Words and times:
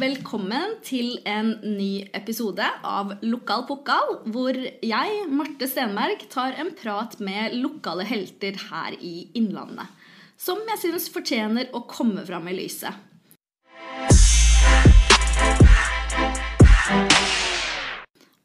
Velkommen 0.00 0.78
til 0.86 1.18
en 1.28 1.50
ny 1.60 2.06
episode 2.16 2.64
av 2.86 3.10
Lokal 3.20 3.66
pokal, 3.68 4.14
hvor 4.32 4.56
jeg, 4.56 5.16
Marte 5.28 5.66
Stenberg, 5.68 6.22
tar 6.32 6.54
en 6.62 6.70
prat 6.78 7.18
med 7.20 7.52
lokale 7.58 8.06
helter 8.08 8.56
her 8.70 8.94
i 8.96 9.26
Innlandet. 9.36 9.90
Som 10.40 10.62
jeg 10.70 10.80
syns 10.80 11.10
fortjener 11.12 11.68
å 11.76 11.82
komme 11.90 12.24
fram 12.24 12.48
i 12.48 12.54
lyset. 12.56 12.96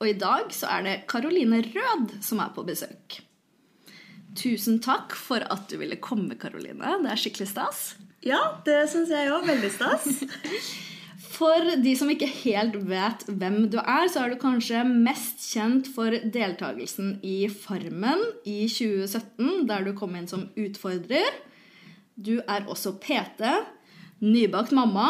Og 0.02 0.10
i 0.12 0.18
dag 0.26 0.52
så 0.58 0.74
er 0.74 0.84
det 0.90 0.96
Karoline 1.14 1.62
Rød 1.70 2.18
som 2.26 2.42
er 2.44 2.52
på 2.58 2.66
besøk. 2.68 3.22
Tusen 4.36 4.82
takk 4.84 5.16
for 5.16 5.46
at 5.46 5.70
du 5.72 5.78
ville 5.80 6.02
komme, 6.04 6.36
Karoline. 6.42 6.98
Det 7.06 7.14
er 7.14 7.24
skikkelig 7.24 7.48
stas. 7.54 7.86
Ja, 8.26 8.42
det 8.68 8.90
syns 8.92 9.14
jeg 9.14 9.32
òg. 9.32 9.48
Veldig 9.48 9.72
stas. 9.78 10.92
For 11.36 11.68
de 11.84 11.92
som 12.00 12.10
ikke 12.12 12.30
helt 12.46 12.78
vet 12.88 13.26
hvem 13.28 13.66
du 13.72 13.78
er, 13.82 14.08
så 14.12 14.24
er 14.24 14.32
du 14.32 14.40
kanskje 14.40 14.86
mest 14.88 15.42
kjent 15.44 15.90
for 15.92 16.14
deltakelsen 16.32 17.18
i 17.26 17.50
Farmen 17.52 18.22
i 18.48 18.66
2017, 18.72 19.66
der 19.68 19.84
du 19.84 19.92
kom 19.98 20.16
inn 20.16 20.30
som 20.32 20.48
utfordrer. 20.56 21.42
Du 22.16 22.38
er 22.40 22.70
også 22.72 22.96
PT, 23.04 23.44
nybakt 24.24 24.72
mamma, 24.76 25.10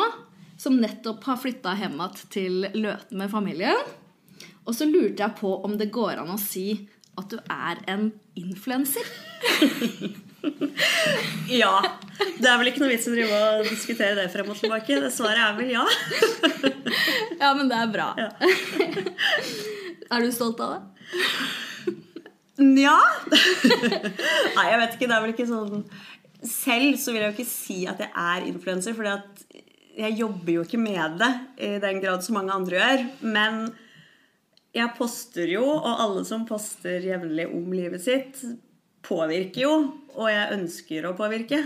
som 0.57 0.79
nettopp 0.79 1.27
har 1.27 1.39
flytta 1.41 1.75
hjem 1.77 1.99
til 2.33 2.65
Løten 2.73 3.21
med 3.21 3.29
familien. 3.29 3.85
Og 4.65 4.73
så 4.73 4.87
lurte 4.89 5.21
jeg 5.21 5.37
på 5.37 5.51
om 5.67 5.75
det 5.77 5.91
går 5.93 6.23
an 6.23 6.33
å 6.33 6.41
si 6.41 6.87
at 7.19 7.29
du 7.29 7.37
er 7.43 7.83
en 7.91 8.09
influenser. 8.39 9.05
ja. 11.61 11.75
Det 12.39 12.47
er 12.47 12.59
vel 12.59 12.69
ikke 12.71 12.83
noe 12.83 12.91
vits 12.91 13.07
i 13.07 13.11
å 13.11 13.15
drive 13.15 13.39
og 13.39 13.69
diskutere 13.69 14.17
det 14.17 14.27
frem 14.33 14.49
og 14.51 14.59
tilbake. 14.59 14.99
Det 15.03 15.11
svaret 15.13 15.41
er 15.43 15.55
vel 15.57 15.71
ja. 15.73 15.85
ja, 17.43 17.51
men 17.57 17.69
det 17.71 17.79
er 17.79 17.93
bra. 17.93 18.09
Ja. 18.19 18.29
er 20.15 20.25
du 20.25 20.33
stolt 20.35 20.61
av 20.63 20.75
det? 20.75 20.81
Nja. 22.63 22.97
Nei, 23.31 24.67
jeg 24.71 24.81
vet 24.81 24.97
ikke. 24.97 25.07
Det 25.07 25.15
er 25.15 25.23
vel 25.25 25.33
ikke 25.33 25.47
sånn 25.49 25.81
Selv 26.45 26.99
så 27.01 27.11
vil 27.11 27.23
jeg 27.23 27.31
jo 27.31 27.35
ikke 27.35 27.49
si 27.49 27.79
at 27.89 27.99
jeg 28.03 28.11
er 28.15 28.45
influenser, 28.47 28.95
for 28.95 29.07
jeg 29.95 30.19
jobber 30.19 30.51
jo 30.53 30.63
ikke 30.63 30.79
med 30.79 31.17
det 31.19 31.31
i 31.65 31.71
den 31.83 31.99
grad 32.03 32.23
som 32.23 32.37
mange 32.37 32.53
andre 32.55 32.79
gjør. 32.79 33.03
Men 33.25 33.65
jeg 34.75 34.91
poster 34.97 35.49
jo, 35.49 35.63
og 35.63 36.01
alle 36.03 36.23
som 36.27 36.45
poster 36.47 37.03
jevnlig 37.07 37.47
om 37.49 37.73
livet 37.73 38.03
sitt, 38.03 38.41
påvirker 39.05 39.65
jo. 39.65 39.75
Og 40.15 40.31
jeg 40.31 40.55
ønsker 40.55 41.07
å 41.07 41.15
påvirke. 41.17 41.61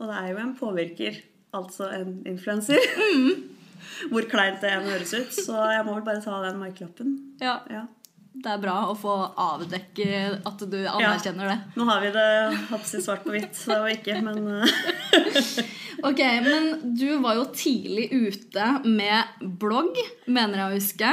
Og 0.00 0.08
det 0.10 0.20
er 0.20 0.30
jo 0.32 0.40
en 0.42 0.54
påvirker, 0.58 1.18
altså 1.56 1.88
en 1.94 2.16
influenser. 2.28 2.80
Mm. 2.98 3.50
Hvor 4.12 4.26
kleint 4.30 4.62
det 4.64 4.72
enn 4.74 4.88
høres 4.88 5.14
ut. 5.14 5.34
Så 5.36 5.58
jeg 5.72 5.84
må 5.86 5.96
vel 5.98 6.06
bare 6.06 6.24
ta 6.24 6.40
den 6.44 6.60
merkelappen. 6.60 7.14
Ja. 7.42 7.60
ja. 7.72 7.86
Det 8.34 8.50
er 8.50 8.58
bra 8.58 8.74
å 8.90 8.96
få 8.98 9.12
avdekke 9.38 10.06
at 10.42 10.62
du 10.66 10.80
anerkjenner 10.90 11.46
ja. 11.46 11.54
det. 11.54 11.78
Nå 11.78 11.86
har 11.86 12.02
vi 12.02 12.10
det 12.16 12.30
hapsi 12.72 12.98
svart 13.04 13.22
på 13.22 13.30
hvitt, 13.34 13.54
så 13.54 13.78
ikke, 13.92 14.18
men 14.26 14.48
eh. 14.58 15.70
Ok, 16.04 16.18
men 16.44 16.66
du 16.98 17.06
var 17.22 17.38
jo 17.38 17.46
tidlig 17.54 18.08
ute 18.10 18.66
med 18.84 19.46
blogg, 19.62 19.96
mener 20.26 20.60
jeg 20.60 20.66
å 20.66 20.74
huske. 20.74 21.12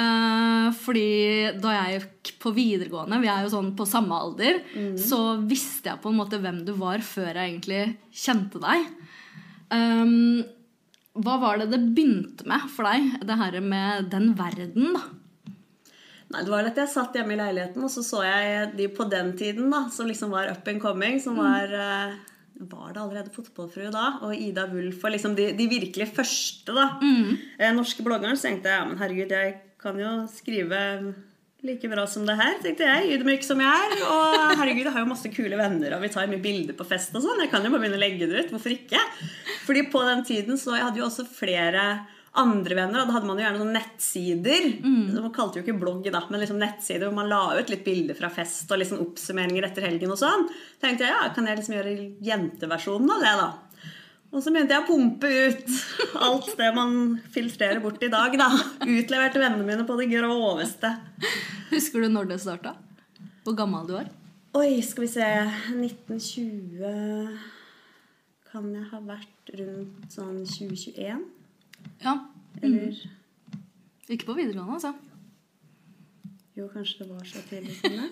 Eh, 0.00 0.70
fordi 0.80 1.12
da 1.60 1.76
jeg 1.76 2.00
gikk 2.00 2.32
på 2.42 2.54
videregående, 2.56 3.20
vi 3.22 3.30
er 3.30 3.44
jo 3.44 3.52
sånn 3.52 3.70
på 3.78 3.86
samme 3.86 4.18
alder, 4.24 4.62
mm. 4.72 4.96
så 4.98 5.20
visste 5.44 5.92
jeg 5.92 6.02
på 6.02 6.10
en 6.10 6.18
måte 6.18 6.40
hvem 6.42 6.64
du 6.66 6.72
var 6.80 7.04
før 7.04 7.36
jeg 7.36 7.52
egentlig 7.52 7.84
kjente 8.24 8.62
deg. 8.64 8.88
Um, 9.72 10.42
hva 11.22 11.38
var 11.40 11.60
det 11.60 11.70
det 11.72 11.80
begynte 11.92 12.48
med 12.48 12.64
for 12.72 12.88
deg, 12.88 13.18
det 13.28 13.36
her 13.40 13.60
med 13.64 14.08
den 14.12 14.32
verden, 14.38 14.96
da? 14.96 15.10
Nei, 16.32 16.42
det 16.42 16.52
var 16.52 16.66
at 16.68 16.78
Jeg 16.80 16.88
satt 16.88 17.16
hjemme 17.16 17.36
i 17.36 17.40
leiligheten, 17.40 17.84
og 17.84 17.92
så 17.92 18.04
så 18.06 18.22
jeg 18.24 18.72
de 18.78 18.90
på 18.92 19.04
den 19.12 19.34
tiden 19.36 19.72
da, 19.72 19.84
som 19.92 20.08
liksom 20.08 20.32
var 20.32 20.50
up 20.52 20.68
and 20.68 20.80
coming, 20.80 21.20
som 21.20 21.36
mm. 21.36 21.42
var 21.44 21.78
mm 21.78 22.20
var 22.70 22.92
det 22.94 23.00
allerede 23.00 23.32
fotballfrue 23.34 23.90
da, 23.92 24.18
og 24.22 24.36
Ida 24.36 24.66
Wulf 24.70 25.02
og 25.04 25.14
liksom 25.14 25.34
de, 25.38 25.50
de 25.56 25.68
virkelig 25.70 26.08
første 26.14 26.74
da, 26.76 26.88
mm. 27.02 27.34
eh, 27.58 27.74
norske 27.74 28.04
bloggeren, 28.06 28.38
så 28.38 28.48
tenkte 28.48 28.70
jeg 28.70 28.80
ja, 28.80 28.88
men 28.88 29.00
herregud, 29.00 29.34
jeg 29.34 29.54
kan 29.82 29.98
jo 29.98 30.12
skrive 30.30 30.80
like 31.62 31.90
bra 31.90 32.04
som 32.10 32.24
det 32.26 32.34
her, 32.38 32.56
tenkte 32.62 32.86
jeg. 32.86 33.10
Ydmyk 33.14 33.44
som 33.46 33.60
jeg 33.62 33.70
er. 33.70 33.92
Og 34.02 34.32
herregud, 34.58 34.82
jeg 34.82 34.94
har 34.96 35.04
jo 35.04 35.10
masse 35.12 35.30
kule 35.30 35.58
venner, 35.58 35.94
og 35.94 36.02
vi 36.02 36.10
tar 36.10 36.30
mye 36.30 36.42
bilder 36.42 36.74
på 36.78 36.86
fest 36.90 37.14
og 37.14 37.22
sånn. 37.22 37.44
Jeg 37.44 37.52
kan 37.52 37.62
jo 37.62 37.70
bare 37.70 37.84
begynne 37.84 38.00
å 38.00 38.02
legge 38.02 38.26
det 38.26 38.40
ut. 38.40 38.50
Hvorfor 38.54 38.74
ikke? 38.74 38.98
Fordi 39.62 39.84
på 39.92 40.02
den 40.08 40.24
tiden 40.26 40.58
så 40.58 40.74
jeg 40.74 40.88
hadde 40.88 40.98
jo 40.98 41.06
også 41.06 41.26
flere 41.30 41.84
andre 42.32 42.74
venner. 42.74 43.04
Da 43.04 43.12
hadde 43.12 43.28
man 43.28 43.38
jo 43.38 43.44
gjerne 43.44 43.60
noen 43.60 43.74
nettsider. 43.76 44.68
Mm. 44.80 45.18
Man 45.18 45.34
kalte 45.34 45.60
jo 45.60 45.64
ikke 45.66 45.80
blogg, 45.80 46.06
da, 46.12 46.22
men 46.30 46.40
liksom 46.42 46.60
nettsider 46.60 47.08
hvor 47.08 47.18
man 47.18 47.28
la 47.32 47.42
ut 47.58 47.72
litt 47.72 47.84
bilder 47.84 48.16
fra 48.18 48.30
fest 48.32 48.70
og 48.72 48.80
liksom 48.80 49.02
oppsummeringer 49.04 49.68
etter 49.68 49.84
helgen 49.88 50.14
og 50.14 50.20
sånn. 50.20 50.48
tenkte 50.80 51.06
jeg 51.06 51.12
ja, 51.12 51.26
kan 51.36 51.48
jeg 51.48 51.60
liksom 51.60 51.76
gjøre 51.76 51.92
jenteversjonen 52.24 53.12
av 53.16 53.26
det, 53.26 53.34
da? 53.42 53.50
Og 54.32 54.40
så 54.40 54.48
begynte 54.48 54.72
jeg 54.72 54.80
å 54.80 54.88
pumpe 54.88 55.28
ut 55.28 55.66
alt 56.28 56.48
det 56.56 56.70
man 56.72 56.96
filtrerer 57.34 57.82
bort 57.84 58.00
i 58.00 58.08
dag. 58.12 58.32
da. 58.40 58.48
Utleverte 58.80 59.42
vennene 59.42 59.66
mine 59.66 59.84
på 59.88 59.98
det 60.00 60.08
groveste. 60.14 60.94
Husker 61.72 62.00
du 62.00 62.08
når 62.14 62.32
det 62.32 62.40
starta? 62.40 62.72
Hvor 63.44 63.58
gammel 63.58 63.84
du 63.88 63.96
var? 63.98 64.08
Oi, 64.56 64.80
skal 64.84 65.06
vi 65.06 65.08
se 65.08 65.26
1920 65.72 66.82
Kan 68.50 68.66
jeg 68.76 68.84
ha 68.90 68.98
vært 69.04 69.52
rundt 69.56 70.12
sånn 70.12 70.42
2021? 70.44 71.22
Ja. 72.02 72.18
Eller 72.62 72.92
mm. 72.92 73.18
Ikke 74.12 74.28
på 74.28 74.36
videregående, 74.36 74.74
altså. 74.74 74.92
Jo, 76.58 76.68
kanskje 76.68 77.04
det 77.04 77.12
var 77.12 77.24
så 77.24 77.42
tidlig 77.48 77.76
som 77.78 77.94
det. 77.96 78.08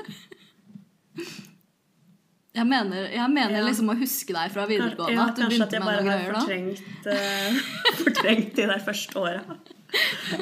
Jeg 2.55 2.67
mener, 2.67 3.09
jeg 3.15 3.31
mener 3.31 3.59
ja. 3.61 3.65
liksom 3.67 3.93
å 3.93 3.95
huske 4.01 4.35
deg 4.35 4.51
fra 4.51 4.65
videregående. 4.67 5.15
Ja, 5.15 5.27
at 5.31 5.39
kanskje 5.39 5.67
at 5.67 5.75
jeg 5.77 5.85
bare 5.85 6.03
har 6.07 6.25
fortrengt, 6.33 6.81
uh, 7.07 7.61
fortrengt 8.05 8.57
de 8.57 8.67
der 8.73 8.83
første 8.87 9.21
åra. 9.21 9.59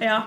Ja. 0.00 0.20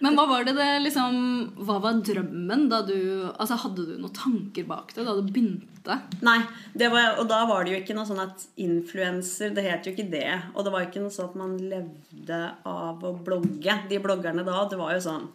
Men 0.00 0.16
hva 0.16 0.24
var 0.30 0.46
det, 0.48 0.54
det 0.56 0.68
liksom, 0.84 1.16
Hva 1.60 1.76
var 1.84 1.98
drømmen 2.04 2.68
da 2.72 2.80
du 2.88 2.96
altså 3.30 3.58
Hadde 3.60 3.84
du 3.84 3.98
noen 4.00 4.14
tanker 4.16 4.64
bak 4.68 4.94
det 4.96 5.04
da 5.04 5.16
du 5.16 5.26
begynte? 5.26 5.96
Nei, 6.24 6.38
var, 6.76 7.18
og 7.20 7.26
da 7.28 7.42
var 7.48 7.64
det 7.64 7.74
jo 7.74 7.80
ikke 7.80 7.96
noe 7.96 8.08
sånn 8.08 8.22
at 8.22 8.46
influenser 8.60 9.52
Det 9.56 9.64
het 9.64 9.86
jo 9.86 9.94
ikke 9.94 10.08
det. 10.12 10.32
Og 10.54 10.64
det 10.64 10.72
var 10.74 10.86
ikke 10.86 11.02
noe 11.04 11.12
sånn 11.14 11.30
at 11.32 11.36
man 11.40 11.58
levde 11.60 12.40
av 12.68 13.04
å 13.04 13.12
blogge. 13.16 13.76
De 13.90 14.00
bloggerne 14.02 14.44
da, 14.46 14.64
det 14.70 14.80
var 14.80 14.96
jo 14.96 15.04
sånn 15.04 15.28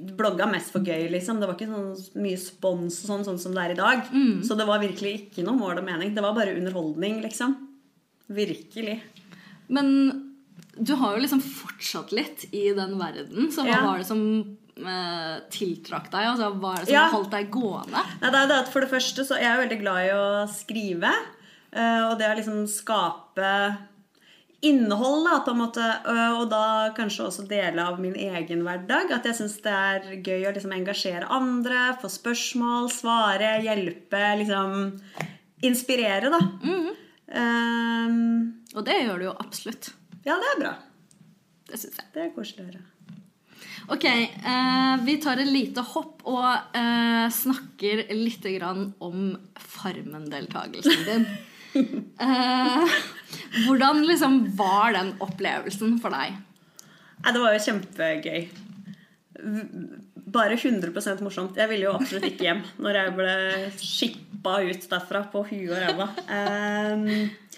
blogga 0.00 0.46
mest 0.48 0.72
for 0.72 0.86
gøy, 0.86 1.10
liksom. 1.12 1.40
Det 1.40 1.48
var 1.48 1.58
ikke 1.58 1.68
sånn 1.68 2.22
mye 2.24 2.38
spons 2.40 3.02
sånn, 3.04 3.24
sånn 3.26 3.40
som 3.42 3.52
det 3.52 3.66
er 3.66 3.74
i 3.74 3.80
dag. 3.80 4.06
Mm. 4.08 4.38
Så 4.46 4.56
det 4.56 4.64
var 4.68 4.80
virkelig 4.80 5.12
ikke 5.18 5.44
noe 5.44 5.58
mål 5.58 5.82
og 5.82 5.86
mening. 5.86 6.14
Det 6.16 6.24
var 6.24 6.32
bare 6.36 6.54
underholdning, 6.56 7.18
liksom. 7.24 7.52
Virkelig. 8.32 8.96
Men 9.68 9.90
du 10.76 10.94
har 10.94 11.16
jo 11.16 11.24
liksom 11.24 11.42
fortsatt 11.42 12.12
litt 12.14 12.46
i 12.54 12.70
den 12.76 12.96
verden. 13.00 13.50
Så 13.52 13.64
hva 13.66 13.74
ja. 13.74 13.82
var 13.86 14.00
det 14.00 14.08
som 14.08 14.22
eh, 14.78 15.36
tiltrakk 15.52 16.10
deg? 16.12 16.30
Altså, 16.32 16.50
hva 16.62 16.74
er 16.76 16.80
det 16.82 16.90
som 16.90 16.96
ja. 16.96 17.04
holdt 17.12 17.34
deg 17.34 17.52
gående? 17.52 18.06
Nei, 18.22 18.30
det 18.30 18.42
er 18.42 18.50
det 18.50 18.58
at 18.64 18.72
For 18.72 18.84
det 18.84 18.92
første 18.92 19.26
så 19.26 19.38
er 19.38 19.46
jeg 19.48 19.62
veldig 19.64 19.80
glad 19.82 20.02
i 20.06 20.10
å 20.16 20.26
skrive. 20.52 21.14
Eh, 21.70 22.02
og 22.08 22.18
det 22.20 22.30
å 22.30 22.36
liksom 22.38 22.66
skape 22.70 23.54
innhold, 24.60 25.24
da, 25.24 25.36
på 25.40 25.54
en 25.54 25.60
måte, 25.62 25.84
eh, 26.12 26.34
og 26.36 26.50
da 26.52 26.64
kanskje 26.96 27.26
også 27.26 27.46
dele 27.48 27.84
av 27.86 28.00
min 28.02 28.16
egen 28.18 28.64
hverdag. 28.66 29.12
At 29.16 29.28
jeg 29.28 29.38
syns 29.38 29.58
det 29.64 29.74
er 29.74 30.08
gøy 30.20 30.48
å 30.48 30.54
liksom 30.56 30.74
engasjere 30.76 31.30
andre, 31.32 31.94
få 32.02 32.12
spørsmål, 32.12 32.90
svare, 32.94 33.58
hjelpe, 33.66 34.24
liksom 34.44 34.96
Inspirere, 35.60 36.30
da. 36.32 36.38
Mm 36.64 36.90
um, 37.30 38.20
og 38.74 38.86
det 38.86 38.94
gjør 39.02 39.18
du 39.20 39.24
jo 39.26 39.34
absolutt. 39.42 39.90
Ja, 40.26 40.36
det 40.36 40.48
er 40.54 40.60
bra. 40.60 40.72
Det 41.70 41.78
syns 41.80 42.00
jeg. 42.00 42.08
Det 42.14 42.24
er 42.24 42.32
koselig 42.34 42.64
å 42.64 42.70
høre. 42.70 42.86
Ok, 43.90 44.04
eh, 44.06 44.96
vi 45.06 45.16
tar 45.22 45.40
et 45.40 45.50
lite 45.50 45.82
hopp 45.94 46.22
og 46.28 46.76
eh, 46.76 47.26
snakker 47.32 48.04
litt 48.14 48.46
om 49.00 49.32
Farmen-deltakelsen 49.74 51.06
din. 51.08 51.26
eh, 52.26 52.94
hvordan 53.66 54.04
liksom 54.06 54.42
var 54.58 54.94
den 54.94 55.14
opplevelsen 55.22 55.98
for 56.02 56.14
deg? 56.14 56.38
Nei, 57.20 57.34
det 57.34 57.42
var 57.42 57.56
jo 57.56 57.64
kjempegøy. 57.66 58.48
Bare 60.30 60.56
100% 60.56 61.24
morsomt. 61.24 61.58
Jeg 61.58 61.70
ville 61.72 61.88
jo 61.88 61.96
absolutt 61.96 62.28
ikke 62.30 62.46
hjem 62.46 62.62
når 62.82 63.00
jeg 63.00 63.14
ble 63.18 63.36
skippa 63.80 64.58
ut 64.68 64.90
derfra 64.92 65.24
på 65.32 65.44
huet 65.50 65.72
og 65.74 65.80
ræva. 65.82 66.10
Um, 66.30 67.08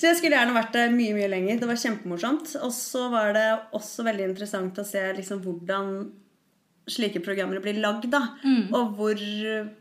så 0.00 0.08
jeg 0.08 0.16
skulle 0.16 0.38
gjerne 0.38 0.56
vært 0.56 0.72
der 0.72 0.92
mye 0.94 1.12
mye 1.12 1.28
lenger. 1.28 1.58
Det 1.60 1.66
var 1.68 1.78
kjempemorsomt. 1.82 2.54
Og 2.64 2.70
så 2.72 3.10
var 3.12 3.34
det 3.36 3.46
også 3.76 4.06
veldig 4.06 4.30
interessant 4.30 4.78
å 4.80 4.84
se 4.88 5.02
liksom 5.18 5.42
hvordan 5.44 5.90
slike 6.90 7.20
programmer 7.20 7.60
blir 7.60 7.76
lagd. 7.84 8.14
Mm. 8.40 8.70
Og 8.72 8.94
hvor 8.96 9.20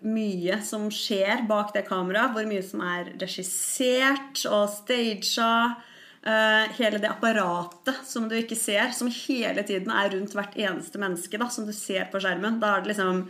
mye 0.03 0.57
som 0.67 0.89
skjer 0.91 1.45
bak 1.47 1.71
det 1.71 1.85
kameraet. 1.87 2.33
Hvor 2.35 2.49
mye 2.49 2.65
som 2.67 2.83
er 2.83 3.13
regissert 3.21 4.43
og 4.49 4.65
staged. 4.73 5.85
Uh, 6.19 6.65
hele 6.75 6.99
det 6.99 7.07
apparatet 7.07 8.01
som 8.03 8.25
du 8.27 8.33
ikke 8.35 8.57
ser, 8.59 8.89
som 8.91 9.07
hele 9.07 9.63
tiden 9.63 9.87
er 9.87 10.09
rundt 10.11 10.33
hvert 10.35 10.57
eneste 10.59 10.99
menneske, 10.99 11.39
da, 11.39 11.47
som 11.47 11.63
du 11.63 11.71
ser 11.71 12.09
på 12.11 12.19
skjermen. 12.19 12.57
Da 12.59 12.73
er 12.75 12.83
det 12.83 12.91
liksom 12.91 13.21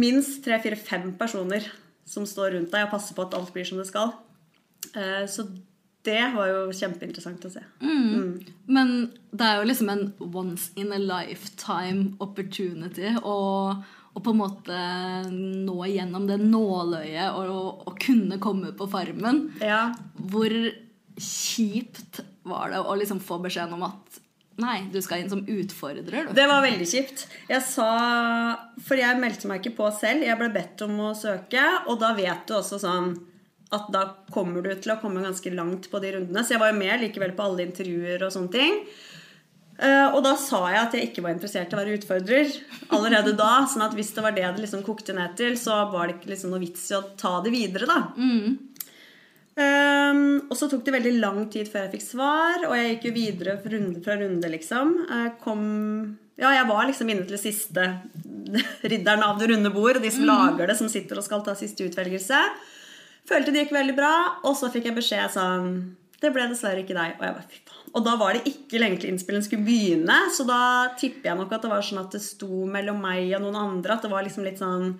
minst 0.00 0.40
tre, 0.46 0.56
fire, 0.64 0.78
fem 0.80 1.10
personer 1.20 1.68
som 2.08 2.24
står 2.24 2.54
rundt 2.56 2.72
deg 2.72 2.86
og 2.86 2.94
passer 2.94 3.18
på 3.18 3.26
at 3.26 3.36
alt 3.36 3.52
blir 3.52 3.68
som 3.68 3.82
det 3.82 3.84
skal. 3.90 4.14
Uh, 4.96 5.28
så 5.28 5.44
det 6.06 6.22
var 6.34 6.48
jo 6.50 6.62
kjempeinteressant 6.74 7.44
å 7.46 7.50
se. 7.52 7.62
Men 7.80 8.94
det 9.30 9.48
er 9.48 9.60
jo 9.60 9.68
liksom 9.68 9.90
en 9.92 10.06
once 10.18 10.72
in 10.80 10.90
a 10.94 10.98
lifetime 10.98 12.16
opportunity 12.24 13.12
å, 13.22 13.36
å 14.12 14.22
på 14.22 14.34
en 14.34 14.40
måte 14.40 14.80
nå 15.30 15.78
gjennom 15.92 16.26
det 16.26 16.40
nåløyet 16.42 17.38
og, 17.38 17.86
og 17.86 18.00
kunne 18.02 18.40
komme 18.42 18.74
på 18.74 18.90
Farmen. 18.90 19.44
Ja, 19.62 19.92
Hvor 20.32 20.50
kjipt 21.22 22.22
var 22.48 22.72
det 22.72 22.82
å 22.82 22.98
liksom 22.98 23.22
få 23.22 23.38
beskjeden 23.44 23.76
om 23.78 23.86
at 23.86 24.20
nei, 24.62 24.82
du 24.92 24.98
skal 25.02 25.22
inn 25.22 25.30
som 25.30 25.44
utfordrer, 25.48 26.28
du. 26.28 26.34
Det 26.34 26.46
var 26.50 26.64
veldig 26.64 26.86
kjipt. 26.88 27.26
Jeg 27.48 27.62
sa 27.64 27.88
For 28.84 28.98
jeg 28.98 29.20
meldte 29.22 29.48
meg 29.50 29.62
ikke 29.62 29.78
på 29.78 29.90
selv. 29.96 30.26
Jeg 30.26 30.38
ble 30.40 30.50
bedt 30.54 30.82
om 30.86 30.98
å 31.08 31.12
søke, 31.18 31.62
og 31.86 32.00
da 32.02 32.12
vet 32.18 32.44
du 32.48 32.58
også 32.58 32.80
sånn 32.82 33.14
at 33.72 33.88
da 33.94 34.04
kommer 34.32 34.64
du 34.64 34.72
til 34.74 34.94
å 34.94 34.98
komme 35.00 35.24
ganske 35.24 35.54
langt 35.54 35.88
på 35.90 36.00
de 36.02 36.12
rundene. 36.16 36.44
Så 36.44 36.56
jeg 36.56 36.62
var 36.62 36.72
jo 36.72 36.80
med 36.80 37.02
likevel 37.02 37.34
på 37.36 37.46
alle 37.48 37.66
intervjuer 37.66 38.26
og 38.26 38.34
sånne 38.34 38.54
ting. 38.54 38.78
Uh, 39.82 40.12
og 40.12 40.20
da 40.22 40.34
sa 40.38 40.60
jeg 40.68 40.78
at 40.78 40.92
jeg 40.94 41.06
ikke 41.08 41.22
var 41.24 41.32
interessert 41.32 41.72
i 41.72 41.74
å 41.74 41.78
være 41.80 41.94
utfordrer 41.96 42.50
allerede 42.94 43.32
da. 43.34 43.64
sånn 43.66 43.82
at 43.86 43.94
hvis 43.96 44.12
det 44.14 44.22
var 44.22 44.34
det 44.36 44.44
det 44.44 44.66
liksom 44.66 44.84
kokte 44.86 45.14
ned 45.16 45.32
til, 45.38 45.56
så 45.58 45.80
var 45.90 46.06
det 46.06 46.18
ikke 46.18 46.34
liksom 46.34 46.52
noe 46.52 46.62
vits 46.62 46.84
i 46.92 46.98
å 46.98 47.06
ta 47.18 47.38
det 47.42 47.54
videre, 47.54 47.88
da. 47.88 47.98
Um, 49.52 50.20
og 50.48 50.54
så 50.56 50.68
tok 50.70 50.84
det 50.86 50.94
veldig 50.94 51.14
lang 51.20 51.40
tid 51.52 51.68
før 51.68 51.86
jeg 51.86 51.94
fikk 51.96 52.04
svar, 52.04 52.62
og 52.68 52.76
jeg 52.76 52.92
gikk 52.92 53.08
jo 53.08 53.14
videre 53.16 53.56
fra 53.60 53.72
runde 53.74 54.04
fra 54.04 54.18
runde, 54.20 54.52
liksom. 54.54 54.92
Jeg 55.08 55.32
kom 55.42 55.64
Ja, 56.40 56.52
jeg 56.56 56.68
var 56.68 56.86
liksom 56.88 57.10
inne 57.12 57.26
til 57.28 57.40
siste 57.40 57.88
ridderen 58.92 59.24
av 59.24 59.40
det 59.40 59.50
runde 59.50 59.72
bord, 59.74 59.98
de 60.04 60.12
som 60.12 60.28
lager 60.28 60.68
det, 60.68 60.78
som 60.78 60.88
sitter 60.92 61.20
og 61.20 61.26
skal 61.26 61.42
ta 61.48 61.56
siste 61.58 61.88
utvelgelse. 61.88 62.44
Følte 63.28 63.54
det 63.54 63.64
gikk 63.64 63.76
veldig 63.76 63.94
bra, 63.96 64.14
og 64.42 64.56
så 64.58 64.70
fikk 64.72 64.88
jeg 64.90 64.98
beskjed 64.98 65.34
sånn 65.36 65.68
Det 66.22 66.30
ble 66.34 66.48
dessverre 66.50 66.82
ikke 66.82 66.96
deg. 66.96 67.16
Og 67.18 67.24
jeg 67.26 67.36
bare, 67.36 67.48
fy 67.50 67.62
faen. 67.66 67.88
Og 67.92 68.04
da 68.06 68.14
var 68.16 68.36
det 68.36 68.46
ikke 68.48 68.80
lenge 68.80 69.02
til 69.02 69.10
innspillingen 69.12 69.44
skulle 69.44 69.66
begynne, 69.66 70.18
så 70.32 70.46
da 70.48 70.60
tipper 70.98 71.28
jeg 71.28 71.38
nok 71.40 71.50
at 71.52 71.64
det 71.64 71.72
var 71.72 71.82
sånn 71.84 72.00
at 72.00 72.14
det 72.14 72.22
sto 72.24 72.62
mellom 72.68 73.02
meg 73.04 73.34
og 73.36 73.42
noen 73.44 73.58
andre. 73.58 73.96
At 73.96 74.06
det 74.06 74.12
var 74.12 74.24
liksom 74.24 74.46
litt 74.46 74.62
sånn 74.62 74.94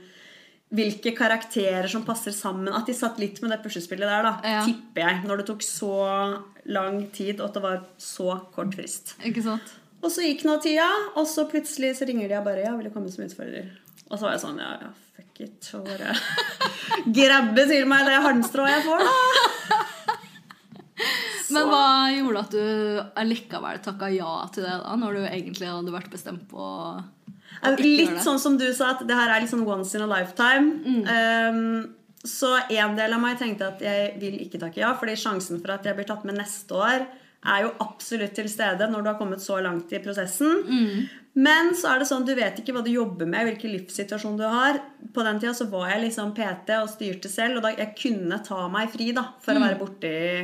hvilke 0.73 1.13
karakterer 1.17 1.89
som 1.93 2.05
passer 2.05 2.35
sammen. 2.37 2.73
At 2.73 2.89
de 2.89 2.97
satt 2.97 3.21
litt 3.21 3.41
med 3.43 3.53
det 3.55 3.61
puslespillet 3.65 4.09
der, 4.09 4.27
da. 4.29 4.35
Ja. 4.45 4.65
Tipper 4.67 5.07
jeg. 5.07 5.23
Når 5.29 5.41
det 5.41 5.47
tok 5.53 5.65
så 5.67 5.93
lang 6.69 7.05
tid, 7.15 7.41
og 7.41 7.51
at 7.51 7.57
det 7.59 7.65
var 7.65 7.81
så 8.01 8.37
kort 8.55 8.77
frist. 8.77 9.15
Ikke 9.25 9.45
sant? 9.45 9.79
Og 10.03 10.11
så 10.11 10.25
gikk 10.27 10.43
nå 10.49 10.57
tida, 10.63 10.89
og 11.15 11.29
så 11.31 11.47
plutselig 11.51 11.95
så 12.01 12.09
ringer 12.09 12.29
de 12.29 12.39
og 12.41 12.47
bare 12.49 12.65
Ja, 12.65 12.75
vil 12.75 12.89
du 12.89 12.95
komme 12.95 13.13
som 13.13 13.23
utfordrer? 13.25 13.71
Og 14.09 14.17
så 14.19 14.27
var 14.27 14.35
jeg 14.35 14.43
sånn 14.43 14.59
Ja, 14.59 14.73
ja, 14.83 14.91
fuck 15.32 15.40
it. 15.40 15.70
Og 15.75 15.87
bare 15.87 16.14
grabbe 17.06 17.67
til 17.69 17.87
meg 17.88 18.06
det 18.06 18.20
halmstrået 18.23 18.70
jeg 18.76 18.82
får. 18.87 19.02
Men 21.52 21.67
hva 21.69 21.87
gjorde 22.14 22.43
at 22.43 22.52
du 22.55 23.00
allikevel 23.20 23.81
takka 23.84 24.08
ja 24.12 24.37
til 24.55 24.64
det, 24.64 24.76
da, 24.84 24.94
når 24.96 25.19
du 25.19 25.25
egentlig 25.26 25.69
hadde 25.69 25.93
vært 25.93 26.12
bestemt 26.12 26.46
på 26.49 26.61
å 26.61 27.02
ikke 27.62 27.82
gjøre 27.82 27.82
Litt 27.82 28.23
sånn 28.25 28.40
som 28.40 28.55
du 28.56 28.64
sa, 28.75 28.94
at 28.94 29.02
det 29.06 29.17
her 29.17 29.29
er 29.31 29.43
litt 29.43 29.50
sånn 29.50 29.67
once 29.69 29.93
in 29.99 30.05
a 30.05 30.08
lifetime. 30.08 31.02
Um, 31.05 31.58
så 32.25 32.55
en 32.70 32.96
del 32.96 33.12
av 33.12 33.20
meg 33.20 33.37
tenkte 33.38 33.69
at 33.69 33.82
jeg 33.84 34.14
vil 34.23 34.38
ikke 34.40 34.61
takke 34.62 34.81
ja, 34.81 34.94
fordi 34.99 35.19
sjansen 35.20 35.61
for 35.61 35.75
at 35.75 35.84
jeg 35.84 35.99
blir 35.99 36.08
tatt 36.08 36.25
med 36.25 36.38
neste 36.38 36.79
år, 36.79 37.05
er 37.43 37.64
jo 37.67 37.73
absolutt 37.82 38.32
til 38.38 38.49
stede 38.50 38.87
når 38.88 39.02
du 39.02 39.11
har 39.11 39.19
kommet 39.19 39.43
så 39.43 39.58
langt 39.61 39.93
i 39.93 40.00
prosessen. 40.02 40.62
Men 41.34 41.70
så 41.79 41.94
er 41.94 42.02
det 42.02 42.08
sånn, 42.11 42.26
du 42.29 42.34
vet 42.37 42.58
ikke 42.61 42.75
hva 42.76 42.82
du 42.84 42.90
jobber 42.93 43.29
med, 43.29 43.46
hvilken 43.49 43.73
livssituasjon 43.73 44.37
du 44.37 44.44
har. 44.44 44.81
På 45.14 45.25
den 45.25 45.40
tida 45.40 45.55
så 45.56 45.64
var 45.73 45.88
jeg 45.88 46.02
liksom 46.08 46.34
PT 46.37 46.75
og 46.82 46.90
styrte 46.93 47.31
selv, 47.32 47.56
og 47.61 47.64
da 47.64 47.73
jeg 47.73 47.94
kunne 47.96 48.43
ta 48.44 48.67
meg 48.73 48.90
fri 48.93 49.12
da, 49.17 49.31
for 49.40 49.56
å 49.56 49.62
være 49.64 49.81
borte 49.81 50.11
i 50.12 50.43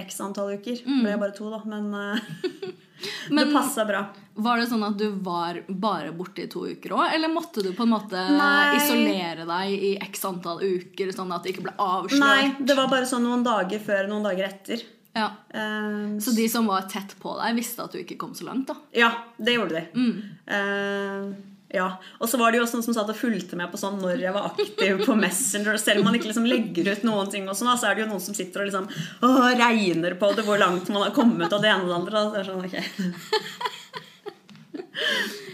x 0.00 0.20
antall 0.22 0.56
uker. 0.58 0.82
Det 0.82 0.98
ble 1.04 1.16
bare 1.18 1.34
to, 1.36 1.46
da, 1.50 1.62
men, 1.66 1.88
eh, 1.94 2.74
Men- 3.30 3.46
det 3.46 3.54
passa 3.54 3.86
bra. 3.86 4.02
Var 4.40 4.60
det 4.60 4.68
sånn 4.70 4.84
at 4.86 4.96
du 4.98 5.10
var 5.20 5.58
bare 5.68 6.12
borte 6.16 6.44
i 6.46 6.50
to 6.50 6.62
uker 6.66 6.94
òg, 6.96 7.14
eller 7.14 7.30
måtte 7.32 7.62
du 7.62 7.70
på 7.76 7.84
en 7.84 7.92
måte 7.92 8.20
Nei. 8.34 8.76
isolere 8.78 9.44
deg 9.46 9.82
i 9.90 9.90
x 10.08 10.24
antall 10.24 10.62
uker, 10.64 11.10
sånn 11.14 11.30
at 11.34 11.44
det 11.44 11.54
ikke 11.54 11.66
ble 11.68 11.74
avslørt? 11.78 12.22
Nei, 12.22 12.54
det 12.58 12.76
var 12.78 12.88
bare 12.92 13.08
sånn 13.10 13.26
noen 13.26 13.44
dager 13.46 13.82
før 13.84 14.08
noen 14.10 14.24
dager 14.26 14.48
etter. 14.48 14.82
Ja. 15.16 15.28
Eh, 15.54 16.18
Så 16.22 16.30
de 16.36 16.48
som 16.48 16.66
var 16.70 16.82
tett 16.90 17.16
på 17.20 17.32
deg, 17.40 17.56
visste 17.58 17.82
at 17.84 17.92
du 17.92 17.98
ikke 18.02 18.18
kom 18.20 18.34
så 18.38 18.44
langt, 18.46 18.68
da? 18.70 18.76
Ja, 18.94 19.10
det 19.38 19.56
gjorde 19.56 19.80
de. 19.80 19.86
Mm. 19.94 20.12
Eh, 20.46 21.32
ja. 21.74 21.88
Og 22.18 22.28
så 22.30 22.38
var 22.38 22.50
det 22.50 22.58
jo 22.60 22.64
også 22.66 22.78
noen 22.78 22.86
som 22.88 22.94
satt 22.96 23.10
og 23.12 23.18
fulgte 23.18 23.58
med 23.58 23.70
på 23.70 23.78
sånn 23.78 23.98
når 24.02 24.22
jeg 24.22 24.34
var 24.34 24.48
aktiv 24.50 25.02
på 25.06 25.14
Messenger. 25.18 25.78
Selv 25.82 26.02
om 26.02 26.08
man 26.10 26.18
ikke 26.18 26.30
liksom 26.30 26.46
legger 26.50 26.92
ut 26.92 27.04
noen 27.06 27.30
ting, 27.30 27.48
og 27.50 27.58
sånn, 27.58 27.70
så 27.78 27.90
er 27.90 27.94
det 27.98 28.04
jo 28.06 28.10
noen 28.12 28.22
som 28.24 28.34
sitter 28.38 28.62
og 28.64 28.70
liksom 28.70 28.88
å, 29.26 29.32
regner 29.58 30.14
på 30.18 30.32
det, 30.36 30.46
hvor 30.46 30.58
langt 30.62 30.90
man 30.94 31.06
har 31.08 31.14
kommet, 31.14 31.52
og 31.52 31.62
det 31.62 31.70
ene 31.70 31.86
og 31.86 31.90
det 31.92 31.98
andre. 32.00 32.14
Da. 32.18 32.30
Det 32.34 32.46
sånn, 32.50 32.64
ok. 32.66 32.76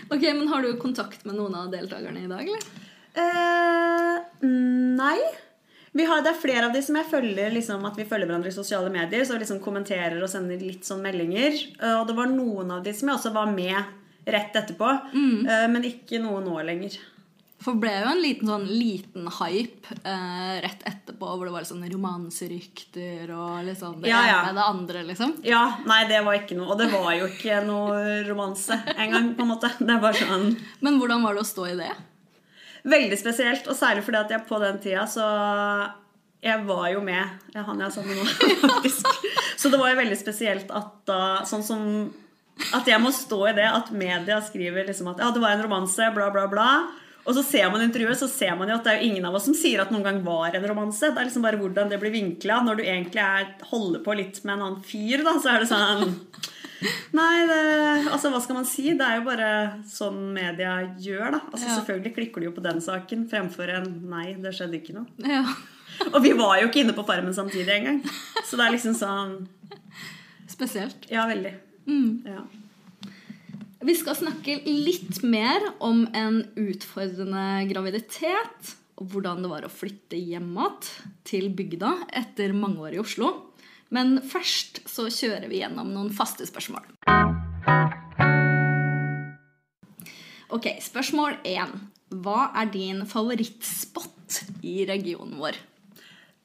Ok, 0.08 0.22
men 0.22 0.48
Har 0.48 0.62
du 0.62 0.76
kontakt 0.78 1.24
med 1.26 1.34
noen 1.34 1.54
av 1.58 1.70
deltakerne 1.72 2.20
i 2.22 2.28
dag, 2.30 2.46
eller? 2.46 2.62
Eh, 3.16 4.46
nei. 4.46 5.18
Vi 5.96 6.04
har, 6.04 6.20
det 6.24 6.32
er 6.34 6.40
flere 6.40 6.66
av 6.68 6.74
de 6.76 6.82
som 6.84 6.98
jeg 6.98 7.08
følger 7.08 7.54
liksom, 7.54 7.84
at 7.88 7.96
vi 7.96 8.04
følger 8.08 8.28
hverandre 8.28 8.50
i 8.52 8.56
sosiale 8.56 8.90
medier. 8.92 9.24
Så 9.24 9.38
liksom 9.40 9.62
kommenterer 9.64 10.18
og 10.20 10.28
sender 10.28 10.60
litt 10.60 10.84
sånn 10.84 11.00
meldinger. 11.04 11.56
Eh, 11.80 11.94
og 11.96 12.06
det 12.10 12.16
var 12.18 12.28
noen 12.32 12.74
av 12.76 12.82
de 12.84 12.92
som 12.96 13.08
jeg 13.08 13.16
også 13.16 13.32
var 13.36 13.48
med 13.52 13.94
rett 14.26 14.56
etterpå. 14.60 14.90
eh, 15.48 15.68
men 15.72 15.86
ikke 15.88 16.20
noe 16.20 16.42
nå 16.44 16.58
lenger. 16.68 16.98
For 17.64 17.78
ble 17.80 17.88
jo 17.94 18.10
en 18.12 18.20
liten 18.20 18.50
sånn 18.50 18.66
liten 18.68 19.30
hype 19.38 19.94
eh, 20.04 20.58
rett 20.62 20.82
etterpå, 20.86 21.30
hvor 21.32 21.48
det 21.48 21.54
var 21.54 21.64
sånn 21.66 21.86
romanserykter 21.88 23.32
og 23.32 23.64
liksom 23.66 24.02
det 24.02 24.10
Ja, 24.12 24.20
ja. 24.28 24.34
ene 24.42 24.50
med 24.52 24.60
det 24.60 24.66
andre, 24.66 25.04
liksom. 25.08 25.32
Ja, 25.48 25.62
nei, 25.88 26.02
det 26.10 26.20
var 26.26 26.36
ikke 26.36 26.58
noe. 26.58 26.68
Og 26.74 26.78
det 26.82 26.90
var 26.92 27.08
jo 27.16 27.30
ikke 27.30 27.62
noe 27.64 28.20
romanse 28.28 28.76
engang, 28.98 29.32
på 29.38 29.46
en 29.46 29.54
måte. 29.54 29.72
Det 29.80 29.96
sånn 30.20 30.52
Men 30.84 31.00
hvordan 31.00 31.24
var 31.24 31.34
det 31.34 31.46
å 31.46 31.48
stå 31.48 31.66
i 31.72 31.78
det? 31.80 31.94
Veldig 32.90 33.18
spesielt. 33.20 33.68
Og 33.70 33.78
særlig 33.78 34.04
fordi 34.06 34.20
at 34.22 34.34
jeg 34.34 34.46
på 34.48 34.60
den 34.62 34.82
tida 34.82 35.06
så 35.10 35.26
Jeg 36.46 36.62
var 36.68 36.90
jo 36.92 37.00
med 37.02 37.24
jeg, 37.54 37.64
han 37.64 37.80
jeg 37.80 37.86
er 37.86 37.94
sammen 37.94 38.12
med 38.12 38.20
nå, 38.20 38.50
faktisk. 38.76 39.06
Så 39.56 39.72
det 39.72 39.80
var 39.80 39.90
jo 39.90 40.02
veldig 40.02 40.18
spesielt 40.20 40.70
at 40.70 40.92
da 41.08 41.20
Sånn 41.48 41.64
som 41.66 41.82
At 42.76 42.86
jeg 42.88 43.00
må 43.02 43.10
stå 43.12 43.40
i 43.50 43.56
det 43.56 43.66
at 43.68 43.90
media 43.92 44.38
skriver 44.44 44.86
liksom 44.86 45.10
at 45.12 45.20
ja, 45.20 45.32
det 45.32 45.42
var 45.42 45.56
en 45.56 45.66
romanse, 45.66 46.06
bla, 46.14 46.30
bla, 46.32 46.46
bla. 46.48 46.70
Og 47.26 47.34
så 47.34 47.42
ser 47.42 47.66
man 47.68 47.82
intervjuet, 47.82 48.16
så 48.16 48.28
ser 48.30 48.54
man 48.56 48.70
jo 48.70 48.76
at 48.78 48.86
det 48.86 48.92
er 48.92 49.00
jo 49.02 49.08
ingen 49.10 49.24
av 49.26 49.34
oss 49.34 49.48
som 49.48 49.56
sier 49.58 49.82
at 49.82 49.90
noen 49.92 50.04
gang 50.06 50.20
var 50.24 50.54
en 50.54 50.64
romanse. 50.70 51.10
Det 51.10 51.20
er 51.20 51.26
liksom 51.26 51.44
bare 51.44 51.58
hvordan 51.58 51.90
det 51.90 51.98
blir 52.00 52.14
vinkla. 52.14 52.60
Når 52.64 52.78
du 52.78 52.82
egentlig 52.84 53.20
er, 53.20 53.48
holder 53.66 54.04
på 54.06 54.14
litt 54.16 54.38
med 54.44 54.54
en 54.54 54.62
annen 54.68 54.84
fyr, 54.86 55.24
da, 55.26 55.34
så 55.42 55.52
er 55.52 55.64
det 55.64 55.68
sånn 55.72 56.14
Nei, 57.16 57.46
det, 57.48 57.60
altså 58.12 58.30
hva 58.32 58.40
skal 58.44 58.58
man 58.58 58.66
si? 58.68 58.90
Det 58.98 59.06
er 59.06 59.20
jo 59.20 59.24
bare 59.28 59.48
sånn 59.88 60.18
media 60.34 60.74
gjør, 61.00 61.38
da. 61.38 61.40
Altså 61.48 61.70
Ja. 61.70 61.78
Selvfølgelig 61.78 62.14
klikker 62.18 62.42
de 62.42 62.50
jo 62.50 62.56
på 62.56 62.64
den 62.66 62.82
saken 62.84 63.24
fremfor 63.30 63.72
en 63.72 63.88
nei, 64.10 64.34
det 64.42 64.52
skjedde 64.56 64.80
ikke 64.80 64.98
noe. 64.98 65.08
Ja. 65.24 65.42
Og 66.14 66.20
vi 66.24 66.34
var 66.36 66.58
jo 66.60 66.68
ikke 66.68 66.82
inne 66.84 66.96
på 66.96 67.06
Farmen 67.08 67.34
samtidig 67.36 67.72
engang. 67.78 68.02
Så 68.44 68.58
det 68.58 68.66
er 68.66 68.76
liksom 68.76 68.96
sånn 68.98 69.38
Spesielt. 70.46 71.08
Ja, 71.10 71.26
veldig. 71.28 71.52
Mm. 71.90 72.22
Ja. 72.24 72.44
Vi 73.86 73.94
skal 73.98 74.16
snakke 74.18 74.60
litt 74.66 75.20
mer 75.26 75.62
om 75.84 76.06
en 76.16 76.40
utfordrende 76.58 77.66
graviditet. 77.70 78.76
Og 78.96 79.10
hvordan 79.12 79.42
det 79.44 79.50
var 79.50 79.66
å 79.66 79.72
flytte 79.72 80.16
hjem 80.16 80.54
igjen 80.56 80.88
til 81.28 81.50
bygda 81.52 81.92
etter 82.22 82.54
mange 82.56 82.86
år 82.86 82.96
i 82.96 83.02
Oslo. 83.02 83.32
Men 83.94 84.18
først 84.24 84.82
så 84.90 85.06
kjører 85.12 85.46
vi 85.50 85.60
gjennom 85.62 85.92
noen 85.94 86.10
faste 86.14 86.46
spørsmål. 86.48 86.86
Ok, 90.56 90.68
spørsmål 90.82 91.38
én. 91.46 91.72
Hva 92.22 92.50
er 92.62 92.68
din 92.70 93.02
favorittspot 93.08 94.40
i 94.66 94.84
regionen 94.88 95.38
vår? 95.40 95.58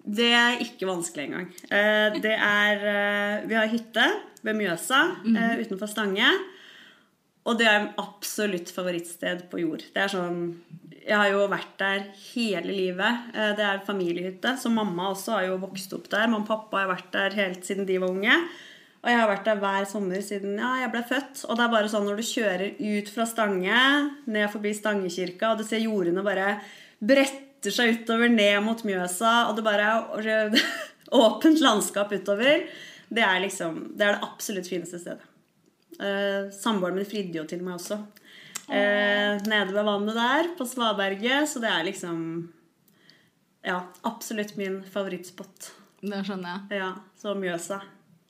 Det 0.02 0.32
er 0.34 0.62
ikke 0.64 0.90
vanskelig 0.90 1.28
engang. 1.28 1.50
Eh, 1.70 2.18
Det 2.22 2.34
er 2.34 2.86
eh, 2.90 3.48
Vi 3.48 3.54
har 3.54 3.70
hytte 3.70 4.08
ved 4.42 4.58
Mjøsa 4.58 5.02
eh, 5.30 5.62
utenfor 5.62 5.88
Stange. 5.90 6.32
Og 7.46 7.58
det 7.58 7.68
er 7.70 7.92
absolutt 7.98 8.70
favorittsted 8.74 9.48
på 9.50 9.62
jord. 9.62 9.86
Det 9.94 10.02
er 10.02 10.12
sånn 10.14 10.42
Jeg 11.12 11.20
har 11.20 11.30
jo 11.34 11.46
vært 11.52 11.72
der 11.82 12.04
hele 12.32 12.72
livet. 12.72 13.32
Eh, 13.36 13.54
Det 13.58 13.66
er 13.68 13.86
familiehytte, 13.86 14.56
så 14.58 14.72
mamma 14.72 15.10
også 15.12 15.34
har 15.36 15.48
jo 15.50 15.58
vokst 15.60 15.92
opp 15.98 16.08
der. 16.10 16.30
Mamma 16.32 16.46
og 16.46 16.48
pappa 16.48 16.86
har 16.86 16.92
vært 16.94 17.12
der 17.12 17.36
helt 17.36 17.66
siden 17.68 17.88
de 17.90 17.98
var 18.00 18.14
unge. 18.14 18.38
Og 19.02 19.10
jeg 19.10 19.18
har 19.18 19.28
vært 19.32 19.48
der 19.50 19.58
hver 19.60 19.86
sommer 19.90 20.22
siden 20.22 20.60
ja, 20.62 20.76
jeg 20.84 20.92
ble 20.94 21.02
født. 21.10 21.42
Og 21.50 21.58
det 21.58 21.66
er 21.66 21.74
bare 21.74 21.90
sånn 21.92 22.06
når 22.08 22.22
du 22.22 22.28
kjører 22.30 22.76
ut 22.78 23.10
fra 23.12 23.26
Stange, 23.26 23.82
ned 24.30 24.52
forbi 24.54 24.72
Stangekirka, 24.78 25.52
og 25.52 25.60
du 25.60 25.66
ser 25.68 25.82
jordene 25.82 26.24
bare 26.24 26.60
bretter 27.02 27.74
seg 27.74 27.98
utover 27.98 28.30
ned 28.30 28.62
mot 28.64 28.84
Mjøsa, 28.86 29.50
og 29.50 29.58
det 29.58 29.66
bare 29.66 29.90
er 30.22 30.56
åpent 31.26 31.60
landskap 31.66 32.14
utover. 32.14 32.64
Det 33.12 33.26
er 33.26 33.42
liksom 33.44 33.82
Det 33.98 34.06
er 34.06 34.16
det 34.16 34.30
absolutt 34.30 34.70
fineste 34.70 35.02
stedet. 35.02 35.28
Uh, 36.00 36.48
Samboeren 36.56 36.96
min 36.96 37.10
fridde 37.10 37.42
jo 37.42 37.44
til 37.50 37.66
meg 37.66 37.76
også. 37.82 38.00
Uh, 38.72 39.36
nede 39.52 39.74
ved 39.76 39.84
vannet 39.84 40.16
der, 40.16 40.50
på 40.56 40.68
Svaberget. 40.68 41.50
Så 41.52 41.60
det 41.64 41.72
er 41.72 41.88
liksom 41.88 42.20
Ja, 43.68 43.82
absolutt 44.08 44.56
min 44.58 44.80
favorittspot. 44.88 45.72
Det 46.02 46.24
skjønner 46.26 46.56
jeg. 46.56 46.80
Ja, 46.82 46.94
Så 47.20 47.36
Mjøsa. 47.38 47.82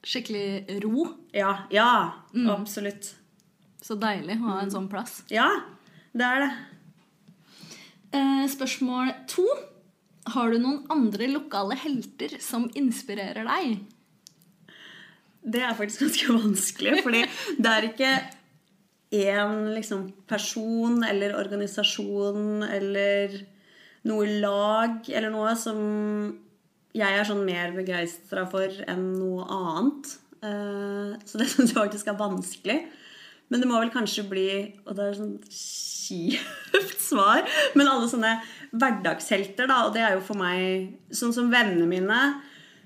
Skikkelig 0.02 0.82
ro. 0.84 1.06
Ja. 1.32 1.68
Ja, 1.72 1.92
absolutt. 2.50 3.14
Så 3.82 3.96
deilig 4.02 4.40
å 4.42 4.50
ha 4.50 4.60
en 4.64 4.74
sånn 4.74 4.90
plass. 4.90 5.22
Ja, 5.32 5.48
det 6.18 6.26
er 6.26 6.44
det. 6.44 6.52
Eh, 8.18 8.46
spørsmål 8.52 9.14
to. 9.32 9.46
Har 10.34 10.52
du 10.52 10.60
noen 10.62 10.84
andre 10.94 11.30
lokale 11.32 11.78
helter 11.80 12.36
som 12.44 12.68
inspirerer 12.78 13.48
deg? 13.48 13.80
Det 15.42 15.64
er 15.66 15.78
faktisk 15.78 16.04
ganske 16.04 16.36
vanskelig, 16.44 17.00
fordi 17.06 17.24
det 17.58 17.72
er 17.72 17.88
ikke 17.88 18.12
én 19.12 19.74
liksom, 19.76 20.06
person 20.28 21.04
eller 21.04 21.36
organisasjon 21.36 22.64
eller 22.64 23.34
noe 24.08 24.40
lag 24.42 25.10
eller 25.12 25.30
noe 25.34 25.52
som 25.60 25.82
jeg 26.96 27.20
er 27.20 27.28
sånn 27.28 27.44
mer 27.48 27.72
begeistra 27.76 28.46
for 28.52 28.72
enn 28.88 29.04
noe 29.20 29.46
annet. 29.48 30.16
Eh, 30.44 31.12
Så 31.28 31.40
det 31.40 31.48
syns 31.52 31.72
jeg 31.72 31.78
faktisk 31.78 32.08
er 32.12 32.20
vanskelig. 32.20 32.80
Men 33.52 33.60
det 33.60 33.68
må 33.68 33.80
vel 33.82 33.92
kanskje 33.92 34.24
bli 34.32 34.48
Og 34.88 34.96
det 34.96 35.06
er 35.10 35.18
sånn 35.20 35.36
kjipt 35.52 37.00
svar. 37.12 37.44
Men 37.76 37.92
alle 37.92 38.08
sånne 38.12 38.38
hverdagshelter, 38.72 39.68
da. 39.68 39.86
Og 39.88 39.94
det 39.96 40.04
er 40.08 40.16
jo 40.16 40.24
for 40.26 40.40
meg 40.40 41.14
sånn 41.16 41.36
som 41.36 41.52
vennene 41.52 41.88
mine. 41.90 42.22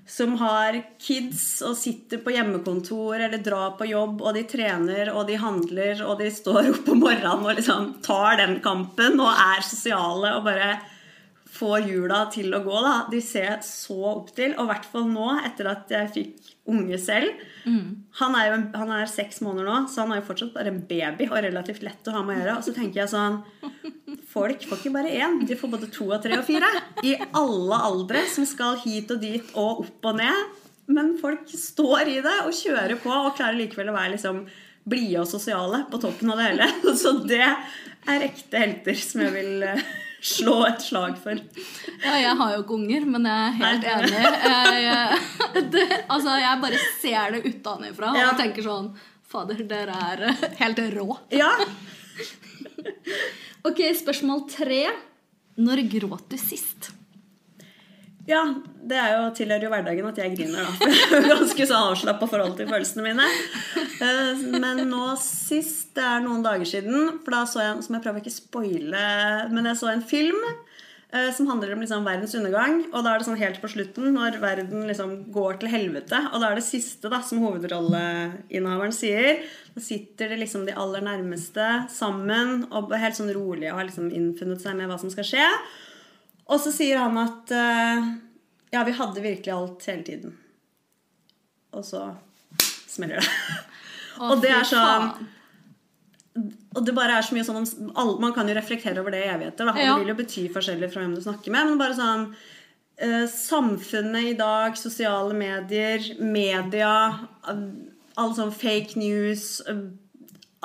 Som 0.06 0.36
har 0.38 0.76
kids 1.02 1.60
og 1.66 1.74
sitter 1.78 2.20
på 2.22 2.30
hjemmekontor 2.30 3.18
eller 3.26 3.42
drar 3.42 3.74
på 3.78 3.88
jobb, 3.90 4.20
og 4.22 4.36
de 4.36 4.44
trener 4.46 5.10
og 5.10 5.24
de 5.26 5.38
handler 5.42 6.04
og 6.06 6.20
de 6.22 6.30
står 6.30 6.70
opp 6.74 6.92
om 6.94 7.02
morgenen 7.02 7.46
og 7.46 7.58
liksom 7.58 7.96
tar 8.06 8.38
den 8.42 8.60
kampen 8.64 9.18
og 9.18 9.32
er 9.32 9.66
sosiale 9.66 10.36
og 10.36 10.46
bare 10.46 10.76
får 11.56 11.88
jula 11.88 12.20
til 12.32 12.54
å 12.54 12.62
gå. 12.64 12.76
da. 12.84 12.94
De 13.10 13.20
ser 13.24 13.48
jeg 13.48 13.66
så 13.66 13.96
opp 14.12 14.32
til. 14.36 14.54
Og 14.56 14.66
i 14.66 14.70
hvert 14.72 14.88
fall 14.92 15.06
nå, 15.10 15.28
etter 15.46 15.70
at 15.72 15.92
jeg 15.92 16.12
fikk 16.14 16.50
unge 16.72 16.98
selv. 17.00 17.44
Han, 18.20 18.36
er 18.38 18.50
jo, 18.50 18.58
han 18.76 18.92
er 18.98 19.10
seks 19.10 19.40
måneder 19.44 19.68
nå, 19.70 19.76
så 19.90 20.04
han 20.04 20.14
er 20.14 20.20
jo 20.20 20.28
fortsatt 20.30 20.54
bare 20.56 20.72
en 20.74 20.82
baby 20.88 21.30
og 21.30 21.38
relativt 21.46 21.86
lett 21.86 22.10
å 22.10 22.16
ha 22.18 22.24
med 22.26 22.38
å 22.38 22.42
gjøre. 22.42 22.58
Og 22.58 22.66
så 22.66 22.74
tenker 22.76 23.04
jeg 23.04 23.12
sånn 23.14 23.40
Folk 24.30 24.62
får 24.68 24.78
ikke 24.78 24.92
bare 24.94 25.10
én, 25.18 25.40
de 25.48 25.56
får 25.58 25.70
både 25.72 25.88
to 25.90 26.06
og 26.14 26.20
tre 26.22 26.36
og 26.38 26.44
fire. 26.46 26.68
I 27.02 27.16
alle 27.34 27.78
aldre 27.88 28.22
som 28.30 28.46
skal 28.46 28.78
hit 28.84 29.10
og 29.10 29.18
dit 29.24 29.48
og 29.58 29.82
opp 29.82 30.08
og 30.12 30.20
ned. 30.20 30.62
Men 30.86 31.16
folk 31.18 31.48
står 31.50 32.06
i 32.12 32.20
det 32.22 32.36
og 32.44 32.52
kjører 32.54 32.94
på 33.02 33.10
og 33.10 33.32
klarer 33.38 33.58
likevel 33.58 33.90
å 33.90 33.96
være 33.96 34.12
liksom 34.14 34.44
blide 34.86 35.18
og 35.24 35.26
sosiale 35.26 35.80
på 35.90 35.98
toppen 35.98 36.30
av 36.30 36.38
det 36.38 36.50
hele. 36.52 36.68
Så 37.02 37.16
det 37.26 37.42
er 37.42 38.26
ekte 38.28 38.60
helter 38.62 38.94
som 39.02 39.24
jeg 39.24 39.34
vil 39.34 39.64
eh, 39.66 39.82
slå 40.22 40.60
et 40.68 40.84
slag 40.86 41.18
for. 41.18 41.40
Ja, 42.04 42.14
jeg 42.22 42.36
har 42.38 42.54
jo 42.54 42.62
ikke 42.62 42.76
unger, 42.78 43.08
men 43.16 43.26
jeg 43.26 43.48
er 43.48 43.58
helt 43.64 43.88
Nei. 43.88 43.96
enig. 43.96 44.22
Jeg, 44.46 44.86
jeg, 44.86 45.66
det, 45.74 45.84
altså, 46.06 46.38
jeg 46.44 46.62
bare 46.62 46.84
ser 47.02 47.34
det 47.34 47.42
utenfra 47.50 48.14
Ja. 48.14 48.30
og 48.30 48.38
tenker 48.44 48.68
sånn 48.70 48.92
Fader, 49.26 49.58
dere 49.66 49.90
er 50.12 50.20
helt 50.62 50.78
rå. 50.94 51.08
Ja, 51.34 51.50
Ok, 53.66 53.80
spørsmål 53.98 54.44
tre. 54.50 54.84
Når 55.58 55.82
gråt 55.90 56.28
du 56.30 56.36
sist? 56.38 56.92
Ja, 58.26 58.40
det 58.82 58.96
er 58.98 59.12
jo 59.14 59.26
tilhører 59.38 59.66
jo 59.66 59.70
hverdagen 59.70 60.06
at 60.08 60.16
jeg 60.18 60.32
griner, 60.34 60.66
da. 60.66 60.88
Ganske 61.30 61.66
så 61.70 61.78
avslappa 61.92 62.26
forhold 62.26 62.56
til 62.58 62.66
følelsene 62.70 63.04
mine. 63.06 63.26
Eh, 64.02 64.40
Men 64.58 64.82
nå 64.90 65.12
sist, 65.22 65.92
det 65.94 66.02
er 66.02 66.24
noen 66.24 66.42
dager 66.42 66.66
siden, 66.66 67.20
for 67.22 67.36
da 67.36 67.44
så 67.46 67.62
jeg 67.62 67.84
som 67.86 67.96
jeg 67.96 68.02
prøver 68.06 68.24
ikke 68.24 68.34
spoile, 68.34 69.04
men 69.54 69.70
jeg 69.70 69.78
så 69.78 69.92
en 69.92 70.02
film 70.02 70.40
eh, 70.46 71.30
som 71.36 71.46
handler 71.52 71.76
om 71.76 71.84
liksom 71.86 72.06
verdens 72.06 72.34
undergang. 72.38 72.80
Og 72.90 73.06
da 73.06 73.14
er 73.14 73.22
det 73.22 73.28
sånn 73.28 73.38
helt 73.38 73.62
på 73.62 73.70
slutten, 73.70 74.10
når 74.18 74.40
verden 74.42 74.88
liksom 74.90 75.14
går 75.34 75.62
til 75.62 75.70
helvete. 75.76 76.24
Og 76.32 76.42
da 76.42 76.50
er 76.50 76.58
det 76.58 76.66
siste 76.66 77.12
da, 77.12 77.22
som 77.22 77.44
hovedrolleinnehaveren 77.46 78.94
sier. 78.94 79.46
Da 79.76 79.82
sitter 79.84 80.30
det 80.32 80.38
liksom 80.40 80.62
de 80.64 80.72
aller 80.72 81.02
nærmeste 81.04 81.64
sammen 81.92 82.62
og 82.72 82.94
helt 82.96 83.18
sånn 83.18 83.28
rolig 83.36 83.68
og 83.68 83.76
har 83.76 83.88
liksom 83.90 84.08
innfunnet 84.08 84.62
seg 84.62 84.78
med 84.78 84.88
hva 84.88 84.96
som 84.96 85.12
skal 85.12 85.26
skje. 85.28 85.48
Og 86.48 86.62
så 86.64 86.72
sier 86.72 87.02
han 87.02 87.18
at 87.20 87.52
eh, 87.52 88.06
ja, 88.72 88.86
vi 88.88 88.94
hadde 88.96 89.20
virkelig 89.20 89.52
alt 89.52 89.84
hele 89.90 90.06
tiden. 90.06 90.32
Og 91.76 91.84
så 91.84 92.06
smeller 92.88 93.20
det. 93.20 93.28
Å, 94.16 94.30
og 94.32 94.40
det 94.40 94.54
er 94.56 94.64
sånn. 94.64 95.10
Og 96.76 96.84
det 96.84 96.96
bare 96.96 97.18
er 97.18 97.24
så 97.24 97.36
mye 97.36 97.44
sånn 97.44 97.66
Man 98.20 98.32
kan 98.36 98.48
jo 98.48 98.56
reflektere 98.56 99.00
over 99.02 99.12
det 99.12 99.26
i 99.26 99.30
evigheter. 99.32 99.68
Det 99.76 99.88
vil 100.00 100.12
jo 100.12 100.16
bety 100.16 100.46
forskjellig 100.56 100.88
fra 100.92 101.04
hvem 101.04 101.18
du 101.18 101.24
snakker 101.24 101.52
med. 101.52 101.68
Men 101.68 101.82
bare 101.84 101.98
sånn 102.00 102.30
eh, 102.96 103.24
Samfunnet 103.28 104.32
i 104.32 104.36
dag, 104.40 104.80
sosiale 104.80 105.36
medier, 105.36 106.14
media, 106.24 106.94
all 108.16 108.34
sånn 108.36 108.52
fake 108.54 108.98
news 109.00 109.60
eh, 109.68 109.86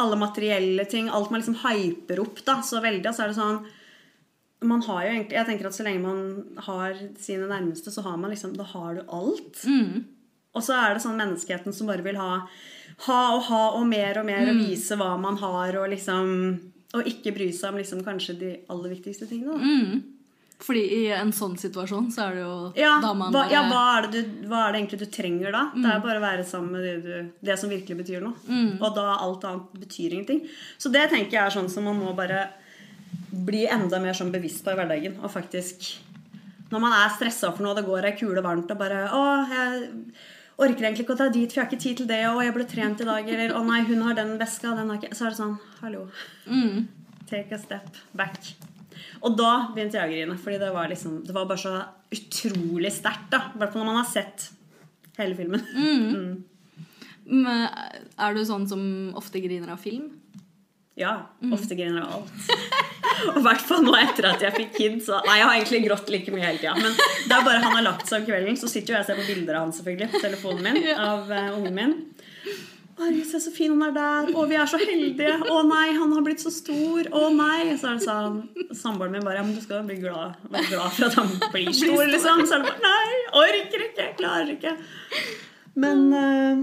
Alle 0.01 0.17
materielle 0.17 0.86
ting. 0.89 1.10
Alt 1.12 1.31
man 1.31 1.41
liksom 1.43 1.60
hyper 1.62 2.22
opp 2.24 2.39
da, 2.48 2.62
så 2.65 2.81
veldig. 2.84 3.12
Så 3.13 3.25
er 3.25 3.31
det 3.34 3.39
sånn 3.39 3.62
man 4.62 4.84
har 4.86 5.00
jo 5.08 5.13
egentlig, 5.15 5.34
jeg 5.39 5.48
tenker 5.48 5.67
at 5.67 5.74
Så 5.74 5.84
lenge 5.88 6.03
man 6.03 6.58
har 6.67 6.98
sine 7.17 7.48
nærmeste, 7.50 7.89
så 7.89 8.03
har 8.05 8.17
man 8.22 8.29
liksom, 8.29 8.53
da 8.58 8.63
har 8.75 9.00
du 9.00 9.01
alt. 9.10 9.63
Og 10.53 10.62
så 10.65 10.75
er 10.77 10.93
det 10.93 11.01
sånn 11.01 11.17
menneskeheten 11.17 11.74
som 11.74 11.89
bare 11.89 12.05
vil 12.05 12.20
ha 12.20 12.43
ha 13.08 13.20
og 13.34 13.46
ha 13.48 13.62
og 13.79 13.86
mer 13.89 14.20
og 14.20 14.27
mer 14.27 14.50
og 14.51 14.60
vise 14.67 14.98
hva 15.00 15.15
man 15.17 15.39
har, 15.41 15.77
og 15.79 15.89
liksom 15.89 16.27
Og 16.93 17.08
ikke 17.08 17.31
bry 17.31 17.48
seg 17.55 17.72
om 17.72 17.77
liksom 17.79 18.01
kanskje 18.03 18.34
de 18.36 18.50
aller 18.70 18.91
viktigste 18.91 19.25
tingene. 19.29 19.55
Da. 19.55 19.63
Fordi 20.62 20.82
i 20.94 21.01
en 21.15 21.32
sånn 21.34 21.56
situasjon 21.58 22.12
så 22.13 22.27
er 22.27 22.36
det 22.38 22.41
jo 22.44 22.56
Ja, 22.77 22.91
da 23.01 23.12
man 23.18 23.34
hva, 23.34 23.48
ja 23.50 23.63
hva, 23.65 23.82
er 23.98 24.08
det 24.08 24.22
du, 24.22 24.34
hva 24.51 24.68
er 24.68 24.75
det 24.75 24.82
egentlig 24.84 25.00
du 25.01 25.08
trenger 25.10 25.56
da? 25.56 25.63
Det 25.74 25.89
er 25.89 26.03
bare 26.03 26.20
å 26.22 26.24
være 26.24 26.46
sammen 26.46 26.75
med 26.77 26.84
det, 26.86 26.96
du, 27.01 27.32
det 27.50 27.58
som 27.58 27.72
virkelig 27.72 27.98
betyr 28.03 28.22
noe. 28.22 28.36
Og 28.77 28.91
da 28.96 29.08
alt 29.15 29.48
annet 29.50 29.74
betyr 29.82 30.13
ingenting. 30.13 30.44
Så 30.77 30.91
det 30.94 31.08
tenker 31.10 31.39
jeg 31.39 31.46
er 31.48 31.56
sånn 31.56 31.70
som 31.74 31.88
man 31.89 31.98
må 31.98 32.13
bare 32.18 32.44
bli 33.32 33.65
enda 33.72 34.00
mer 34.03 34.13
sånn 34.18 34.32
bevisst 34.32 34.63
på 34.65 34.74
i 34.74 34.77
hverdagen. 34.77 35.18
Og 35.24 35.32
faktisk 35.34 35.89
Når 36.72 36.80
man 36.80 36.94
er 36.96 37.10
stressa 37.18 37.50
for 37.51 37.65
noe, 37.65 37.75
det 37.75 37.84
går 37.88 38.06
ei 38.08 38.15
kule 38.15 38.41
varmt 38.46 38.70
og 38.72 38.77
bare 38.80 39.01
Å, 39.12 39.24
jeg 39.51 39.89
orker 40.62 40.86
egentlig 40.86 41.03
ikke 41.08 41.15
å 41.18 41.20
dra 41.20 41.30
dit, 41.34 41.50
for 41.51 41.58
jeg 41.60 41.65
har 41.65 41.72
ikke 41.72 41.84
tid 41.84 41.98
til 42.03 42.08
det, 42.08 42.22
og 42.30 42.44
jeg 42.46 42.53
ble 42.56 42.65
trent 42.70 43.01
i 43.01 43.08
dag, 43.10 43.27
eller 43.34 43.56
Å 43.58 43.63
nei, 43.65 43.82
hun 43.89 44.06
har 44.06 44.13
den 44.15 44.38
veska, 44.39 44.75
den 44.77 44.94
har 44.94 45.01
ikke 45.01 45.18
Så 45.18 45.25
er 45.25 45.34
det 45.34 45.39
sånn 45.41 45.58
Hallo. 45.82 46.06
Take 47.32 47.56
a 47.56 47.58
step 47.60 47.98
back. 48.13 48.53
Og 49.22 49.36
da 49.38 49.51
begynte 49.74 50.00
jeg 50.00 50.08
å 50.08 50.13
grine, 50.13 50.38
fordi 50.41 50.62
det 50.62 50.72
var 50.74 50.89
liksom 50.91 51.20
Det 51.27 51.36
var 51.36 51.50
bare 51.50 51.62
så 51.62 51.75
utrolig 52.12 52.91
sterkt, 52.93 53.29
da. 53.34 53.46
I 53.53 53.62
hvert 53.62 53.74
fall 53.74 53.84
når 53.84 53.91
man 53.91 54.01
har 54.01 54.10
sett 54.10 54.50
hele 55.20 55.38
filmen. 55.38 55.63
Men 57.31 57.67
Er 58.17 58.36
du 58.36 58.41
sånn 58.48 58.67
som 58.67 58.81
ofte 59.20 59.43
griner 59.43 59.72
av 59.75 59.81
film? 59.84 60.10
Ja. 61.00 61.31
Ofte 61.53 61.75
griner 61.75 62.01
av 62.01 62.20
alt. 62.20 62.31
Og 63.31 63.38
i 63.39 63.43
hvert 63.46 63.63
fall 63.63 63.84
nå 63.86 63.93
etter 63.98 64.27
at 64.31 64.43
jeg 64.43 64.55
fikk 64.55 64.74
kid. 64.75 64.98
Så, 65.05 65.20
nei, 65.27 65.38
jeg 65.39 65.48
har 65.48 65.55
egentlig 65.55 65.81
grått 65.86 66.10
like 66.13 66.34
mye 66.34 66.43
hele 66.46 66.62
tida. 66.62 66.74
Men 66.77 66.96
det 66.96 67.38
er 67.38 67.46
bare 67.46 67.62
han 67.63 67.77
har 67.77 67.86
lagt 67.86 68.10
seg 68.10 68.24
om 68.24 68.27
kvelden, 68.27 68.58
så 68.60 68.70
sitter 68.72 68.93
jo 68.93 68.98
jeg 68.98 69.05
og 69.05 69.10
ser 69.10 69.22
på 69.22 69.27
bilder 69.29 69.58
av 69.58 69.65
han 69.65 69.74
selvfølgelig 69.77 70.10
på 70.13 70.22
telefonen 70.25 70.67
min. 70.67 70.89
Av 71.12 71.31
uh, 71.31 71.58
ungen 71.58 71.77
min. 71.77 71.96
Herregud, 73.01 73.25
se 73.31 73.39
så 73.41 73.51
fin 73.55 73.72
han 73.74 73.81
er 73.89 73.93
der. 73.96 74.31
Å, 74.38 74.43
vi 74.50 74.58
er 74.62 74.70
så 74.70 74.77
heldige. 74.81 75.34
Å 75.50 75.60
nei, 75.67 75.88
han 75.98 76.12
har 76.13 76.24
blitt 76.25 76.41
så 76.43 76.51
stor. 76.53 77.08
Å 77.17 77.22
nei. 77.34 77.72
Så 77.81 77.89
er 77.91 77.98
det 78.00 78.05
sånn 78.05 78.41
Samboeren 78.77 79.15
min 79.15 79.25
bare 79.25 79.39
Ja, 79.41 79.46
men 79.48 79.55
du 79.58 79.62
skal 79.63 79.84
bli 79.88 79.98
glad, 80.03 80.38
glad 80.51 80.91
for 80.96 81.08
at 81.08 81.17
han 81.20 81.31
blir 81.53 81.72
stor, 81.75 82.03
liksom. 82.13 82.43
Så 82.46 82.58
er 82.60 82.65
det 82.65 82.72
bare 82.72 82.84
Nei, 82.86 83.22
orker 83.43 83.86
ikke. 83.89 84.10
Klarer 84.22 84.51
ikke. 84.55 84.75
Men 85.81 86.03
eh, 86.13 86.62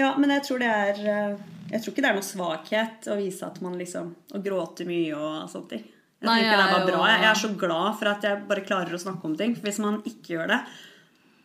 Ja, 0.00 0.14
men 0.18 0.32
jeg 0.34 0.44
tror 0.46 0.62
det 0.62 0.70
er 0.70 1.00
eh, 1.04 1.34
Jeg 1.72 1.82
tror 1.84 1.92
ikke 1.94 2.04
det 2.04 2.10
er 2.12 2.18
noe 2.20 2.26
svakhet 2.26 3.08
å 3.10 3.18
vise 3.18 3.46
at 3.48 3.60
man 3.64 3.74
liksom 3.80 4.12
Å 4.34 4.40
gråte 4.44 4.86
mye 4.88 5.14
og 5.18 5.50
sånt. 5.52 5.68
ting. 5.74 5.84
Jeg 6.24 6.28
Nei, 6.30 6.38
tenker 6.40 6.56
det 6.56 6.64
er 6.64 6.72
bare 6.78 6.88
bra. 6.88 7.02
Jeg 7.12 7.28
er 7.28 7.40
så 7.42 7.50
glad 7.60 7.98
for 8.00 8.08
at 8.14 8.24
jeg 8.24 8.44
bare 8.48 8.64
klarer 8.64 8.96
å 8.96 9.02
snakke 9.02 9.28
om 9.28 9.34
ting. 9.36 9.52
For 9.58 9.66
hvis 9.68 9.82
man 9.84 9.98
ikke 10.08 10.38
gjør 10.38 10.54
det, 10.54 10.60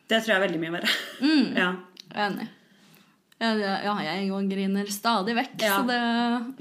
det 0.09 0.21
tror 0.23 0.31
jeg 0.31 0.37
er 0.39 0.45
veldig 0.47 0.61
mye 0.61 0.75
verre. 0.77 0.93
Ja. 1.59 1.69
Jeg 2.05 2.15
er 2.15 2.25
Enig. 2.29 2.47
Ja, 3.39 3.53
ja, 3.55 3.93
jeg 4.03 4.31
òg 4.35 4.49
griner 4.51 4.89
stadig 4.91 5.31
vekk, 5.37 5.53
Ja. 5.63 5.77
så 5.79 5.85
det, 5.87 5.99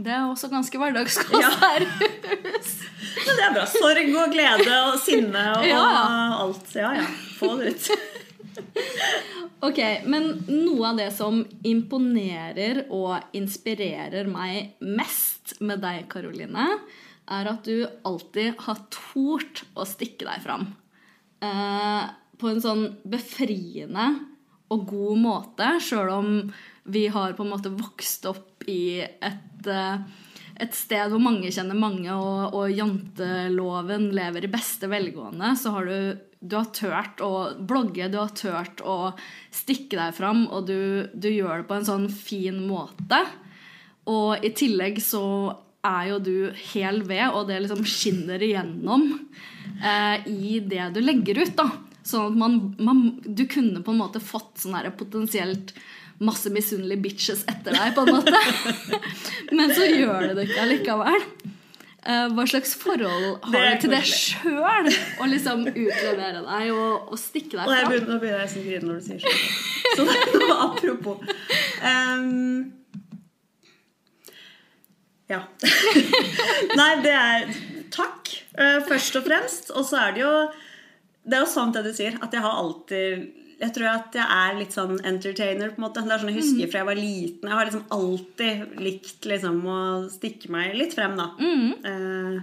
det 0.04 0.12
er 0.14 0.28
også 0.30 0.46
ganske 0.52 0.78
hverdagskost 0.78 1.42
Ja. 1.42 1.50
her. 1.64 1.86
Men 1.88 3.32
det 3.34 3.44
er 3.48 3.54
bra. 3.56 3.64
Sorg 3.66 4.12
og 4.22 4.30
glede 4.36 4.76
og 4.92 5.00
sinne 5.02 5.42
og 5.56 5.66
alt. 5.66 6.70
Ja, 6.78 6.92
ja. 7.00 7.08
Få 7.40 7.56
det 7.58 7.74
ut. 7.74 7.90
Ok, 9.60 9.78
men 10.06 10.28
noe 10.46 10.92
av 10.92 10.98
det 11.00 11.08
som 11.16 11.40
imponerer 11.66 12.84
og 12.94 13.24
inspirerer 13.34 14.28
meg 14.30 14.76
mest 14.86 15.56
med 15.66 15.80
deg, 15.82 16.04
Karoline, 16.10 16.66
er 17.26 17.50
at 17.50 17.66
du 17.66 17.82
alltid 18.06 18.54
har 18.68 18.78
tort 18.94 19.64
å 19.74 19.86
stikke 19.86 20.28
deg 20.28 20.44
fram. 20.46 20.68
Eh, 21.42 22.04
på 22.38 22.52
en 22.52 22.62
sånn 22.62 22.84
befriende 23.02 24.06
og 24.72 24.88
god 24.88 25.20
måte, 25.22 25.68
sjøl 25.80 26.10
om 26.12 26.32
vi 26.88 27.06
har 27.12 27.36
på 27.36 27.44
en 27.44 27.52
måte 27.52 27.72
vokst 27.72 28.26
opp 28.28 28.64
i 28.68 29.00
et, 29.00 29.68
eh, 29.68 30.00
et 30.60 30.76
sted 30.76 31.12
hvor 31.12 31.22
mange 31.22 31.52
kjenner 31.52 31.76
mange, 31.78 32.12
og, 32.12 32.56
og 32.56 32.72
janteloven 32.72 34.10
lever 34.16 34.44
i 34.46 34.52
beste 34.52 34.90
velgående, 34.90 35.54
så 35.60 35.74
har 35.76 35.88
du, 35.88 36.24
du 36.40 36.56
har 36.58 36.70
tørt 36.76 37.22
å 37.24 37.32
blogge, 37.60 38.10
du 38.12 38.18
har 38.20 38.32
tørt 38.36 38.82
å 38.84 39.12
stikke 39.54 40.00
deg 40.00 40.16
fram, 40.16 40.46
og 40.52 40.68
du, 40.68 41.08
du 41.12 41.30
gjør 41.32 41.62
det 41.62 41.68
på 41.70 41.78
en 41.78 41.88
sånn 41.88 42.08
fin 42.12 42.60
måte. 42.68 43.22
Og 44.08 44.44
i 44.44 44.52
tillegg 44.56 45.02
så 45.04 45.24
er 45.84 46.08
jo 46.10 46.20
du 46.20 46.36
hel 46.72 47.02
ved, 47.06 47.28
og 47.30 47.48
det 47.48 47.60
liksom 47.64 47.84
skinner 47.86 48.42
igjennom 48.42 49.10
eh, 49.84 50.26
i 50.28 50.58
det 50.64 50.90
du 50.96 51.02
legger 51.04 51.44
ut. 51.44 51.54
da. 51.58 51.68
Sånn 52.08 52.32
at 52.32 52.40
man, 52.40 52.58
man, 52.80 53.04
du 53.22 53.44
kunne 53.50 53.82
på 53.84 53.92
en 53.92 54.00
måte 54.00 54.22
fått 54.24 54.62
sånn 54.62 54.76
her 54.78 54.88
potensielt 54.96 55.74
masse 56.24 56.50
misunnelige 56.50 57.04
bitches 57.04 57.44
etter 57.50 57.76
deg, 57.76 57.92
på 57.94 58.06
en 58.06 58.16
måte. 58.16 58.94
Men 59.58 59.70
så 59.76 59.86
gjør 59.86 60.30
du 60.30 60.38
det 60.38 60.48
ikke 60.48 60.64
allikevel. 60.64 61.26
Eh, 62.08 62.24
hva 62.32 62.46
slags 62.48 62.72
forhold 62.78 63.44
har 63.50 63.68
du 63.74 63.82
til 63.82 63.92
det 63.92 64.02
sjøl? 64.08 64.88
Å 65.20 65.28
liksom 65.28 65.66
utlevere 65.68 66.42
deg 66.46 66.72
og, 66.72 67.12
og 67.12 67.20
stikke 67.20 67.58
deg 67.58 67.68
fram? 67.68 67.94
nå 68.08 68.18
begynner 68.22 68.38
jeg 68.38 68.48
nesten 68.48 68.62
å 68.62 68.66
grine 68.68 68.88
når 68.88 68.98
du 68.98 69.06
sier 69.06 69.20
sånn. 69.26 69.38
Så 69.98 70.06
det 70.08 70.48
var 70.48 70.64
apropos. 70.70 71.16
Um, 71.82 72.72
ja. 75.28 75.42
Nei, 76.80 76.92
det 77.04 77.14
er 77.18 77.50
Takk, 77.92 78.30
eh, 78.60 78.78
først 78.88 79.16
og 79.18 79.24
fremst. 79.26 79.70
Og 79.74 79.84
så 79.88 80.00
er 80.06 80.16
det 80.16 80.22
jo 80.22 80.32
Det 81.28 81.36
er 81.36 81.44
jo 81.44 81.50
sant 81.50 81.76
det 81.76 81.84
du 81.84 81.92
sier, 81.92 82.16
at 82.24 82.32
jeg 82.32 82.40
har 82.44 82.56
alltid 82.62 83.28
Jeg 83.58 83.72
tror 83.74 83.88
at 83.90 84.14
jeg 84.14 84.24
er 84.38 84.52
litt 84.54 84.74
sånn 84.76 85.00
entertainer, 85.02 85.72
på 85.74 85.80
en 85.80 85.84
måte. 85.88 86.04
Det 86.06 86.14
er 86.14 86.20
sånn 86.22 86.30
jeg 86.30 86.38
husker 86.38 86.68
fra 86.70 86.78
jeg 86.84 86.86
var 86.88 86.98
liten. 87.00 87.48
Jeg 87.50 87.56
har 87.58 87.66
liksom 87.66 87.88
alltid 87.96 88.76
likt 88.86 89.26
liksom 89.26 89.56
å 89.66 89.78
stikke 90.12 90.52
meg 90.54 90.76
litt 90.78 90.94
frem, 90.94 91.16
da. 91.18 91.26
Eh, 91.90 92.38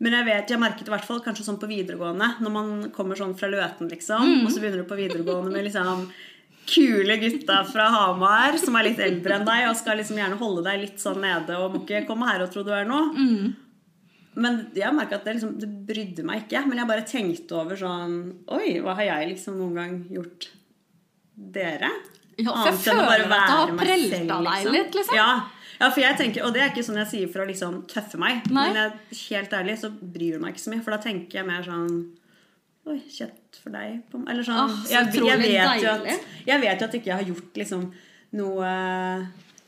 men 0.00 0.16
jeg 0.16 0.26
vet, 0.26 0.50
jeg 0.50 0.58
merket 0.58 0.88
i 0.88 0.92
hvert 0.94 1.04
fall 1.06 1.20
kanskje 1.22 1.44
sånn 1.46 1.60
på 1.62 1.68
videregående, 1.70 2.26
når 2.40 2.52
man 2.54 2.68
kommer 2.96 3.14
sånn 3.20 3.36
fra 3.38 3.50
Løten, 3.52 3.86
liksom, 3.92 4.24
og 4.46 4.50
så 4.50 4.58
begynner 4.62 4.82
du 4.82 4.88
på 4.88 4.96
videregående 4.98 5.52
med 5.52 5.68
liksom 5.68 6.06
kule 6.70 7.16
gutta 7.20 7.64
fra 7.70 7.86
Hamar 7.94 8.56
som 8.58 8.76
er 8.78 8.88
litt 8.90 8.98
eldre 9.02 9.34
enn 9.38 9.46
deg 9.46 9.68
og 9.68 9.76
skal 9.78 9.96
liksom 9.98 10.18
gjerne 10.20 10.38
holde 10.40 10.62
deg 10.66 10.80
litt 10.84 11.00
sånn 11.02 11.20
nede 11.22 11.56
og 11.58 11.72
må 11.74 11.80
ikke 11.84 12.04
komme 12.08 12.28
her 12.28 12.42
og 12.44 12.50
tro 12.52 12.62
du 12.66 12.70
er 12.74 12.86
noe. 12.88 13.10
Men 14.38 14.60
jeg 14.76 14.94
merket 14.94 15.18
at 15.18 15.26
det, 15.26 15.36
liksom, 15.38 15.56
det 15.58 15.68
brydde 15.88 16.24
meg 16.26 16.44
ikke. 16.44 16.62
Men 16.68 16.82
jeg 16.82 16.90
bare 16.90 17.06
tenkte 17.08 17.56
over 17.58 17.78
sånn 17.78 18.16
Oi, 18.54 18.78
hva 18.84 18.94
har 19.00 19.08
jeg 19.08 19.32
liksom 19.32 19.58
noen 19.58 19.80
gang 19.80 19.96
gjort 20.14 20.50
dere? 21.34 21.90
Ja, 22.40 22.52
for 22.54 22.70
jeg 22.70 22.78
føler 22.84 23.24
at 23.26 23.32
det 23.32 23.40
har 23.50 23.72
prelta 23.76 24.20
deg 24.20 24.46
deg 24.46 24.68
litt, 24.76 24.94
liksom. 24.96 25.18
Ja. 25.18 25.26
ja, 25.80 25.88
for 25.90 26.00
jeg 26.00 26.16
tenker, 26.20 26.46
og 26.46 26.54
det 26.54 26.62
er 26.62 26.70
ikke 26.72 26.84
sånn 26.86 27.00
jeg 27.02 27.10
sier 27.10 27.32
for 27.32 27.44
å 27.44 27.48
liksom 27.50 27.82
tøffe 27.90 28.20
meg, 28.20 28.46
Nei. 28.48 28.62
men 28.70 28.78
jeg, 28.78 29.18
helt 29.26 29.56
ærlig 29.58 29.74
så 29.82 29.90
bryr 29.90 30.38
det 30.38 30.40
meg 30.40 30.54
ikke 30.54 30.62
så 30.62 30.72
mye, 30.72 30.84
for 30.86 30.96
da 30.96 31.00
tenker 31.04 31.40
jeg 31.40 31.48
mer 31.50 31.66
sånn 31.66 32.00
Oi, 32.88 32.96
kjett 33.12 33.58
for 33.60 33.74
deg. 33.76 33.98
Eller 34.16 34.40
sånn. 34.40 34.56
Ah, 34.56 34.70
så 34.72 34.94
jeg, 34.94 35.10
jeg, 35.20 35.40
vet 35.42 35.82
jo 35.82 35.90
at, 35.92 36.06
jeg 36.48 36.62
vet 36.62 36.80
jo 36.80 36.86
at 36.86 36.94
ikke 36.96 37.10
jeg 37.10 37.18
har 37.18 37.28
gjort 37.28 37.58
liksom 37.60 37.82
noe 38.40 38.70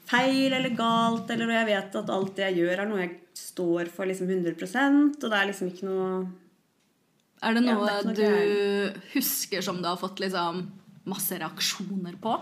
feil 0.08 0.56
eller 0.56 0.72
galt, 0.78 1.28
eller 1.34 1.52
jeg 1.58 1.68
vet 1.68 1.98
at 2.00 2.12
alt 2.16 2.32
det 2.38 2.46
jeg 2.48 2.62
gjør, 2.62 2.72
er 2.80 2.88
noe 2.88 3.02
jeg 3.02 3.12
står 3.38 3.90
for 3.92 4.08
liksom 4.08 4.30
100 4.30 4.54
og 5.22 5.26
det 5.30 5.38
er 5.38 5.48
liksom 5.50 5.70
ikke 5.72 5.88
noe 5.88 6.06
Er 7.42 7.56
det 7.56 7.64
Ja, 7.66 7.74
noe 7.74 7.86
det 7.86 7.94
er 7.94 8.06
noe 8.06 8.14
du 8.94 9.00
husker 9.14 9.64
som 9.64 9.80
du 9.82 9.88
har 9.88 9.98
fått 10.00 10.20
liksom 10.22 10.64
masse 11.08 11.38
reaksjoner 11.40 12.14
på? 12.22 12.36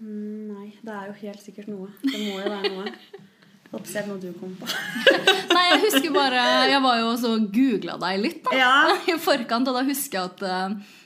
Mm, 0.00 0.52
Nei, 0.52 0.68
det 0.84 0.92
er 0.94 1.10
jo 1.10 1.16
helt 1.20 1.42
sikkert 1.44 1.68
noe. 1.68 1.90
Det 2.00 2.16
må 2.16 2.38
jo 2.40 2.52
være 2.52 2.70
noe. 2.72 2.92
Håper 3.70 3.92
jeg 3.94 4.08
noe 4.08 4.18
du 4.18 4.30
kom 4.34 4.54
på. 4.58 4.66
Nei, 5.54 5.64
jeg 5.68 5.82
husker 5.84 6.14
bare 6.14 6.44
Jeg 6.72 6.80
var 6.82 6.96
jo 6.98 7.10
også 7.12 7.34
googla 7.54 7.98
deg 8.02 8.22
litt 8.24 8.40
da, 8.48 8.56
Ja. 8.58 8.72
i 9.12 9.16
forkant, 9.22 9.68
og 9.70 9.76
da 9.78 9.84
husker 9.86 10.18
jeg 10.18 10.32
at 10.32 10.42
uh, 10.48 10.96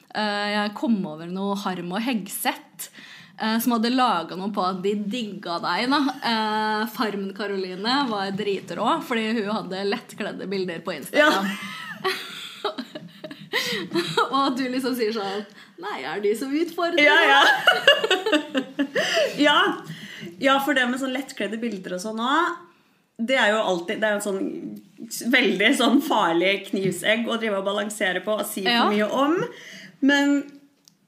jeg 0.54 0.72
kom 0.78 0.96
over 1.10 1.28
noe 1.28 1.58
Harm 1.60 1.92
og 1.92 2.02
Hegseth. 2.06 2.88
Eh, 3.40 3.58
som 3.60 3.76
hadde 3.76 3.92
laga 3.94 4.36
noe 4.38 4.52
på 4.54 4.64
at 4.64 4.82
de 4.84 4.94
digga 4.94 5.58
deg. 5.62 5.92
uh, 5.92 6.84
Farmen-Karoline 6.94 7.96
var 8.10 8.34
dritrå 8.36 9.00
fordi 9.06 9.30
hun 9.40 9.50
hadde 9.52 9.84
lettkledde 9.90 10.48
bilder 10.50 10.84
på 10.84 10.96
Instagram. 10.98 11.48
og 14.30 14.38
at 14.40 14.56
du 14.58 14.64
liksom 14.68 14.96
sier 14.98 15.12
sånn 15.14 15.44
Nei, 15.82 15.98
er 16.06 16.20
de 16.22 16.30
som 16.38 16.52
utfordrer? 16.54 17.02
Ja, 17.02 17.16
ja. 17.26 17.42
ja. 19.48 19.58
ja, 20.38 20.54
for 20.62 20.76
det 20.76 20.86
med 20.86 21.00
sånn 21.02 21.14
lettkledde 21.14 21.58
bilder 21.62 21.96
og 21.96 22.02
sånn 22.04 22.22
òg, 22.22 22.52
det 23.18 23.36
er 23.38 23.52
jo 23.54 23.60
alltid 23.62 24.00
Det 24.02 24.08
er 24.08 24.14
jo 24.14 24.20
en 24.20 24.26
sånn 24.28 25.30
veldig 25.34 25.70
sånn 25.78 26.00
farlig 26.02 26.52
knivsegg 26.70 27.26
å 27.28 27.36
drive 27.38 27.58
og 27.60 27.66
balansere 27.66 28.22
på 28.24 28.38
og 28.38 28.46
si 28.48 28.62
Ja. 28.64 28.84
for 28.84 28.94
mye 28.94 29.08
om. 29.12 29.34
Men 30.00 30.32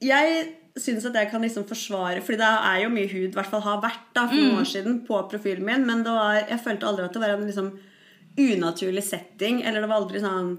jeg 0.03 0.56
syns 0.81 1.05
at 1.07 1.17
jeg 1.17 1.29
kan 1.31 1.43
liksom 1.43 1.65
forsvare 1.69 2.21
Fordi 2.21 2.39
det 2.41 2.53
er 2.69 2.79
jo 2.83 2.93
mye 2.93 3.09
hud, 3.11 3.29
i 3.31 3.35
hvert 3.35 3.51
fall 3.51 3.65
har 3.65 3.83
vært 3.83 4.09
da 4.15 4.27
for 4.29 4.37
noen 4.37 4.61
år 4.61 4.69
siden, 4.69 5.01
på 5.07 5.19
profilen 5.31 5.65
min, 5.67 5.85
men 5.89 6.05
var, 6.05 6.43
jeg 6.43 6.63
følte 6.63 6.89
aldri 6.89 7.07
at 7.07 7.15
det 7.15 7.23
var 7.23 7.35
en 7.35 7.47
liksom 7.49 7.71
unaturlig 8.37 9.03
setting, 9.03 9.63
eller 9.65 9.81
det 9.81 9.89
var 9.89 10.03
aldri 10.03 10.21
sånn 10.21 10.51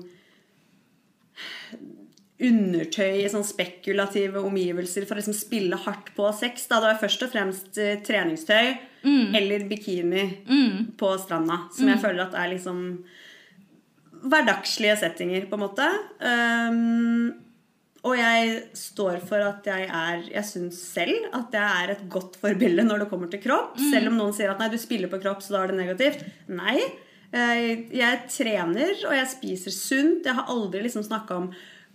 undertøy 2.39 3.25
i 3.25 3.31
sånn 3.31 3.47
spekulative 3.47 4.43
omgivelser 4.47 5.07
for 5.07 5.17
å 5.17 5.21
liksom 5.21 5.35
spille 5.35 5.79
hardt 5.83 6.13
på 6.15 6.29
sex. 6.39 6.69
Da. 6.71 6.79
Det 6.79 6.93
var 6.93 7.01
først 7.01 7.25
og 7.27 7.33
fremst 7.33 7.73
treningstøy 7.75 8.05
treningstøy 8.07 9.35
eller 9.39 9.67
bikini 9.71 10.25
på 10.99 11.11
stranda, 11.23 11.65
som 11.75 11.91
jeg 11.91 12.03
føler 12.03 12.27
at 12.27 12.37
er 12.39 12.53
liksom 12.53 12.85
hverdagslige 14.19 14.97
settinger, 14.99 15.47
på 15.47 15.59
en 15.59 15.63
måte. 15.63 15.87
Um, 16.19 17.48
og 18.09 18.17
jeg 18.19 18.55
står 18.79 19.19
for 19.29 19.43
at 19.45 19.67
jeg 19.69 19.87
er 19.89 20.23
Jeg 20.33 20.45
syns 20.49 20.79
selv 20.95 21.29
at 21.37 21.53
jeg 21.57 21.83
er 21.85 21.93
et 21.95 22.05
godt 22.11 22.37
forbilde 22.41 22.85
når 22.87 23.05
det 23.05 23.09
kommer 23.11 23.31
til 23.33 23.43
kropp. 23.45 23.77
Selv 23.93 24.11
om 24.13 24.17
noen 24.21 24.33
sier 24.37 24.51
at 24.53 24.59
nei, 24.63 24.69
du 24.73 24.79
spiller 24.81 25.11
på 25.13 25.21
kropp, 25.23 25.43
så 25.45 25.55
da 25.57 25.63
er 25.67 25.73
det 25.73 25.79
negativt. 25.83 26.25
Nei. 26.49 26.79
Jeg, 27.29 27.83
jeg 27.93 28.21
trener, 28.33 28.95
og 29.05 29.13
jeg 29.19 29.29
spiser 29.35 29.75
sunt. 29.77 30.25
Jeg 30.25 30.39
har 30.39 30.49
aldri 30.49 30.81
liksom 30.87 31.05
snakka 31.05 31.37
om 31.43 31.51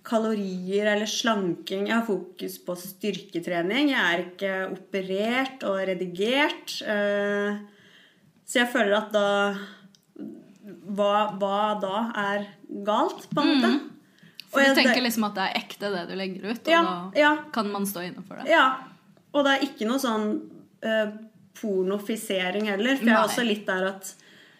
kalorier 0.05 0.89
eller 0.91 1.07
slanking. 1.09 1.87
Jeg 1.89 1.95
har 1.95 2.05
fokus 2.05 2.57
på 2.67 2.75
styrketrening. 2.77 3.89
Jeg 3.95 4.03
er 4.03 4.23
ikke 4.27 4.53
operert 4.75 5.63
og 5.69 5.79
redigert. 5.89 6.75
eh, 6.85 7.57
Så 8.45 8.59
jeg 8.61 8.69
føler 8.73 8.97
at 8.99 9.13
da 9.15 9.27
hva, 10.93 11.13
hva 11.39 11.57
da 11.81 11.95
er 12.19 12.45
galt, 12.85 13.25
på 13.33 13.41
en 13.41 13.49
måte. 13.55 13.71
For 14.53 14.61
Og 14.61 14.69
du 14.69 14.75
tenker 14.77 14.93
det- 14.99 15.03
liksom 15.07 15.23
at 15.25 15.35
det 15.35 15.43
er 15.49 15.59
ekte, 15.63 15.89
det 15.91 16.01
du 16.09 16.15
legger 16.15 16.49
ut, 16.51 16.59
og 16.67 16.71
Ja, 16.71 16.81
da 16.83 17.19
ja. 17.19 17.31
kan 17.51 17.71
man 17.71 17.85
stå 17.89 18.03
inne 18.05 18.23
for 18.27 18.37
det. 18.37 18.47
Ja. 18.51 18.65
Og 19.33 19.43
det 19.45 19.51
er 19.55 19.65
ikke 19.65 19.87
noe 19.89 19.97
sånn 19.99 20.27
uh, 20.85 21.11
pornofisering 21.57 22.67
heller. 22.69 22.97
For 22.99 23.05
jeg 23.09 23.15
er 23.17 23.27
også 23.27 23.45
litt 23.47 23.65
der 23.67 23.87
at 23.93 24.13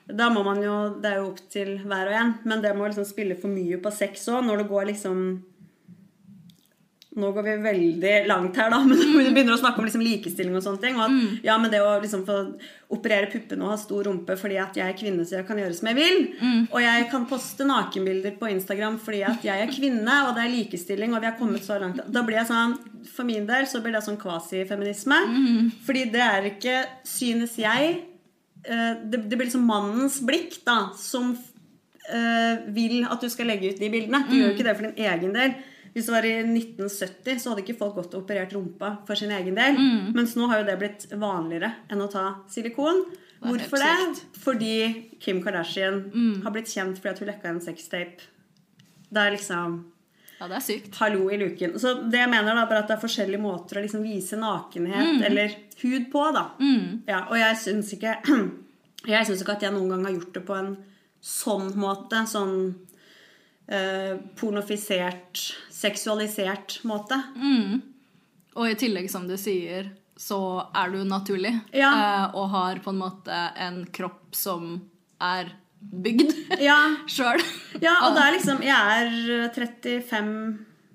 da 0.08 0.28
må 0.30 0.44
man 0.44 0.60
jo 0.62 1.00
Det 1.00 1.12
er 1.14 1.22
jo 1.22 1.30
opp 1.30 1.40
til 1.54 1.78
hver 1.80 2.10
og 2.12 2.14
en, 2.20 2.34
men 2.44 2.62
det 2.62 2.74
må 2.76 2.88
liksom 2.90 3.06
spille 3.08 3.38
for 3.40 3.48
mye 3.54 3.78
på 3.80 3.92
sex 3.94 4.26
òg. 4.28 4.44
Når 4.48 4.58
det 4.64 4.68
går 4.70 4.86
liksom 4.92 5.22
Nå 7.16 7.28
går 7.36 7.46
vi 7.46 7.52
veldig 7.62 8.14
langt 8.26 8.56
her, 8.58 8.72
da, 8.74 8.80
men 8.90 8.98
vi 8.98 9.28
begynner 9.36 9.54
å 9.54 9.60
snakke 9.62 9.78
om 9.78 9.86
liksom 9.86 10.02
likestilling 10.02 10.56
og 10.58 10.64
sånne 10.66 10.82
ting. 10.82 10.96
Og 10.98 11.04
at, 11.06 11.12
ja, 11.46 11.58
men 11.62 11.70
det 11.70 11.82
å 11.86 11.92
liksom 12.02 12.24
få 12.26 12.38
operere 12.94 13.30
puppene 13.30 13.66
og 13.66 13.72
ha 13.74 13.78
stor 13.78 14.06
rumpe 14.06 14.36
fordi 14.38 14.58
at 14.62 14.76
jeg 14.78 14.86
er 14.90 14.98
kvinne, 14.98 15.26
så 15.26 15.38
jeg 15.40 15.46
kan 15.48 15.58
gjøre 15.62 15.76
som 15.78 15.90
jeg 15.92 15.98
vil. 16.00 16.20
Og 16.72 16.80
jeg 16.82 17.06
kan 17.12 17.28
poste 17.30 17.66
nakenbilder 17.70 18.34
på 18.40 18.50
Instagram 18.54 18.98
fordi 19.02 19.22
at 19.30 19.46
jeg 19.46 19.62
er 19.66 19.72
kvinne, 19.74 20.16
og 20.28 20.34
det 20.38 20.44
er 20.48 20.54
likestilling, 20.56 21.14
og 21.14 21.22
vi 21.22 21.30
har 21.30 21.38
kommet 21.38 21.66
så 21.66 21.78
langt. 21.82 22.02
Da 22.14 22.24
blir 22.26 22.40
jeg 22.42 22.50
sånn 22.50 22.76
For 23.14 23.28
min 23.28 23.46
del 23.46 23.66
så 23.68 23.82
blir 23.84 23.94
det 23.94 24.02
sånn 24.06 24.18
kvasifeminisme. 24.22 25.18
Fordi 25.86 26.06
det 26.14 26.22
er 26.24 26.50
ikke, 26.50 26.76
synes 27.06 27.58
jeg 27.60 27.98
eh, 28.66 28.94
det, 29.04 29.26
det 29.30 29.36
blir 29.38 29.50
liksom 29.50 29.66
mannens 29.68 30.22
blikk 30.26 30.62
da 30.66 30.94
som 30.98 31.34
eh, 32.10 32.64
vil 32.74 33.04
at 33.06 33.22
du 33.22 33.30
skal 33.30 33.50
legge 33.52 33.74
ut 33.74 33.80
de 33.82 33.90
bildene. 33.94 34.24
Du 34.30 34.36
gjør 34.38 34.50
jo 34.50 34.56
ikke 34.58 34.68
det 34.70 34.76
for 34.80 34.88
din 34.90 35.06
egen 35.12 35.34
del. 35.38 35.54
Hvis 35.94 36.08
det 36.10 36.14
var 36.16 36.26
i 36.26 36.34
1970, 36.42 37.40
så 37.40 37.52
hadde 37.52 37.62
ikke 37.64 37.78
folk 37.78 37.96
gått 38.00 38.16
og 38.18 38.24
operert 38.24 38.54
rumpa 38.56 38.96
for 39.06 39.16
sin 39.20 39.32
egen 39.36 39.54
del. 39.60 39.78
Mens 40.16 40.34
nå 40.36 40.48
har 40.50 40.64
jo 40.64 40.68
det 40.72 40.78
blitt 40.82 41.06
vanligere 41.12 41.70
enn 41.94 42.02
å 42.02 42.10
ta 42.10 42.24
silikon. 42.50 43.04
Det 43.44 43.52
Hvorfor 43.52 43.78
det? 43.84 44.22
Fordi 44.42 44.76
Kim 45.22 45.42
Kardashian 45.44 46.00
har 46.46 46.52
blitt 46.56 46.72
kjent 46.72 46.98
fordi 46.98 47.12
at 47.14 47.20
hun 47.22 47.28
lekka 47.30 47.50
en 47.52 47.62
sextape. 47.62 48.30
Det 49.14 49.22
er 49.22 49.36
liksom 49.36 49.76
Ja, 50.40 50.48
det 50.50 50.56
er 50.58 50.64
sykt. 50.66 50.96
hallo 50.98 51.28
i 51.30 51.38
luken. 51.38 51.76
Så 51.80 51.94
det 52.10 52.20
jeg 52.24 52.30
mener 52.32 52.56
da, 52.58 52.66
bare 52.66 52.82
at 52.84 52.88
det 52.90 52.98
er 52.98 53.04
forskjellige 53.04 53.40
måter 53.44 53.78
å 53.78 53.84
liksom 53.86 54.02
vise 54.04 54.36
nakenhet 54.40 55.22
eller 55.30 55.54
hud 55.84 56.10
på, 56.12 56.24
da. 56.34 56.48
Ja, 57.08 57.28
og 57.30 57.38
jeg 57.38 57.60
syns 57.62 57.94
ikke 57.94 58.18
Jeg 59.06 59.28
syns 59.28 59.42
ikke 59.44 59.58
at 59.58 59.64
jeg 59.68 59.74
noen 59.76 59.90
gang 59.92 60.06
har 60.08 60.14
gjort 60.16 60.34
det 60.34 60.46
på 60.48 60.56
en 60.56 60.74
sånn 61.20 61.74
måte. 61.76 62.24
Sånn 62.28 62.74
eh, 63.68 64.16
pornofisert, 64.40 65.42
seksualisert 65.74 66.80
måte. 66.88 67.18
Og 68.54 68.70
i 68.70 68.78
tillegg, 68.78 69.10
som 69.12 69.28
du 69.28 69.36
sier, 69.40 69.92
så 70.20 70.38
er 70.78 70.92
du 70.94 71.02
naturlig. 71.10 71.56
Ja. 71.74 71.92
eh, 71.92 72.36
og 72.38 72.50
har 72.54 72.82
på 72.84 72.94
en 72.94 73.02
måte 73.02 73.40
en 73.58 73.84
kropp 73.94 74.36
som 74.38 74.76
er 75.24 75.54
bygd 75.84 76.60
Ja, 76.64 76.78
sjøl. 77.12 77.42
ja 77.84 77.98
og 78.08 78.14
det 78.16 78.22
er 78.24 78.36
liksom 78.38 78.62
Jeg 78.64 79.02
er 79.04 79.50
35 79.52 80.30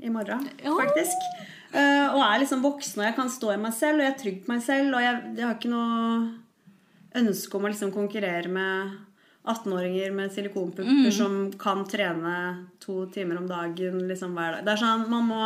i 0.01 0.09
morgen, 0.15 0.45
faktisk. 0.63 1.25
Uh, 1.69 2.15
og 2.15 2.23
er 2.25 2.39
liksom 2.41 2.63
voksen, 2.65 3.03
og 3.03 3.07
jeg 3.09 3.15
kan 3.19 3.29
stå 3.29 3.51
i 3.53 3.59
meg 3.61 3.75
selv, 3.77 3.99
og 3.99 4.05
jeg 4.07 4.13
er 4.15 4.21
trygg 4.23 4.37
på 4.45 4.53
meg 4.55 4.63
selv. 4.65 4.95
Og 4.95 5.03
jeg, 5.05 5.17
jeg 5.37 5.45
har 5.45 5.57
ikke 5.59 5.73
noe 5.73 6.29
ønske 7.19 7.59
om 7.59 7.67
å 7.67 7.73
liksom 7.73 7.91
konkurrere 7.93 8.49
med 8.53 8.95
18-åringer 9.45 10.13
med 10.13 10.33
silikonpupper 10.33 11.11
som 11.15 11.53
kan 11.61 11.85
trene 11.89 12.67
to 12.83 13.07
timer 13.13 13.39
om 13.41 13.49
dagen 13.49 14.01
liksom 14.09 14.35
hver 14.37 14.59
dag. 14.59 14.65
Det 14.67 14.75
er 14.75 14.83
sånn, 14.83 15.09
man 15.11 15.29
må 15.29 15.43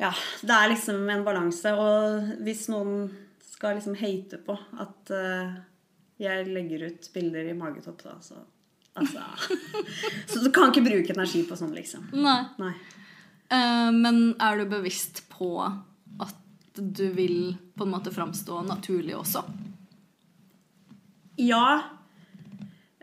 Ja, 0.00 0.12
det 0.42 0.52
er 0.52 0.70
liksom 0.72 1.08
en 1.08 1.24
balanse. 1.24 1.72
Og 1.72 2.42
hvis 2.44 2.66
noen 2.72 3.08
skal 3.44 3.78
liksom 3.78 3.96
hate 4.00 4.40
på 4.44 4.56
at 4.56 5.12
uh, 5.12 5.56
jeg 6.20 6.48
legger 6.48 6.88
ut 6.90 7.08
bilder 7.14 7.48
i 7.50 7.56
magetopp, 7.56 8.04
da, 8.04 8.18
så 8.20 8.42
Altså 8.96 9.20
Så 10.30 10.40
du 10.40 10.48
kan 10.54 10.70
ikke 10.70 10.86
bruke 10.86 11.12
energi 11.12 11.42
på 11.44 11.56
sånn, 11.58 11.74
liksom. 11.76 12.06
Nei. 12.16 12.38
Nei. 12.56 12.72
Uh, 13.52 13.92
men 13.92 14.32
er 14.40 14.56
du 14.56 14.70
bevisst 14.70 15.26
på 15.28 15.50
at 15.60 16.80
du 16.80 17.10
vil 17.12 17.56
på 17.76 17.84
en 17.84 17.92
måte 17.92 18.12
framstå 18.12 18.62
naturlig 18.64 19.12
også? 19.18 19.44
Ja. 21.36 21.95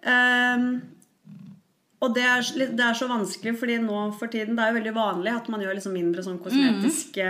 Ehm, 0.09 0.67
og 2.03 2.11
det 2.15 2.23
er, 2.27 2.43
det 2.75 2.83
er 2.83 2.97
så 2.99 3.07
vanskelig, 3.07 3.53
fordi 3.61 3.77
nå 3.79 3.99
for 4.19 4.31
tiden 4.31 4.57
det 4.57 4.63
er 4.65 4.73
jo 4.73 4.79
veldig 4.81 4.95
vanlig 4.97 5.31
at 5.37 5.47
man 5.51 5.61
gjør 5.63 5.77
liksom 5.77 5.93
mindre 5.95 6.25
sånn 6.25 6.41
kosmetiske 6.43 7.27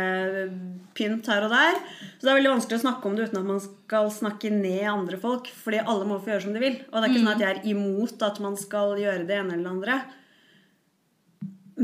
pynt 0.98 1.30
her 1.30 1.46
og 1.46 1.54
der. 1.54 1.78
Så 2.18 2.26
det 2.26 2.32
er 2.32 2.40
veldig 2.40 2.54
vanskelig 2.56 2.80
å 2.80 2.84
snakke 2.88 3.10
om 3.10 3.18
det 3.18 3.28
uten 3.28 3.42
at 3.44 3.52
man 3.52 3.62
skal 3.62 4.10
snakke 4.14 4.50
ned 4.54 4.82
andre 4.90 5.20
folk. 5.22 5.50
Fordi 5.66 5.84
alle 5.84 6.10
må 6.10 6.18
få 6.22 6.34
gjøre 6.34 6.46
som 6.48 6.58
de 6.58 6.64
vil. 6.64 6.80
Og 6.90 6.98
det 6.98 7.06
er 7.06 7.14
ikke 7.14 7.24
sånn 7.24 7.34
at 7.36 7.46
jeg 7.46 7.54
er 7.54 7.72
imot 7.74 8.28
at 8.30 8.42
man 8.44 8.60
skal 8.60 8.98
gjøre 9.02 9.28
det 9.30 9.40
ene 9.40 9.58
eller 9.58 9.68
det 9.68 9.74
andre. 9.76 10.00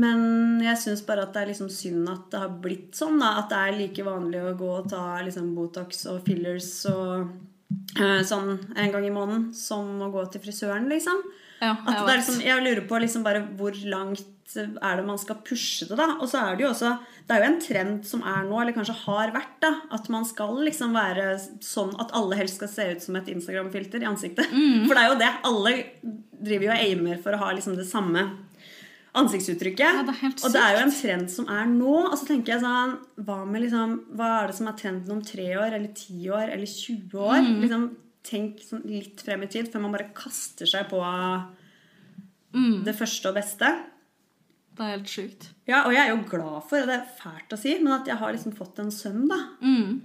Men 0.00 0.20
jeg 0.62 0.78
syns 0.78 1.02
bare 1.06 1.26
at 1.26 1.34
det 1.34 1.44
er 1.44 1.50
liksom 1.50 1.70
synd 1.74 2.10
at 2.10 2.26
det 2.32 2.42
har 2.42 2.58
blitt 2.62 2.98
sånn. 2.98 3.18
Da. 3.22 3.36
At 3.42 3.50
det 3.52 3.60
er 3.60 3.78
like 3.78 4.06
vanlig 4.06 4.42
å 4.42 4.56
gå 4.58 4.72
og 4.80 4.90
ta 4.90 5.04
liksom 5.26 5.52
Botox 5.54 6.06
og 6.10 6.22
fillers 6.26 6.72
og 6.90 7.30
sånn 8.26 8.56
en 8.76 8.92
gang 8.94 9.06
i 9.06 9.12
måneden 9.14 9.50
som 9.56 10.00
å 10.02 10.10
gå 10.12 10.24
til 10.32 10.42
frisøren, 10.44 10.88
liksom. 10.90 11.22
Ja, 11.60 11.74
At 11.76 11.92
jeg 11.92 12.04
det 12.06 12.12
er 12.12 12.20
liksom, 12.22 12.38
jeg 12.44 12.64
lurer 12.64 12.86
på 12.88 13.00
liksom 13.02 13.24
bare 13.26 13.42
hvor 13.58 13.76
langt 13.92 14.28
er 14.56 14.98
det 14.98 15.04
man 15.06 15.18
skal 15.20 15.38
pushe 15.46 15.86
det, 15.86 15.96
da. 15.98 16.16
Og 16.18 16.30
så 16.30 16.40
er 16.40 16.56
det 16.56 16.64
jo 16.64 16.70
også 16.72 16.94
Det 17.28 17.36
er 17.36 17.44
jo 17.44 17.48
en 17.50 17.60
trend 17.62 18.06
som 18.08 18.24
er 18.26 18.46
nå, 18.48 18.56
eller 18.58 18.74
kanskje 18.74 18.96
har 19.04 19.30
vært, 19.34 19.58
da. 19.62 19.74
At 19.94 20.08
man 20.10 20.24
skal 20.26 20.56
liksom 20.66 20.96
være 20.96 21.34
sånn 21.62 21.92
at 22.02 22.14
alle 22.16 22.38
helst 22.40 22.58
skal 22.58 22.72
se 22.72 22.88
ut 22.96 23.04
som 23.04 23.18
et 23.20 23.28
Instagram-filter 23.30 24.02
i 24.02 24.08
ansiktet. 24.10 24.50
Mm. 24.50 24.88
For 24.88 24.96
det 24.96 25.04
er 25.04 25.12
jo 25.12 25.20
det. 25.20 25.30
Alle 25.50 25.74
driver 26.40 26.66
jo 26.66 26.72
og 26.72 26.80
aimer 26.88 27.20
for 27.22 27.36
å 27.36 27.42
ha 27.44 27.52
liksom 27.54 27.76
det 27.78 27.86
samme 27.86 28.24
ansiktsuttrykket. 29.14 29.80
Ja, 29.80 30.02
det 30.06 30.12
er 30.14 30.20
helt 30.22 30.44
og 30.44 30.52
det 30.54 30.60
er 30.62 30.76
jo 30.76 30.82
en 30.86 30.92
trend 30.94 31.30
som 31.30 31.48
er 31.50 31.64
nå. 31.66 31.94
Og 32.12 32.14
så 32.18 32.26
tenker 32.28 32.54
jeg 32.54 32.62
sånn 32.62 32.92
Hva 33.26 33.40
med 33.46 33.62
liksom 33.64 33.96
Hva 34.16 34.28
er 34.42 34.46
det 34.52 34.56
som 34.60 34.68
er 34.70 34.76
trenden 34.78 35.10
om 35.16 35.22
tre 35.26 35.48
år, 35.58 35.72
eller 35.74 35.88
ti 35.98 36.28
år, 36.30 36.52
eller 36.54 36.66
20 36.66 37.18
år? 37.18 37.40
Mm. 37.46 37.56
Liksom 37.64 37.88
Tenk 38.22 38.58
sånn 38.60 38.82
litt 38.84 39.22
frem 39.24 39.42
i 39.42 39.48
tid 39.48 39.70
før 39.72 39.80
man 39.80 39.92
bare 39.96 40.10
kaster 40.14 40.68
seg 40.68 40.90
på 40.90 41.00
Mm. 42.52 42.82
det 42.84 42.96
første 42.98 43.28
og 43.30 43.36
beste. 43.38 43.68
Det 44.74 44.82
er 44.82 44.96
helt 44.96 45.10
sjukt. 45.10 45.44
Ja, 45.68 45.84
og 45.86 45.92
jeg 45.94 46.02
er 46.02 46.10
jo 46.16 46.22
glad 46.28 46.64
for, 46.68 46.80
og 46.82 46.88
det 46.90 46.96
er 46.96 47.10
fælt 47.20 47.52
å 47.54 47.58
si, 47.60 47.76
men 47.78 47.92
at 47.94 48.08
jeg 48.10 48.16
har 48.18 48.32
liksom 48.34 48.54
fått 48.56 48.78
en 48.82 48.90
sønn, 48.90 49.28
da. 49.30 49.38
Mm. 49.62 50.00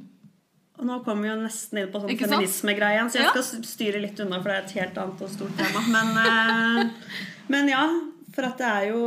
Og 0.77 0.85
nå 0.85 0.97
kommer 1.05 1.23
vi 1.23 1.29
jo 1.31 1.37
nesten 1.41 1.79
inn 1.81 1.91
på 1.91 2.01
sånn 2.03 2.11
igjen, 2.11 3.09
så 3.09 3.13
jeg 3.17 3.25
Ja. 3.25 3.31
skal 3.41 3.63
styre 3.63 4.01
litt 4.01 4.19
unna, 4.19 4.41
for 4.43 4.49
det 4.49 4.57
er 4.57 4.65
et 4.65 4.71
helt 4.77 4.97
annet 4.97 5.21
og 5.21 5.29
stort 5.29 5.57
tema. 5.57 5.81
Men, 5.89 6.17
eh, 6.17 6.91
men 7.49 7.67
ja, 7.67 7.83
for 8.35 8.45
at 8.49 8.57
det 8.59 8.67
er 8.67 8.89
jo 8.91 9.03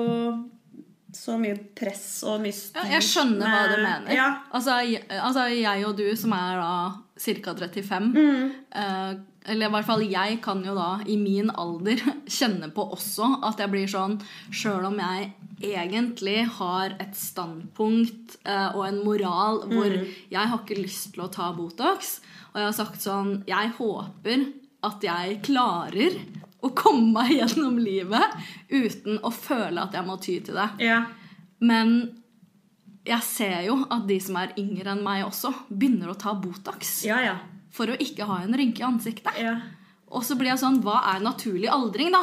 så 1.19 1.38
mye 1.41 1.57
press 1.77 2.23
og 2.29 2.41
mye 2.45 2.53
styr. 2.53 2.83
Ja, 2.85 2.99
jeg 2.99 3.07
skjønner 3.07 3.49
hva 3.49 3.62
du 3.71 3.77
mener. 3.81 4.12
Ja, 4.14 4.27
Altså, 4.55 4.75
jeg, 4.85 5.05
altså, 5.09 5.47
jeg 5.53 5.87
og 5.88 5.97
du 5.97 6.05
som 6.21 6.33
er 6.37 6.61
da 6.61 6.73
ca. 7.19 7.55
35 7.55 8.12
Mm. 8.14 8.53
eh, 8.75 9.14
Eller 9.49 9.67
i 9.67 9.71
hvert 9.73 9.87
fall 9.87 10.03
jeg 10.05 10.41
kan 10.45 10.61
jo 10.64 10.75
da 10.77 10.99
i 11.09 11.17
min 11.17 11.49
alder 11.51 11.97
kjenne 12.38 12.69
på 12.77 12.85
også 12.93 13.31
at 13.49 13.59
jeg 13.59 13.71
blir 13.73 13.88
sånn 13.88 14.19
Sjøl 14.53 14.85
om 14.91 14.99
jeg 15.01 15.33
egentlig 15.64 16.45
har 16.59 16.93
et 17.01 17.17
standpunkt 17.17 18.37
eh, 18.45 18.77
og 18.77 18.85
en 18.87 19.01
moral 19.05 19.62
hvor 19.71 19.88
Mm. 19.88 20.07
jeg 20.31 20.47
har 20.53 20.59
ikke 20.61 20.83
lyst 20.83 21.14
til 21.14 21.25
å 21.25 21.31
ta 21.33 21.53
Botox, 21.57 22.21
og 22.53 22.61
jeg 22.61 22.69
har 22.69 22.77
sagt 22.77 23.01
sånn 23.03 23.45
Jeg 23.49 23.73
håper 23.79 24.53
at 24.85 25.03
jeg 25.03 25.41
klarer 25.43 26.14
å 26.62 26.71
komme 26.75 27.12
meg 27.14 27.33
gjennom 27.38 27.77
livet 27.79 28.38
uten 28.71 29.21
å 29.23 29.31
føle 29.35 29.83
at 29.85 29.94
jeg 29.94 30.07
må 30.07 30.16
ty 30.23 30.38
til 30.40 30.59
det. 30.59 30.68
ja. 30.85 31.03
Men 31.61 31.94
jeg 33.09 33.23
ser 33.25 33.62
jo 33.66 33.79
at 33.90 34.05
de 34.07 34.18
som 34.21 34.37
er 34.38 34.53
yngre 34.61 34.92
enn 34.92 35.01
meg 35.03 35.25
også, 35.27 35.51
begynner 35.71 36.11
å 36.12 36.18
ta 36.18 36.35
Botox 36.38 37.05
Ja, 37.09 37.16
ja. 37.25 37.37
for 37.73 37.88
å 37.90 37.97
ikke 37.99 38.27
ha 38.29 38.37
en 38.44 38.55
rynke 38.55 38.83
i 38.85 38.87
ansiktet. 38.87 39.35
ja. 39.42 39.57
Og 40.09 40.23
så 40.25 40.37
blir 40.40 40.49
jeg 40.49 40.61
sånn 40.62 40.79
Hva 40.81 41.03
er 41.14 41.21
naturlig 41.21 41.68
aldring, 41.68 42.09
da? 42.14 42.21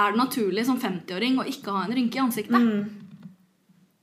Er 0.00 0.12
det 0.14 0.20
naturlig 0.20 0.62
som 0.64 0.78
50-åring 0.80 1.40
å 1.42 1.44
ikke 1.44 1.74
ha 1.74 1.82
en 1.84 1.92
rynke 1.92 2.16
i 2.16 2.22
ansiktet? 2.22 2.56
Mm. 2.56 2.86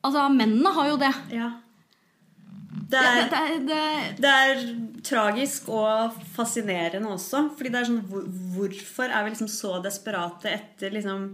Altså, 0.06 0.28
mennene 0.30 0.74
har 0.76 0.90
jo 0.92 0.98
det. 1.02 1.14
ja. 1.34 1.48
Det 2.86 3.02
Ja, 3.02 3.12
er, 3.12 3.30
det, 3.30 3.30
det, 3.32 3.70
det, 3.70 4.24
det 4.24 4.32
er 4.32 4.60
tragisk 5.06 5.70
og 5.74 6.18
fascinerende 6.36 7.10
også. 7.16 7.48
Fordi 7.58 7.72
det 7.74 7.80
er 7.82 7.88
sånn 7.90 8.04
Hvorfor 8.56 9.10
er 9.10 9.26
vi 9.26 9.34
liksom 9.34 9.50
så 9.50 9.80
desperate 9.84 10.52
etter 10.54 10.94
liksom 10.94 11.32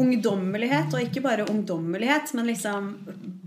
ungdommelighet? 0.00 0.92
Og 0.94 1.02
ikke 1.04 1.22
bare 1.24 1.46
ungdommelighet, 1.50 2.32
men 2.38 2.48
liksom 2.50 2.90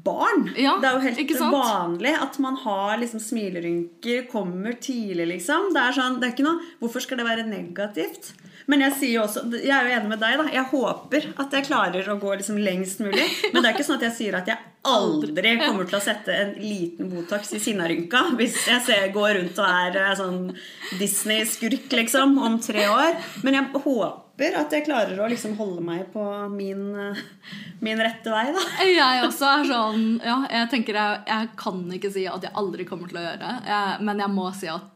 barn. 0.04 0.50
Ja, 0.60 0.76
det 0.84 0.90
er 0.90 0.98
jo 0.98 1.06
helt 1.08 1.44
vanlig 1.54 2.12
at 2.20 2.38
man 2.44 2.58
har 2.60 2.98
liksom 3.00 3.22
smilerynker, 3.24 4.26
kommer 4.32 4.76
tidlig, 4.84 5.30
liksom. 5.38 5.70
Det 5.76 5.80
er 5.80 5.96
sånn, 5.96 6.18
det 6.20 6.28
er 6.30 6.34
ikke 6.36 6.48
noe, 6.50 6.60
Hvorfor 6.82 7.06
skal 7.06 7.22
det 7.22 7.28
være 7.30 7.46
negativt? 7.48 8.34
Men 8.68 8.84
jeg 8.86 8.96
sier 9.00 9.16
jo 9.18 9.24
også, 9.26 9.46
jeg 9.60 9.72
er 9.76 9.88
jo 9.90 9.96
enig 9.98 10.12
med 10.12 10.22
deg. 10.24 10.38
da, 10.40 10.46
Jeg 10.52 10.70
håper 10.72 11.30
at 11.40 11.56
jeg 11.58 11.68
klarer 11.68 12.12
å 12.14 12.20
gå 12.20 12.36
liksom 12.40 12.60
lengst 12.64 13.02
mulig. 13.04 13.26
Men 13.54 13.62
det 13.64 13.70
er 13.70 13.74
ikke 13.78 13.88
sånn 13.88 14.00
at 14.02 14.08
jeg 14.12 14.18
sier 14.20 14.38
at 14.40 14.48
jeg 14.52 14.60
aldri 14.84 15.54
kommer 15.62 15.88
til 15.88 15.98
å 15.98 16.04
sette 16.04 16.34
en 16.36 16.52
liten 16.60 17.10
Botox 17.12 17.54
i 17.56 17.62
sinnarynka 17.64 18.26
hvis 18.38 18.58
jeg 18.68 18.84
ser, 18.84 19.06
går 19.16 19.38
rundt 19.38 19.62
og 19.62 19.70
er 19.70 20.00
eh, 20.02 20.16
sånn 20.20 20.42
Disney-skurk 21.00 21.94
liksom 22.02 22.36
om 22.42 22.60
tre 22.64 22.86
år. 22.92 23.16
Men 23.46 23.60
jeg 23.60 23.84
håper 23.86 24.58
at 24.60 24.74
jeg 24.76 24.86
klarer 24.88 25.20
å 25.22 25.30
liksom 25.32 25.56
holde 25.60 25.84
meg 25.86 26.10
på 26.14 26.24
min, 26.52 26.90
eh, 27.00 27.22
min 27.86 28.02
rette 28.04 28.34
vei, 28.34 28.48
da. 28.56 28.66
jeg 28.90 29.28
også 29.28 29.52
er 29.54 29.70
sånn 29.72 30.08
Ja, 30.24 30.42
jeg 30.52 30.72
tenker 30.74 31.00
jeg, 31.00 31.22
jeg 31.32 31.54
kan 31.60 31.86
ikke 32.00 32.12
si 32.14 32.28
at 32.28 32.44
jeg 32.44 32.56
aldri 32.60 32.88
kommer 32.90 33.12
til 33.12 33.22
å 33.22 33.28
gjøre 33.28 33.54
det, 33.68 33.78
men 34.04 34.26
jeg 34.26 34.36
må 34.36 34.50
si 34.58 34.72
at 34.72 34.90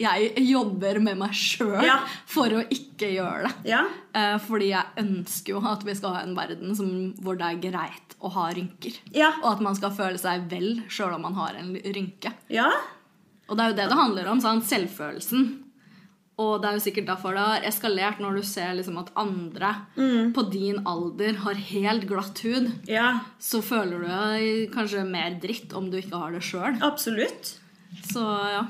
jeg 0.00 0.34
jobber 0.48 0.98
med 1.00 1.16
meg 1.18 1.30
sjøl 1.30 1.82
Ja. 1.86 2.00
for 2.26 2.48
å 2.50 2.62
ikke 2.68 3.12
gjøre 3.14 3.48
det. 3.48 3.54
Ja, 3.70 3.84
Eh, 4.14 4.38
fordi 4.38 4.68
jeg 4.70 4.84
ønsker 4.96 5.48
jo 5.56 5.60
at 5.66 5.82
vi 5.82 5.92
skal 5.94 6.14
ha 6.14 6.20
en 6.22 6.36
verden 6.36 6.74
som, 6.76 7.12
hvor 7.20 7.36
det 7.36 7.46
er 7.48 7.70
greit 7.72 8.14
å 8.22 8.30
ha 8.30 8.48
rynker. 8.54 8.96
ja, 9.12 9.32
Og 9.42 9.52
at 9.56 9.60
man 9.60 9.74
skal 9.74 9.90
føle 9.90 10.18
seg 10.18 10.48
vel 10.48 10.82
sjøl 10.88 11.14
om 11.16 11.22
man 11.22 11.34
har 11.34 11.54
en 11.58 11.74
rynke. 11.74 12.32
ja. 12.48 12.70
Og 13.48 13.56
det 13.58 13.64
er 13.64 13.68
jo 13.70 13.76
det 13.76 13.88
det 13.90 13.98
handler 13.98 14.26
om. 14.30 14.40
Sant? 14.40 14.64
Selvfølelsen. 14.64 15.58
Og 16.38 16.62
det 16.62 16.68
er 16.70 16.78
jo 16.78 16.84
sikkert 16.90 17.06
derfor 17.06 17.34
det 17.34 17.42
har 17.44 17.60
eskalert 17.68 18.18
når 18.18 18.36
du 18.36 18.42
ser 18.42 18.72
liksom 18.74 18.96
at 18.98 19.10
andre 19.16 19.74
på 20.32 20.50
din 20.50 20.80
alder 20.86 21.34
har 21.36 21.54
helt 21.54 22.06
glatt 22.08 22.38
hud. 22.42 22.72
ja. 22.88 23.20
Så 23.38 23.60
føler 23.62 24.00
du 24.00 24.72
kanskje 24.72 25.04
mer 25.08 25.38
dritt 25.40 25.72
om 25.74 25.90
du 25.90 25.98
ikke 26.00 26.18
har 26.18 26.32
det 26.32 26.40
sjøl. 26.42 26.80
Absolutt. 26.82 27.58
Så 28.02 28.22
ja. 28.50 28.64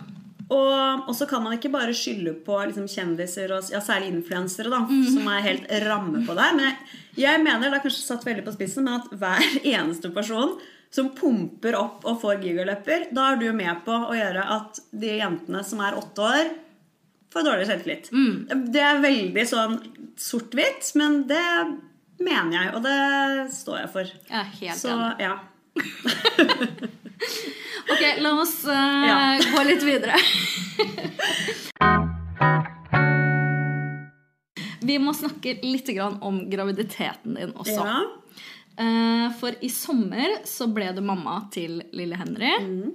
Og, 0.52 1.09
og 1.09 1.14
så 1.16 1.24
kan 1.30 1.40
man 1.44 1.54
ikke 1.57 1.70
bare 1.72 1.94
skylde 1.96 2.35
på 2.44 2.59
liksom, 2.68 2.85
kjendiser, 2.90 3.52
og 3.57 3.70
ja, 3.72 3.80
særlig 3.80 4.11
influensere, 4.12 4.68
da, 4.68 4.83
som 5.09 5.28
er 5.33 5.46
helt 5.46 5.70
ramme 5.87 6.20
på 6.26 6.35
det 6.37 6.44
her. 6.44 6.57
Men 6.59 6.66
jeg, 6.68 6.76
jeg 7.22 7.40
mener, 7.44 7.70
det 7.70 7.78
er 7.78 7.85
kanskje 7.87 8.04
satt 8.04 8.26
veldig 8.28 8.44
på 8.44 8.52
spissen, 8.57 8.85
men 8.85 9.00
at 9.00 9.09
hver 9.16 9.46
eneste 9.76 10.11
person 10.12 10.59
som 10.94 11.09
pumper 11.16 11.74
opp 11.78 12.04
og 12.07 12.20
får 12.22 12.44
gigalepper, 12.44 13.09
da 13.16 13.30
er 13.33 13.40
du 13.40 13.48
med 13.57 13.80
på 13.87 13.96
å 13.96 14.12
gjøre 14.14 14.44
at 14.59 14.78
de 14.92 15.16
jentene 15.16 15.64
som 15.66 15.80
er 15.83 15.96
åtte 15.98 16.28
år, 16.28 16.52
får 17.35 17.48
dårligere 17.48 17.70
selvtillit. 17.72 18.12
Det 18.70 18.85
er 18.85 19.00
veldig 19.02 19.46
sånn 19.50 19.72
sort-hvitt, 20.22 20.92
men 21.00 21.24
det 21.26 21.42
mener 22.22 22.54
jeg, 22.61 22.68
og 22.76 22.85
det 22.85 23.48
står 23.57 23.80
jeg 23.80 23.90
for. 23.96 24.12
Jeg 24.28 24.38
er 24.38 24.52
helt 24.61 24.78
Så 24.78 24.92
enig. 24.94 25.24
ja. 25.24 25.35
Ok, 27.92 28.02
la 28.24 28.30
oss 28.40 28.64
uh, 28.64 29.06
Ja. 29.08 29.40
gå 29.52 29.62
litt 29.68 29.82
videre. 29.84 30.16
Vi 34.84 34.98
må 35.00 35.14
snakke 35.16 35.58
litt 35.64 35.88
om 36.20 36.50
graviditeten 36.50 37.34
din 37.38 37.52
også. 37.56 37.80
ja. 37.80 38.02
Eh, 38.74 39.28
for 39.38 39.54
i 39.62 39.68
sommer 39.70 40.40
så 40.50 40.66
ble 40.66 40.88
du 40.96 41.00
mamma 41.04 41.37
til 41.54 41.78
lille 41.94 42.16
Henry. 42.18 42.50
Mm. 42.60 42.92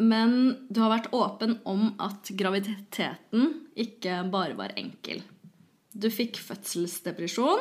men 0.00 0.30
du 0.72 0.80
har 0.80 0.90
vært 0.94 1.12
åpen 1.12 1.58
om 1.68 1.92
at 2.00 2.32
graviditeten 2.34 3.50
ikke 3.76 4.24
bare 4.32 4.56
var 4.58 4.72
enkel. 4.80 5.20
Du 5.92 6.08
fikk 6.10 6.40
fødselsdepresjon, 6.40 7.60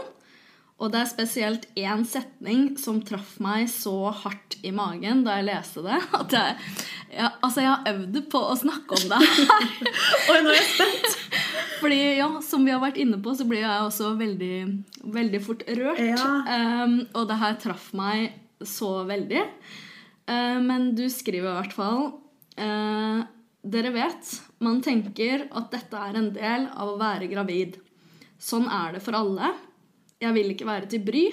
og 0.79 0.93
det 0.93 1.01
er 1.01 1.09
spesielt 1.11 1.65
én 1.79 2.05
setning 2.07 2.69
som 2.79 3.01
traff 3.03 3.35
meg 3.43 3.67
så 3.71 4.13
hardt 4.15 4.55
i 4.63 4.71
magen 4.75 5.25
da 5.25 5.35
jeg 5.39 5.49
leste 5.49 5.83
det, 5.83 5.97
at 6.21 6.35
jeg, 6.35 6.55
ja, 7.17 7.31
altså 7.43 7.65
jeg 7.65 7.73
har 7.73 7.89
øvd 7.93 8.19
på 8.31 8.41
å 8.47 8.55
snakke 8.59 8.99
om 8.99 9.11
det 9.11 9.19
her. 9.25 9.65
Oi, 10.31 10.37
nå 10.45 10.53
er 10.53 10.59
jeg 10.59 10.69
spent! 10.71 11.17
Fordi, 11.81 11.99
ja, 12.19 12.29
som 12.43 12.65
vi 12.67 12.73
har 12.73 12.81
vært 12.83 12.99
inne 12.99 13.19
på, 13.23 13.33
så 13.35 13.47
blir 13.47 13.63
jeg 13.63 13.85
også 13.85 14.13
veldig, 14.19 14.55
veldig 15.15 15.39
fort 15.43 15.63
rørt. 15.67 16.01
Ja. 16.03 16.31
Um, 16.83 16.97
og 17.15 17.29
det 17.29 17.39
her 17.39 17.59
traff 17.61 17.89
meg 17.95 18.33
så 18.67 19.05
veldig. 19.07 19.45
Uh, 20.27 20.59
men 20.63 20.91
du 20.97 21.05
skriver 21.11 21.53
i 21.53 21.55
hvert 21.55 21.75
fall 21.75 22.01
uh, 22.59 23.21
Dere 23.59 23.93
vet, 23.95 24.33
man 24.63 24.83
tenker 24.83 25.47
at 25.47 25.71
dette 25.71 26.03
er 26.03 26.19
en 26.19 26.29
del 26.35 26.67
av 26.71 26.93
å 26.93 26.99
være 26.99 27.31
gravid. 27.31 27.79
Sånn 28.39 28.67
er 28.71 28.95
det 28.95 29.03
for 29.03 29.15
alle. 29.19 29.51
Jeg 30.19 30.35
vil 30.35 30.51
ikke 30.53 30.67
være 30.67 30.89
til 30.91 31.03
bry. 31.05 31.25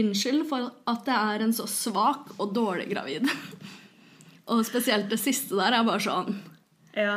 Unnskyld 0.00 0.46
for 0.48 0.70
at 0.88 1.08
jeg 1.10 1.36
er 1.36 1.44
en 1.44 1.52
så 1.52 1.66
svak 1.68 2.30
og 2.40 2.54
dårlig 2.56 2.88
gravid. 2.92 3.28
og 4.50 4.64
spesielt 4.66 5.10
det 5.12 5.20
siste 5.20 5.56
der 5.58 5.76
er 5.78 5.86
bare 5.86 6.02
sånn 6.02 6.38
Ja. 6.96 7.16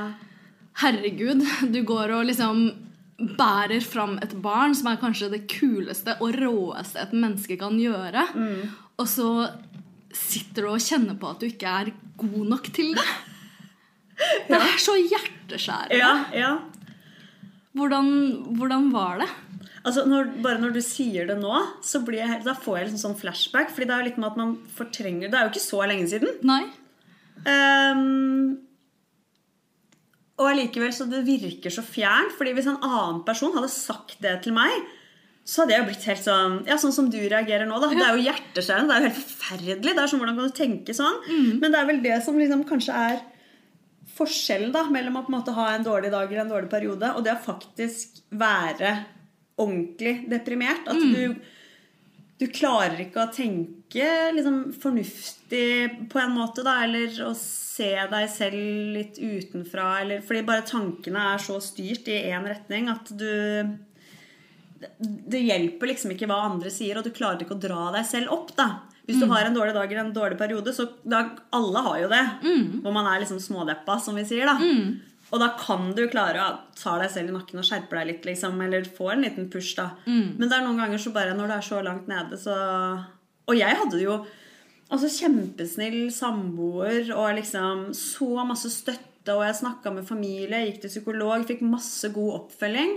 Herregud, 0.81 1.41
du 1.71 1.79
går 1.87 2.11
og 2.17 2.25
liksom 2.27 2.65
bærer 3.39 3.79
fram 3.83 4.17
et 4.23 4.33
barn, 4.43 4.75
som 4.75 4.89
er 4.91 4.99
kanskje 4.99 5.29
det 5.31 5.45
kuleste 5.51 6.17
og 6.19 6.35
råeste 6.35 6.99
et 6.99 7.13
menneske 7.15 7.55
kan 7.59 7.77
gjøre. 7.79 8.25
Og 8.99 9.07
så 9.07 9.29
sitter 10.15 10.65
du 10.67 10.73
og 10.73 10.83
kjenner 10.83 11.15
på 11.19 11.29
at 11.31 11.39
du 11.39 11.47
ikke 11.47 11.71
er 11.79 11.93
god 12.19 12.43
nok 12.51 12.67
til 12.75 12.91
det. 12.97 13.07
Det 14.47 14.55
er 14.55 14.77
så 14.79 14.93
hjerteskjærende. 14.95 15.97
Ja, 15.99 16.11
ja. 16.31 16.51
Hvordan, 17.75 18.05
hvordan 18.55 18.85
var 18.93 19.19
det? 19.19 19.27
Altså, 19.85 20.03
når, 20.09 20.31
bare 20.41 20.61
når 20.61 20.73
du 20.73 20.81
sier 20.81 21.27
det 21.29 21.37
nå, 21.37 21.53
så 21.85 22.01
blir 22.05 22.23
jeg, 22.23 22.41
da 22.45 22.55
får 22.57 22.79
jeg 22.79 22.87
liksom 22.87 23.03
sånn 23.03 23.19
flashback. 23.19 23.69
Fordi 23.73 23.87
det 23.87 23.93
er 23.95 24.01
jo 24.01 24.09
litt 24.09 24.21
med 24.21 24.31
at 24.31 24.39
man 24.39 24.55
fortrenger 24.73 25.29
Det 25.29 25.37
er 25.37 25.45
jo 25.45 25.53
ikke 25.53 25.65
så 25.67 25.81
lenge 25.85 26.09
siden. 26.09 26.39
Nei? 26.47 26.63
Um, 27.45 28.55
og 30.35 30.49
allikevel 30.49 30.91
så 30.95 31.05
det 31.07 31.21
virker 31.27 31.71
så 31.71 31.83
fjernt. 31.85 32.33
fordi 32.37 32.55
hvis 32.57 32.69
en 32.71 32.81
annen 32.81 33.21
person 33.27 33.53
hadde 33.55 33.71
sagt 33.71 34.17
det 34.23 34.39
til 34.43 34.55
meg, 34.57 34.73
så 35.45 35.61
hadde 35.61 35.75
jeg 35.75 35.85
blitt 35.85 36.07
helt 36.09 36.25
sånn 36.25 36.55
Ja, 36.65 36.79
sånn 36.81 36.95
som 36.95 37.11
du 37.13 37.19
reagerer 37.21 37.69
nå, 37.69 37.77
da. 37.79 37.91
Det 37.93 38.01
er 38.01 38.17
jo 38.17 38.25
hjerteskjærende. 38.25 38.89
Det 38.89 38.95
er 38.95 39.03
jo 39.03 39.09
helt 39.11 39.21
forferdelig. 39.21 39.77
Det 39.85 40.01
er 40.01 40.09
sånn, 40.09 40.23
Hvordan 40.23 40.39
kan 40.39 40.49
du 40.49 40.57
tenke 40.57 40.97
sånn? 40.97 41.19
Men 41.61 41.69
det 41.69 41.79
er 41.79 41.89
vel 41.91 42.01
det 42.03 42.19
som 42.25 42.39
liksom 42.41 42.65
kanskje 42.67 42.97
er 43.11 43.23
forskjellen 44.15 44.71
da, 44.73 44.85
mellom 44.89 45.19
å 45.19 45.25
på 45.25 45.31
en 45.31 45.37
måte 45.37 45.53
ha 45.55 45.67
en 45.75 45.85
dårlig 45.85 46.09
dag 46.13 46.29
eller 46.29 46.45
en 46.45 46.53
dårlig 46.53 46.71
periode, 46.71 47.09
og 47.17 47.23
det 47.25 47.33
å 47.35 47.41
faktisk 47.45 48.21
være 48.31 48.93
ordentlig 49.61 50.17
deprimert. 50.31 50.87
At 50.91 50.99
du 50.99 51.35
du 52.35 52.49
klarer 52.51 52.99
ikke 52.99 53.23
å 53.23 53.31
tenke 53.31 54.07
liksom, 54.35 54.73
fornuftig 54.83 56.09
på 56.11 56.19
en 56.19 56.33
måte, 56.35 56.65
da, 56.67 56.81
eller 56.83 57.13
å 57.23 57.31
se 57.39 57.93
deg 58.11 58.25
selv 58.31 58.91
litt 58.95 59.19
utenfra, 59.21 60.01
eller 60.01 60.25
Fordi 60.25 60.41
bare 60.47 60.65
tankene 60.67 61.29
er 61.31 61.39
så 61.39 61.61
styrt 61.63 62.09
i 62.11 62.17
én 62.33 62.47
retning 62.47 62.91
at 62.91 63.07
du 63.15 63.29
det, 64.99 65.39
hjelper 65.39 65.87
liksom 65.93 66.11
ikke 66.11 66.27
hva 66.29 66.41
andre 66.49 66.69
sier, 66.69 66.99
og 66.99 67.07
du 67.07 67.13
klarer 67.15 67.41
ikke 67.45 67.55
å 67.55 67.63
dra 67.63 67.87
deg 67.95 68.03
selv 68.09 68.35
opp, 68.35 68.51
da. 68.59 68.67
Hvis 69.07 69.21
du 69.21 69.29
har 69.31 69.47
en 69.47 69.55
dårlig 69.55 69.73
dag 69.77 69.85
eller 69.87 70.03
en 70.03 70.13
dårlig 70.13 70.37
periode, 70.37 70.73
så 70.75 70.89
da, 71.07 71.23
Alle 71.55 71.81
har 71.87 71.99
jo 72.03 72.11
det. 72.11 72.23
Hvor 72.83 72.93
man 72.93 73.07
er 73.07 73.23
liksom 73.23 73.39
smådeppa, 73.39 73.95
som 74.03 74.17
vi 74.19 74.25
sier, 74.27 74.49
da. 74.49 74.59
Og 75.33 75.39
da 75.41 75.47
kan 75.57 75.89
du 75.97 76.03
klare 76.07 76.41
å 76.43 76.49
ta 76.77 76.97
deg 77.01 77.09
selv 77.11 77.31
i 77.31 77.35
nakken 77.35 77.59
og 77.59 77.65
skjerpe 77.65 77.97
deg 77.97 78.07
litt, 78.11 78.25
liksom. 78.29 78.59
Eller 78.61 78.85
få 78.85 79.09
en 79.15 79.25
liten 79.25 79.49
push, 79.51 79.73
da. 79.75 79.89
Men 80.37 80.47
det 80.47 80.53
er 80.59 80.63
noen 80.67 80.77
ganger 80.83 81.01
så 81.01 81.11
bare 81.15 81.33
når 81.35 81.49
du 81.49 81.55
er 81.57 81.65
så 81.65 81.81
langt 81.83 82.07
nede, 82.11 82.37
så 82.37 82.55
Og 83.47 83.57
jeg 83.57 83.75
hadde 83.77 83.99
jo 84.01 84.19
altså 84.89 85.09
kjempesnill 85.09 86.11
samboer 86.13 87.09
og 87.15 87.35
liksom 87.39 87.87
så 87.97 88.45
masse 88.45 88.69
støtte, 88.69 89.33
og 89.33 89.41
jeg 89.45 89.57
snakka 89.57 89.91
med 89.93 90.05
familie, 90.05 90.63
gikk 90.67 90.81
til 90.83 90.91
psykolog, 90.93 91.45
fikk 91.49 91.61
masse 91.65 92.09
god 92.13 92.33
oppfølging. 92.39 92.95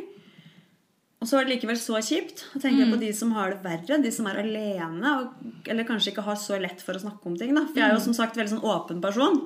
Og 1.18 1.26
så 1.26 1.36
var 1.38 1.44
det 1.48 1.56
likevel 1.56 1.78
så 1.80 1.98
kjipt. 2.04 2.44
Da 2.52 2.60
tenker 2.62 2.84
jeg 2.84 2.92
på 2.92 3.00
de 3.00 3.08
som 3.16 3.32
har 3.34 3.50
det 3.50 3.62
verre, 3.64 3.96
de 4.04 4.10
som 4.14 4.28
er 4.30 4.38
alene, 4.44 5.14
og, 5.18 5.48
eller 5.66 5.88
kanskje 5.88 6.12
ikke 6.12 6.26
har 6.28 6.36
så 6.38 6.60
lett 6.60 6.84
for 6.84 6.94
å 6.94 7.02
snakke 7.02 7.26
om 7.26 7.36
ting. 7.40 7.54
da. 7.56 7.64
For 7.66 7.80
jeg 7.80 7.88
er 7.88 7.96
jo 7.96 8.04
som 8.04 8.14
sagt 8.14 8.36
veldig 8.38 8.52
sånn 8.52 8.68
åpen 8.68 9.00
person. 9.02 9.40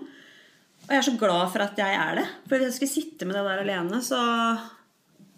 Og 0.83 0.91
jeg 0.91 0.99
er 0.99 1.07
så 1.07 1.17
glad 1.19 1.49
for 1.53 1.65
at 1.65 1.79
jeg 1.79 1.97
er 1.97 2.19
det. 2.19 2.27
For 2.49 2.57
hvis 2.57 2.73
jeg 2.73 2.77
skulle 2.79 2.95
sitte 2.97 3.29
med 3.29 3.39
det 3.39 3.45
der 3.49 3.65
alene, 3.65 4.03
så 4.05 4.21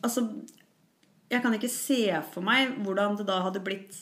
Altså, 0.04 0.20
jeg 1.32 1.40
kan 1.40 1.54
ikke 1.56 1.70
se 1.72 2.02
for 2.34 2.44
meg 2.44 2.74
hvordan 2.84 3.14
det 3.16 3.24
da 3.24 3.38
hadde 3.40 3.62
blitt 3.64 3.96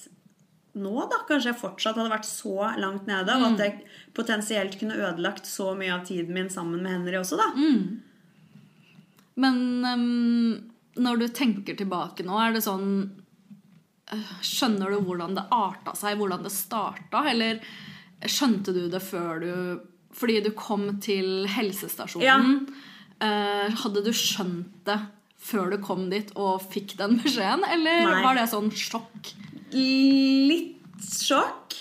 nå, 0.75 0.95
da. 1.07 1.21
Kanskje 1.29 1.53
jeg 1.53 1.61
fortsatt 1.61 1.99
hadde 2.01 2.11
vært 2.11 2.27
så 2.27 2.73
langt 2.81 3.07
nede, 3.07 3.37
og 3.37 3.53
at 3.53 3.61
jeg 3.63 3.85
potensielt 4.17 4.75
kunne 4.81 4.97
ødelagt 4.99 5.47
så 5.47 5.77
mye 5.79 5.93
av 5.95 6.03
tiden 6.09 6.35
min 6.35 6.51
sammen 6.51 6.83
med 6.83 6.97
Henry 6.97 7.21
også, 7.21 7.39
da. 7.39 7.53
Men 9.39 9.61
um, 9.87 10.73
når 11.07 11.23
du 11.23 11.27
tenker 11.29 11.79
tilbake 11.79 12.27
nå, 12.27 12.35
er 12.41 12.57
det 12.57 12.65
sånn 12.67 12.89
øh, 14.13 14.33
Skjønner 14.45 14.93
du 14.93 14.99
hvordan 15.07 15.39
det 15.39 15.47
arta 15.55 15.95
seg, 15.97 16.19
hvordan 16.19 16.43
det 16.45 16.53
starta? 16.53 17.23
Eller 17.31 17.63
skjønte 18.27 18.75
du 18.75 18.89
det 18.93 19.01
før 19.07 19.41
du 19.41 19.53
Fordi 20.13 20.41
du 20.45 20.51
kom 20.57 20.89
til 21.03 21.49
helsestasjonen. 21.49 22.27
Ja. 22.27 22.39
hadde 23.83 24.03
du 24.05 24.11
skjønt 24.13 24.83
det 24.85 24.99
før 25.43 25.71
du 25.73 25.79
kom 25.83 26.09
dit 26.11 26.29
og 26.39 26.63
fikk 26.73 26.97
den 26.99 27.17
beskjeden? 27.23 27.65
Eller 27.71 28.05
Nei. 28.09 28.21
var 28.25 28.37
det 28.39 28.49
sånn 28.51 28.71
sjokk? 28.75 29.33
litt 29.73 31.07
sjokk. 31.07 31.79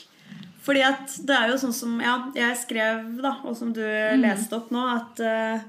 Fordi 0.61 0.83
at 0.85 1.13
det 1.25 1.35
er 1.35 1.51
jo 1.51 1.59
sånn 1.61 1.75
som 1.75 2.01
ja, 2.03 2.15
jeg 2.37 2.57
skrev, 2.61 3.05
da, 3.23 3.35
og 3.47 3.55
som 3.57 3.71
du 3.73 3.83
leste 4.21 4.55
opp 4.57 4.69
nå, 4.73 4.81
at 4.93 5.21
uh, 5.25 5.63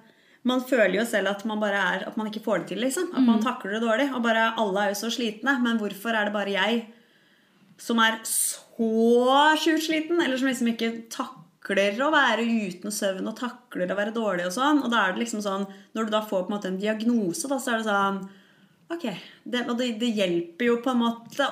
man 0.49 0.65
føler 0.69 0.99
jo 0.99 1.07
selv 1.09 1.33
at 1.33 1.45
man 1.49 1.61
bare 1.63 1.81
er 1.81 2.05
At 2.09 2.17
man 2.19 2.27
ikke 2.29 2.43
får 2.45 2.63
det 2.63 2.73
til, 2.73 2.83
liksom. 2.85 3.13
At 3.15 3.25
man 3.25 3.43
takler 3.45 3.77
det 3.77 3.85
dårlig. 3.85 4.09
Og 4.13 4.25
bare 4.25 4.51
alle 4.59 4.83
er 4.83 4.93
jo 4.93 4.99
så 5.05 5.13
slitne. 5.15 5.55
Men 5.63 5.79
hvorfor 5.79 6.17
er 6.19 6.27
det 6.27 6.35
bare 6.35 6.51
jeg 6.51 6.81
som 7.79 8.01
er 8.03 8.19
så 8.27 9.55
sjukt 9.63 9.87
sliten? 9.87 10.19
Eller 10.19 10.41
som 10.41 10.51
liksom 10.51 10.73
ikke 10.75 10.91
takler 11.15 11.42
å 11.63 12.13
være 12.13 12.43
uten 12.43 12.91
søvn 12.91 13.29
og 13.31 13.37
takler 13.39 13.91
å 13.93 13.97
være 13.99 14.15
dårlig 14.15 14.47
og 14.49 14.55
sånn. 14.57 14.83
Og 14.83 14.91
da 14.91 15.07
er 15.07 15.13
det 15.13 15.23
liksom 15.23 15.43
sånn 15.45 15.67
Når 15.95 16.05
du 16.05 16.11
da 16.11 16.23
får 16.27 16.47
på 16.47 16.51
en 16.51 16.57
måte 16.57 16.69
en 16.69 16.81
diagnose, 16.81 17.49
da, 17.49 17.59
så 17.59 17.73
er 17.73 17.83
det 17.83 17.91
sånn 17.91 18.23
Ok, 18.93 19.07
det, 19.49 19.63
og 19.71 19.79
det, 19.79 19.95
det 19.97 20.11
hjelper 20.13 20.67
jo 20.67 20.75
på 20.85 20.91
en 20.93 20.99
måte, 21.01 21.47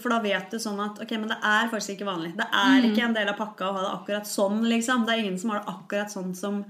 for 0.00 0.14
da 0.14 0.20
vet 0.24 0.54
du 0.54 0.56
sånn 0.62 0.78
at 0.80 1.02
ok, 1.02 1.10
men 1.18 1.28
det 1.28 1.36
er 1.44 1.68
faktisk 1.68 1.92
ikke 1.98 2.06
vanlig. 2.08 2.30
Det 2.38 2.46
er 2.56 2.86
ikke 2.88 3.02
en 3.04 3.16
del 3.18 3.28
av 3.28 3.36
pakka 3.36 3.66
å 3.68 3.74
ha 3.74 3.82
det 3.82 3.90
akkurat 3.98 4.30
sånn, 4.30 4.62
liksom. 4.64 5.04
Det 5.04 5.12
er 5.12 5.20
ingen 5.26 5.36
som 5.42 5.52
har 5.52 5.60
det 5.60 5.74
akkurat 5.74 6.14
sånn 6.14 6.32
som 6.38 6.62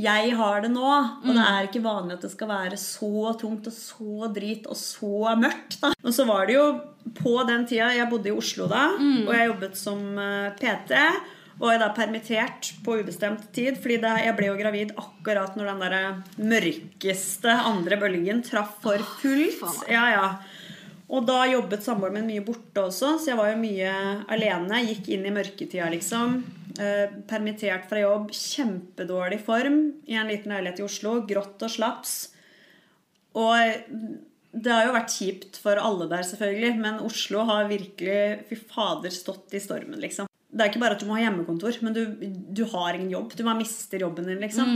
jeg 0.00 0.34
har 0.34 0.64
det 0.64 0.72
nå. 0.72 0.90
Og 1.22 1.30
det 1.36 1.44
er 1.46 1.68
ikke 1.68 1.84
vanlig 1.84 2.16
at 2.16 2.26
det 2.26 2.32
skal 2.32 2.50
være 2.50 2.78
så 2.80 3.30
tungt 3.38 3.68
og 3.70 3.76
så 3.76 4.30
drit 4.34 4.66
og 4.66 4.78
så 4.80 5.36
mørkt. 5.38 5.78
da. 5.84 5.92
Og 6.02 6.16
så 6.16 6.26
var 6.26 6.48
det 6.50 6.56
jo 6.56 6.66
på 7.20 7.36
den 7.46 7.68
tida 7.70 7.92
Jeg 7.94 8.10
bodde 8.10 8.32
i 8.32 8.34
Oslo 8.34 8.66
da, 8.70 8.88
og 9.28 9.30
jeg 9.36 9.46
jobbet 9.52 9.78
som 9.78 10.18
eh, 10.18 10.50
PT. 10.58 10.96
Og 11.60 11.68
er 11.68 11.82
da 11.82 11.90
permittert 11.92 12.70
på 12.84 12.96
ubestemt 13.02 13.50
tid, 13.52 13.76
fordi 13.82 13.98
det, 14.00 14.14
jeg 14.24 14.36
ble 14.38 14.48
jo 14.48 14.56
gravid 14.56 14.94
akkurat 15.00 15.58
når 15.58 15.68
den 15.68 15.82
der 15.84 15.96
mørkeste 16.40 17.52
andre 17.52 17.98
bølgen 18.00 18.40
traff 18.46 18.78
for 18.84 19.04
fullt. 19.20 19.84
Ja, 19.92 20.06
ja. 20.14 20.30
Og 21.10 21.26
da 21.26 21.42
jobbet 21.50 21.84
samboeren 21.84 22.20
min 22.20 22.28
mye 22.30 22.46
borte 22.46 22.86
også, 22.86 23.16
så 23.18 23.32
jeg 23.32 23.38
var 23.40 23.50
jo 23.50 23.60
mye 23.60 23.92
alene. 24.30 24.80
Gikk 24.86 25.10
inn 25.16 25.26
i 25.26 25.34
mørketida, 25.34 25.90
liksom. 25.92 26.38
Eh, 26.78 27.12
permittert 27.28 27.88
fra 27.90 28.00
jobb. 28.04 28.30
Kjempedårlig 28.32 29.40
form 29.44 29.80
i 30.06 30.16
en 30.16 30.30
liten 30.30 30.54
leilighet 30.54 30.80
i 30.80 30.86
Oslo. 30.86 31.18
Grått 31.28 31.66
og 31.66 31.74
slaps. 31.74 32.14
Og 33.36 33.82
det 34.50 34.72
har 34.72 34.86
jo 34.86 34.96
vært 34.96 35.18
kjipt 35.18 35.60
for 35.62 35.82
alle 35.82 36.08
der, 36.10 36.24
selvfølgelig, 36.26 36.72
men 36.78 37.04
Oslo 37.06 37.44
har 37.50 37.68
virkelig 37.70 38.48
fy 38.48 38.58
fader 38.70 39.14
stått 39.14 39.54
i 39.54 39.62
stormen, 39.62 40.00
liksom. 40.02 40.29
Det 40.50 40.64
er 40.64 40.70
ikke 40.72 40.80
bare 40.82 40.96
at 40.96 41.00
du 41.02 41.06
må 41.06 41.14
ha 41.14 41.22
hjemmekontor, 41.22 41.76
men 41.86 41.94
du, 41.94 42.00
du 42.50 42.64
har 42.72 42.94
ingen 42.98 43.10
jobb. 43.12 43.34
Du 43.38 43.44
bare 43.46 43.58
mister 43.60 44.02
jobben 44.02 44.26
din, 44.26 44.40
liksom. 44.42 44.66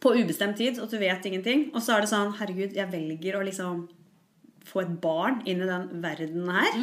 På 0.00 0.14
ubestemt 0.16 0.56
tid, 0.56 0.78
og 0.80 0.88
du 0.90 0.96
vet 0.98 1.26
ingenting. 1.28 1.66
Og 1.74 1.82
så 1.84 1.96
er 1.96 2.00
det 2.06 2.08
sånn 2.08 2.32
Herregud, 2.38 2.72
jeg 2.78 2.88
velger 2.90 3.36
å 3.36 3.44
liksom 3.44 3.82
få 4.64 4.80
et 4.84 4.94
barn 5.02 5.42
inn 5.44 5.60
i 5.60 5.66
den 5.68 5.88
verden 6.00 6.48
her. 6.48 6.78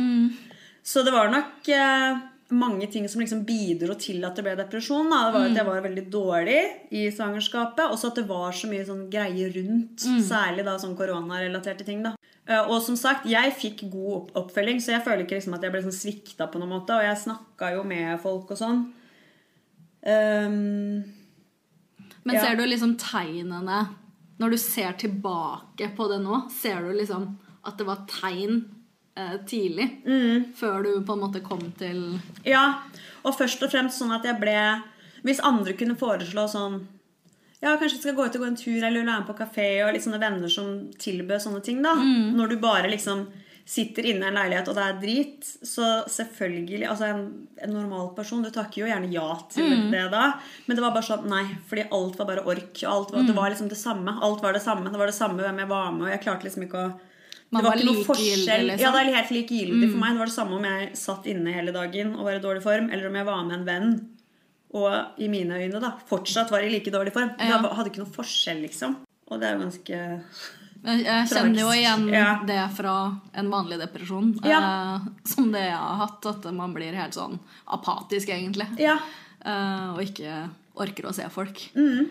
Så 0.83 1.01
det 1.05 1.11
var 1.15 1.29
nok 1.33 1.67
eh, 1.73 2.19
mange 2.51 2.87
ting 2.91 3.07
som 3.09 3.21
liksom 3.21 3.43
bidro 3.45 3.93
til 3.99 4.23
at 4.25 4.35
det 4.37 4.43
ble 4.45 4.55
depresjon. 4.57 5.09
Da. 5.09 5.23
Det 5.29 5.33
var 5.33 5.45
at 5.49 5.57
jeg 5.59 5.65
var 5.71 5.81
veldig 5.85 6.05
dårlig 6.11 6.59
i 6.91 7.03
svangerskapet, 7.13 7.85
og 7.89 7.97
så 7.97 8.07
at 8.11 8.15
det 8.21 8.27
var 8.29 8.51
så 8.57 8.69
mye 8.69 8.85
sånn 8.85 9.07
greier 9.09 9.49
rundt. 9.57 10.05
Særlig 10.25 10.65
da 10.65 10.77
sånn 10.81 10.95
koronarelaterte 10.97 11.85
ting. 11.85 12.03
da. 12.03 12.13
Eh, 12.49 12.65
Og 12.69 12.81
som 12.81 12.95
sagt, 12.97 13.27
jeg 13.29 13.53
fikk 13.53 13.83
god 13.93 14.31
oppfølging, 14.39 14.79
så 14.81 14.95
jeg 14.95 15.03
føler 15.05 15.23
ikke 15.25 15.37
liksom 15.37 15.53
at 15.57 15.61
jeg 15.67 15.71
ble 15.75 15.83
sånn 15.85 15.93
svikta 15.99 16.47
på 16.49 16.59
noen 16.61 16.73
måte. 16.73 16.95
Og 16.97 17.05
jeg 17.05 17.21
snakka 17.25 17.73
jo 17.75 17.83
med 17.87 18.19
folk 18.23 18.49
og 18.51 18.57
sånn. 18.57 18.81
Um, 20.01 21.03
Men 22.23 22.35
Ja. 22.35 22.41
ser 22.45 22.55
du 22.55 22.63
liksom 22.65 22.95
tegnene 22.97 23.89
Når 24.39 24.51
du 24.51 24.57
ser 24.57 24.93
tilbake 24.93 25.89
på 25.95 26.07
det 26.07 26.21
nå, 26.23 26.49
ser 26.49 26.79
du 26.81 26.93
liksom 26.93 27.37
at 27.65 27.77
det 27.77 27.85
var 27.85 28.05
tegn 28.07 28.61
eh, 29.17 29.35
tidlig? 29.45 30.05
Mm. 30.05 30.53
Før 30.55 30.83
du 30.83 31.01
på 31.03 31.13
en 31.13 31.19
måte 31.19 31.43
kom 31.43 31.59
til 31.77 32.21
ja, 32.45 32.79
og 33.25 33.35
først 33.35 33.61
og 33.63 33.71
fremst 33.73 33.99
sånn 33.99 34.15
at 34.15 34.23
jeg 34.23 34.39
ble 34.39 34.81
Hvis 35.23 35.41
andre 35.43 35.73
kunne 35.73 35.97
foreslå 35.99 36.47
sånn 36.47 36.87
Ja, 37.61 37.73
kanskje 37.75 37.97
vi 37.97 38.01
skal 38.05 38.15
gå 38.15 38.25
ut 38.25 38.35
og 38.37 38.41
gå 38.41 38.47
en 38.47 38.55
tur 38.55 38.77
eller 38.83 39.03
være 39.03 39.19
med 39.19 39.27
på 39.27 39.35
kafé 39.41 39.67
og 39.83 39.93
litt 39.93 40.05
sånne 40.05 40.19
venner 40.21 40.47
som 40.53 40.67
tilbød 40.97 41.41
sånne 41.43 41.61
ting, 41.65 41.81
da. 41.83 41.93
Når 42.37 42.53
du 42.53 42.57
bare 42.63 42.87
liksom 42.91 43.25
sitter 43.69 44.05
inne 44.09 44.25
i 44.25 44.29
en 44.31 44.37
leilighet 44.39 44.69
og 44.71 44.77
det 44.79 44.85
er 44.85 44.95
drit, 45.01 45.45
så 45.67 45.89
selvfølgelig 46.09 46.87
Altså 46.89 47.05
en, 47.05 47.19
en 47.61 47.73
normal 47.75 48.07
person, 48.15 48.41
du 48.41 48.49
takker 48.49 48.81
jo 48.81 48.87
gjerne 48.89 49.11
ja 49.13 49.27
til 49.51 49.67
det 49.91 50.05
da, 50.09 50.23
men 50.65 50.75
det 50.79 50.81
var 50.81 50.95
bare 50.95 51.05
sånn 51.05 51.27
nei, 51.29 51.43
fordi 51.69 51.83
alt 51.93 52.17
var 52.17 52.25
bare 52.31 52.45
ork. 52.49 52.71
og 52.81 52.89
alt 52.95 53.11
var, 53.13 53.27
Det 53.27 53.35
var 53.35 53.49
liksom 53.53 53.69
det 53.69 53.77
samme. 53.77 54.15
Alt 54.25 54.41
var 54.41 54.53
det 54.57 54.63
samme. 54.63 54.89
Det 54.89 54.97
var 54.97 55.05
det 55.11 55.19
samme 55.19 55.43
hvem 55.43 55.59
jeg 55.61 55.69
var 55.69 55.91
med, 55.91 56.07
og 56.07 56.09
jeg 56.15 56.23
klarte 56.23 56.47
liksom 56.47 56.63
ikke 56.65 56.81
å 56.81 56.89
Man 57.51 57.61
det 57.61 57.65
var 57.65 57.69
var 57.75 57.77
ikke 57.83 57.91
noe 57.91 58.05
forskjell. 58.05 58.65
liksom? 58.71 58.81
Ja, 58.85 58.91
det 58.95 58.99
er 59.03 59.15
helt 59.19 59.31
likegyldig 59.35 59.87
for 59.91 59.99
meg. 60.01 60.13
Det 60.15 60.19
var 60.23 60.31
det 60.31 60.37
samme 60.39 60.55
om 60.57 60.65
jeg 60.71 60.89
satt 60.95 61.25
inne 61.29 61.53
hele 61.53 61.71
dagen 61.75 62.15
og 62.15 62.25
var 62.25 62.39
i 62.39 62.41
dårlig 62.47 62.61
form, 62.65 62.89
eller 62.89 63.07
om 63.09 63.15
jeg 63.21 63.25
var 63.29 63.43
med 63.45 63.55
en 63.59 63.65
venn 63.69 63.95
og 64.77 65.19
i 65.21 65.27
mine 65.31 65.57
øyne 65.57 65.79
da, 65.81 65.93
fortsatt 66.09 66.51
var 66.53 66.61
i 66.65 66.69
like 66.69 66.91
dårlig 66.93 67.13
form. 67.15 67.31
Ja. 67.41 67.57
Det 67.63 67.71
hadde 67.77 67.89
ikke 67.89 68.03
noen 68.03 68.13
forskjell, 68.15 68.61
liksom. 68.67 68.97
Og 69.29 69.39
det 69.41 69.47
er 69.49 69.55
jo 69.57 69.63
ganske 69.65 69.99
Jeg, 70.85 71.01
jeg 71.03 71.27
kjenner 71.27 71.59
jo 71.59 71.71
igjen 71.75 72.05
Ja. 72.13 72.27
det 72.47 72.59
fra 72.77 72.93
en 73.35 73.49
vanlig 73.51 73.79
depresjon. 73.81 74.29
Ja. 74.47 74.59
Eh, 74.95 75.09
som 75.27 75.49
det 75.51 75.65
jeg 75.65 75.75
har 75.75 75.97
hatt. 76.05 76.23
At 76.29 76.45
man 76.55 76.71
blir 76.77 76.95
helt 76.95 77.17
sånn 77.17 77.35
apatisk, 77.67 78.29
egentlig. 78.31 78.69
Ja. 78.79 78.95
Eh, 79.43 79.89
og 79.91 79.99
ikke 80.05 80.45
orker 80.79 81.09
å 81.09 81.13
se 81.17 81.25
folk. 81.33 81.59
Mm. 81.75 82.07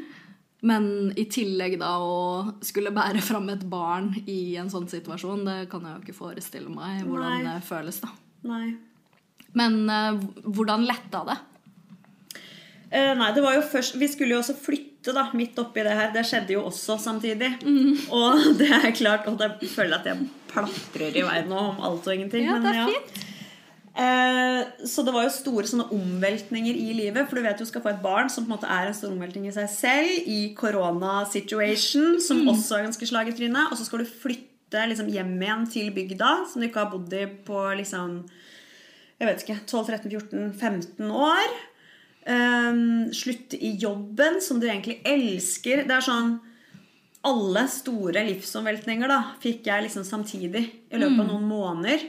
Men 0.68 0.86
i 1.16 1.24
tillegg 1.30 1.78
da 1.80 1.94
å 2.02 2.52
skulle 2.66 2.90
bære 2.92 3.22
fram 3.24 3.48
et 3.54 3.62
barn 3.70 4.10
i 4.26 4.56
en 4.60 4.68
sånn 4.68 4.88
situasjon, 4.90 5.46
det 5.46 5.58
kan 5.72 5.86
jeg 5.86 5.94
jo 5.94 6.02
ikke 6.04 6.18
forestille 6.18 6.68
meg 6.68 7.06
hvordan 7.06 7.38
Nei. 7.38 7.44
det 7.46 7.64
føles. 7.64 8.00
da. 8.04 8.10
Nei. 8.50 8.74
Men 9.56 9.78
eh, 9.88 10.18
hvordan 10.44 10.84
letta 10.84 11.22
det? 11.30 11.38
Eh, 12.88 13.14
nei, 13.18 13.32
det 13.36 13.42
var 13.44 13.52
jo 13.52 13.64
først 13.68 13.98
Vi 14.00 14.06
skulle 14.08 14.32
jo 14.32 14.40
også 14.40 14.54
flytte 14.56 15.12
da, 15.12 15.26
midt 15.36 15.58
oppi 15.60 15.84
det 15.84 15.96
her. 15.96 16.12
Det 16.14 16.24
skjedde 16.26 16.54
jo 16.56 16.64
også 16.68 16.98
samtidig. 17.02 17.54
Og 18.14 18.44
det 18.60 18.68
er 18.72 18.92
klart 18.96 19.28
Og 19.28 19.40
jeg 19.44 19.72
føler 19.74 20.00
at 20.00 20.08
jeg 20.08 20.28
platrer 20.48 21.16
i 21.16 21.24
veien 21.26 21.50
nå 21.50 21.58
om 21.74 21.82
alt 21.84 22.08
og 22.08 22.14
ingenting. 22.14 22.46
Ja, 22.48 22.56
men 22.56 22.68
det 22.68 22.76
er 22.76 22.94
fint. 22.94 23.24
Eh, 23.98 24.86
så 24.86 25.02
det 25.02 25.12
var 25.14 25.26
jo 25.26 25.34
store 25.34 25.66
sånne 25.68 25.88
omveltninger 25.94 26.76
i 26.76 26.92
livet. 26.96 27.28
For 27.28 27.36
du 27.38 27.44
vet 27.44 27.60
du 27.60 27.66
skal 27.68 27.84
få 27.84 27.92
et 27.92 28.02
barn 28.04 28.30
som 28.32 28.46
på 28.46 28.52
en 28.52 28.56
måte 28.56 28.70
er 28.70 28.88
en 28.88 28.96
stor 28.96 29.12
omveltning 29.12 29.48
i 29.50 29.54
seg 29.54 29.68
selv. 29.72 30.28
I 30.30 30.54
korona-situation, 30.58 32.20
som 32.24 32.46
også 32.48 32.78
er 32.78 32.88
ganske 32.88 33.10
slag 33.10 33.32
i 33.32 33.36
trynet. 33.36 33.68
Og 33.68 33.80
så 33.80 33.88
skal 33.88 34.04
du 34.04 34.08
flytte 34.08 34.86
liksom, 34.88 35.10
hjem 35.12 35.34
igjen 35.42 35.66
til 35.72 35.90
bygda, 35.96 36.34
som 36.48 36.62
du 36.62 36.68
ikke 36.68 36.86
har 36.86 36.92
bodd 36.94 37.16
i 37.16 37.26
på 37.44 37.64
liksom 37.80 38.22
jeg 39.18 39.26
vet 39.26 39.40
ikke, 39.42 39.56
12-13-14-15 39.66 41.08
år. 41.10 41.54
Um, 42.28 43.08
slutte 43.16 43.56
i 43.56 43.70
jobben 43.80 44.42
som 44.44 44.60
du 44.60 44.66
egentlig 44.68 44.98
elsker. 45.08 45.86
Det 45.88 45.94
er 45.96 46.04
sånn 46.04 46.34
Alle 47.28 47.62
store 47.72 48.20
livsomveltninger 48.26 49.08
da, 49.10 49.22
fikk 49.42 49.66
jeg 49.66 49.86
liksom 49.86 50.04
samtidig 50.06 50.62
i 50.92 51.00
løpet 51.00 51.22
av 51.24 51.30
noen 51.32 51.46
måneder. 51.48 52.04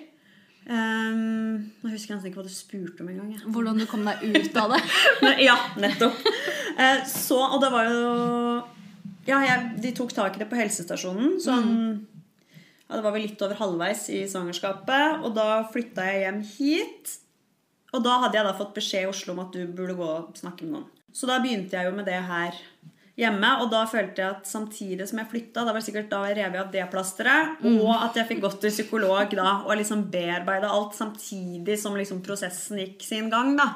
Um, 0.69 1.71
nå 1.81 1.89
husker 1.89 2.13
jeg 2.13 2.19
nesten 2.19 2.29
ikke 2.29 2.41
hva 2.43 2.45
du 2.45 2.53
spurte 2.53 3.01
om 3.01 3.07
engang. 3.09 3.31
Hvordan 3.55 3.79
du 3.79 3.87
kom 3.89 4.03
deg 4.05 4.21
ut 4.27 4.59
av 4.59 4.75
det? 4.75 4.81
Ja, 5.47 5.55
nettopp. 5.81 6.19
Uh, 6.75 6.99
så, 7.09 7.39
og 7.39 7.63
det 7.63 7.71
var 7.73 7.89
jo 7.89 8.11
Ja, 9.25 9.39
jeg, 9.45 9.71
de 9.81 9.95
tok 9.97 10.13
tak 10.13 10.37
i 10.37 10.43
det 10.43 10.49
på 10.51 10.59
helsestasjonen. 10.59 11.39
Sånn 11.41 11.71
ja, 11.79 12.91
Det 12.97 13.01
var 13.05 13.15
vel 13.15 13.25
litt 13.25 13.41
over 13.45 13.57
halvveis 13.57 14.05
i 14.13 14.21
svangerskapet. 14.29 15.23
Og 15.23 15.33
da 15.37 15.63
flytta 15.73 16.05
jeg 16.11 16.23
hjem 16.27 16.39
hit. 16.53 17.17
Og 17.93 18.03
da 18.05 18.19
hadde 18.23 18.37
jeg 18.37 18.45
da 18.45 18.57
fått 18.57 18.75
beskjed 18.77 19.07
i 19.07 19.09
Oslo 19.09 19.33
om 19.33 19.43
at 19.45 19.55
du 19.55 19.63
burde 19.67 19.97
gå 19.97 20.05
og 20.05 20.37
snakke 20.37 20.65
med 20.67 20.77
noen. 20.77 20.87
Så 21.15 21.25
da 21.29 21.39
begynte 21.41 21.73
jeg 21.75 21.89
jo 21.89 21.95
med 21.95 22.05
det 22.05 22.19
her 22.29 22.57
hjemme. 23.19 23.51
Og 23.63 23.69
da 23.73 23.83
følte 23.89 24.21
jeg 24.23 24.35
at 24.37 24.49
samtidig 24.49 25.07
som 25.09 25.21
jeg 25.21 25.29
flytta, 25.31 25.63
da 25.63 25.73
var 25.73 25.81
det 25.81 25.87
sikkert 25.89 26.11
da 26.11 26.21
jeg 26.29 26.37
rev 26.39 26.57
av 26.61 26.71
det 26.73 26.85
plasteret, 26.91 27.63
og 27.83 27.93
at 27.97 28.19
jeg 28.19 28.29
fikk 28.29 28.43
gått 28.45 28.59
til 28.63 28.73
psykolog 28.73 29.33
da 29.35 29.55
og 29.65 29.73
liksom 29.79 30.05
bearbeida 30.13 30.69
alt 30.71 30.95
samtidig 30.97 31.79
som 31.81 31.97
liksom 31.99 32.21
prosessen 32.25 32.79
gikk 32.83 33.03
sin 33.05 33.31
gang. 33.33 33.55
da. 33.59 33.73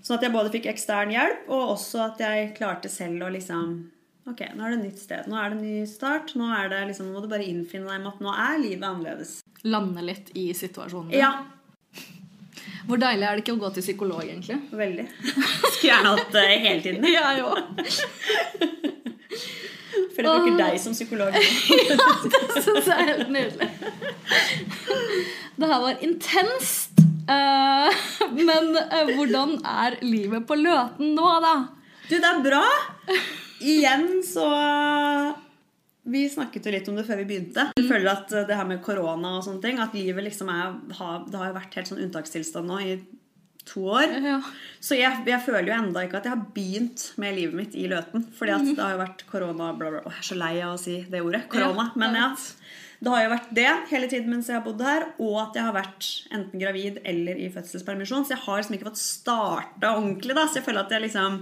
Sånn 0.00 0.18
at 0.18 0.26
jeg 0.28 0.32
både 0.36 0.52
fikk 0.54 0.68
ekstern 0.70 1.10
hjelp, 1.12 1.48
og 1.48 1.74
også 1.76 2.04
at 2.10 2.22
jeg 2.22 2.52
klarte 2.60 2.92
selv 2.92 3.26
å 3.26 3.32
liksom 3.32 3.90
Ok, 4.28 4.42
nå 4.54 4.62
er 4.62 4.74
det 4.76 4.82
nytt 4.84 4.98
sted. 5.00 5.26
Nå 5.26 5.34
er 5.40 5.50
det 5.50 5.56
ny 5.58 5.86
start. 5.88 6.34
Nå, 6.38 6.44
er 6.54 6.68
det 6.70 6.82
liksom, 6.90 7.08
nå 7.08 7.16
må 7.16 7.22
du 7.24 7.30
bare 7.32 7.46
innfinne 7.48 7.88
deg 7.88 8.02
med 8.04 8.12
at 8.12 8.20
nå 8.22 8.34
er 8.36 8.60
livet 8.62 8.84
annerledes. 8.86 9.32
Lande 9.64 10.04
litt 10.04 10.28
i 10.38 10.44
situasjonen. 10.54 11.10
Ja, 11.16 11.32
Hvor 12.86 13.00
deilig 13.00 13.26
er 13.26 13.36
det 13.36 13.44
ikke 13.44 13.56
å 13.56 13.60
gå 13.60 13.70
til 13.76 13.84
psykolog, 13.84 14.22
egentlig? 14.24 14.56
veldig. 14.72 15.06
Skulle 15.74 15.90
gjerne 15.90 16.14
hatt 16.16 16.32
det 16.36 16.46
hele 16.64 16.82
tiden. 16.84 17.04
Ja, 17.10 17.32
jo. 17.38 17.48
For 20.14 20.26
jeg 20.26 20.30
bruker 20.30 20.56
deg 20.58 20.78
som 20.82 20.94
psykolog. 20.96 21.34
ja, 21.90 22.08
Det 22.32 22.62
syns 22.64 22.88
jeg 22.88 22.96
er 22.96 23.10
helt 23.10 23.30
nydelig. 23.32 23.68
Det 25.60 25.70
her 25.70 25.84
var 25.84 26.02
intenst. 26.04 27.04
Eh, 27.30 28.00
men 28.34 28.72
eh, 28.80 29.12
hvordan 29.14 29.58
er 29.66 30.00
livet 30.02 30.46
på 30.48 30.56
Løten 30.58 31.14
nå, 31.14 31.28
da? 31.44 31.54
Du, 32.08 32.16
det 32.16 32.26
er 32.26 32.42
bra! 32.42 32.64
Igjen 33.60 34.08
så 34.26 34.48
Vi 36.08 36.24
snakket 36.32 36.64
jo 36.66 36.72
litt 36.72 36.88
om 36.88 36.96
det 36.96 37.04
før 37.04 37.20
vi 37.20 37.28
begynte. 37.28 37.66
Jeg 37.76 37.88
føler 37.88 38.10
at 38.14 38.32
det 38.48 38.56
her 38.56 38.68
med 38.68 38.80
korona 38.84 39.36
og 39.36 39.44
sånne 39.44 39.60
ting 39.64 39.80
At 39.82 39.92
livet 39.96 40.24
liksom 40.24 40.48
er 40.48 40.78
Det 40.88 41.36
har 41.36 41.50
jo 41.50 41.56
vært 41.58 41.76
helt 41.76 41.90
sånn 41.90 42.00
unntakstilstand 42.06 42.70
nå 42.70 42.78
i 42.80 42.94
to 43.68 43.84
år. 43.92 44.14
Ja. 44.24 44.38
Så 44.82 44.96
jeg, 44.96 45.20
jeg 45.28 45.44
føler 45.44 45.68
jo 45.68 45.76
enda 45.76 46.02
ikke 46.06 46.20
at 46.20 46.26
jeg 46.26 46.32
har 46.34 46.46
begynt 46.56 47.04
med 47.20 47.36
livet 47.36 47.58
mitt 47.58 47.76
i 47.78 47.86
Løten. 47.90 48.24
Fordi 48.36 48.54
at 48.56 48.66
det 48.70 48.80
har 48.80 48.94
jo 48.96 49.02
vært 49.02 49.24
korona 49.30 49.70
bla, 49.76 49.92
bla. 49.92 50.02
Åh, 50.08 50.16
jeg 50.16 50.24
er 50.24 50.28
så 50.30 50.38
lei 50.40 50.54
av 50.64 50.74
å 50.74 50.80
si 50.80 50.96
det 51.12 51.20
ordet. 51.22 51.44
Korona. 51.52 51.90
Ja, 51.90 52.00
Men 52.00 52.18
ja. 52.18 52.30
Det 53.00 53.08
har 53.08 53.22
jo 53.24 53.30
vært 53.32 53.52
det 53.56 53.68
hele 53.88 54.08
tiden 54.12 54.28
mens 54.28 54.48
jeg 54.50 54.58
har 54.58 54.64
bodd 54.64 54.82
her, 54.84 55.06
og 55.24 55.36
at 55.40 55.54
jeg 55.56 55.64
har 55.64 55.72
vært 55.72 56.08
enten 56.36 56.60
gravid 56.60 56.98
eller 57.08 57.38
i 57.40 57.48
fødselspermisjon. 57.52 58.26
Så 58.28 58.34
jeg 58.34 58.42
har 58.44 58.60
liksom 58.60 58.76
ikke 58.76 58.90
fått 58.90 59.00
starta 59.00 59.94
ordentlig. 59.96 60.36
da, 60.36 60.44
Så 60.44 60.60
jeg 60.60 60.66
føler 60.66 60.84
at 60.84 60.92
jeg 60.92 61.06
liksom 61.06 61.38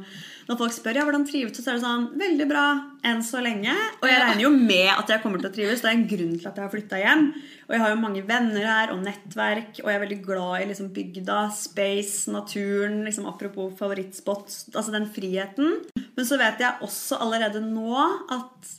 Når 0.48 0.60
folk 0.60 0.72
spør 0.72 1.00
ja, 1.00 1.02
hvordan 1.04 1.26
trives 1.28 1.56
du, 1.56 1.60
så 1.60 1.72
er 1.72 1.76
det 1.76 1.82
sånn 1.82 2.06
Veldig 2.20 2.46
bra 2.48 2.64
enn 3.10 3.24
så 3.26 3.42
lenge. 3.42 3.74
Og 3.98 4.06
jeg 4.08 4.22
regner 4.22 4.44
jo 4.46 4.54
med 4.54 4.92
at 4.94 5.10
jeg 5.10 5.22
kommer 5.24 5.42
til 5.42 5.50
å 5.50 5.54
trives. 5.58 5.82
Det 5.82 5.90
er 5.90 5.98
en 5.98 6.08
grunn 6.14 6.38
til 6.38 6.48
at 6.48 6.56
jeg 6.56 6.66
har 6.68 6.72
flytta 6.72 7.02
hjem. 7.02 7.28
Og 7.66 7.74
jeg 7.74 7.82
har 7.82 7.92
jo 7.92 8.00
mange 8.06 8.24
venner 8.30 8.70
her 8.70 8.94
og 8.94 9.02
nettverk, 9.02 9.82
og 9.82 9.90
jeg 9.90 9.98
er 9.98 10.04
veldig 10.06 10.22
glad 10.24 10.62
i 10.62 10.70
liksom 10.70 10.92
bygda, 10.94 11.40
space, 11.58 12.30
naturen. 12.32 13.02
liksom 13.04 13.26
Apropos 13.28 13.74
favorittspots. 13.82 14.68
Altså 14.76 14.94
den 14.94 15.10
friheten. 15.10 15.80
Men 15.98 16.28
så 16.28 16.38
vet 16.38 16.62
jeg 16.62 16.86
også 16.86 17.18
allerede 17.26 17.66
nå 17.66 17.98
at 18.38 18.78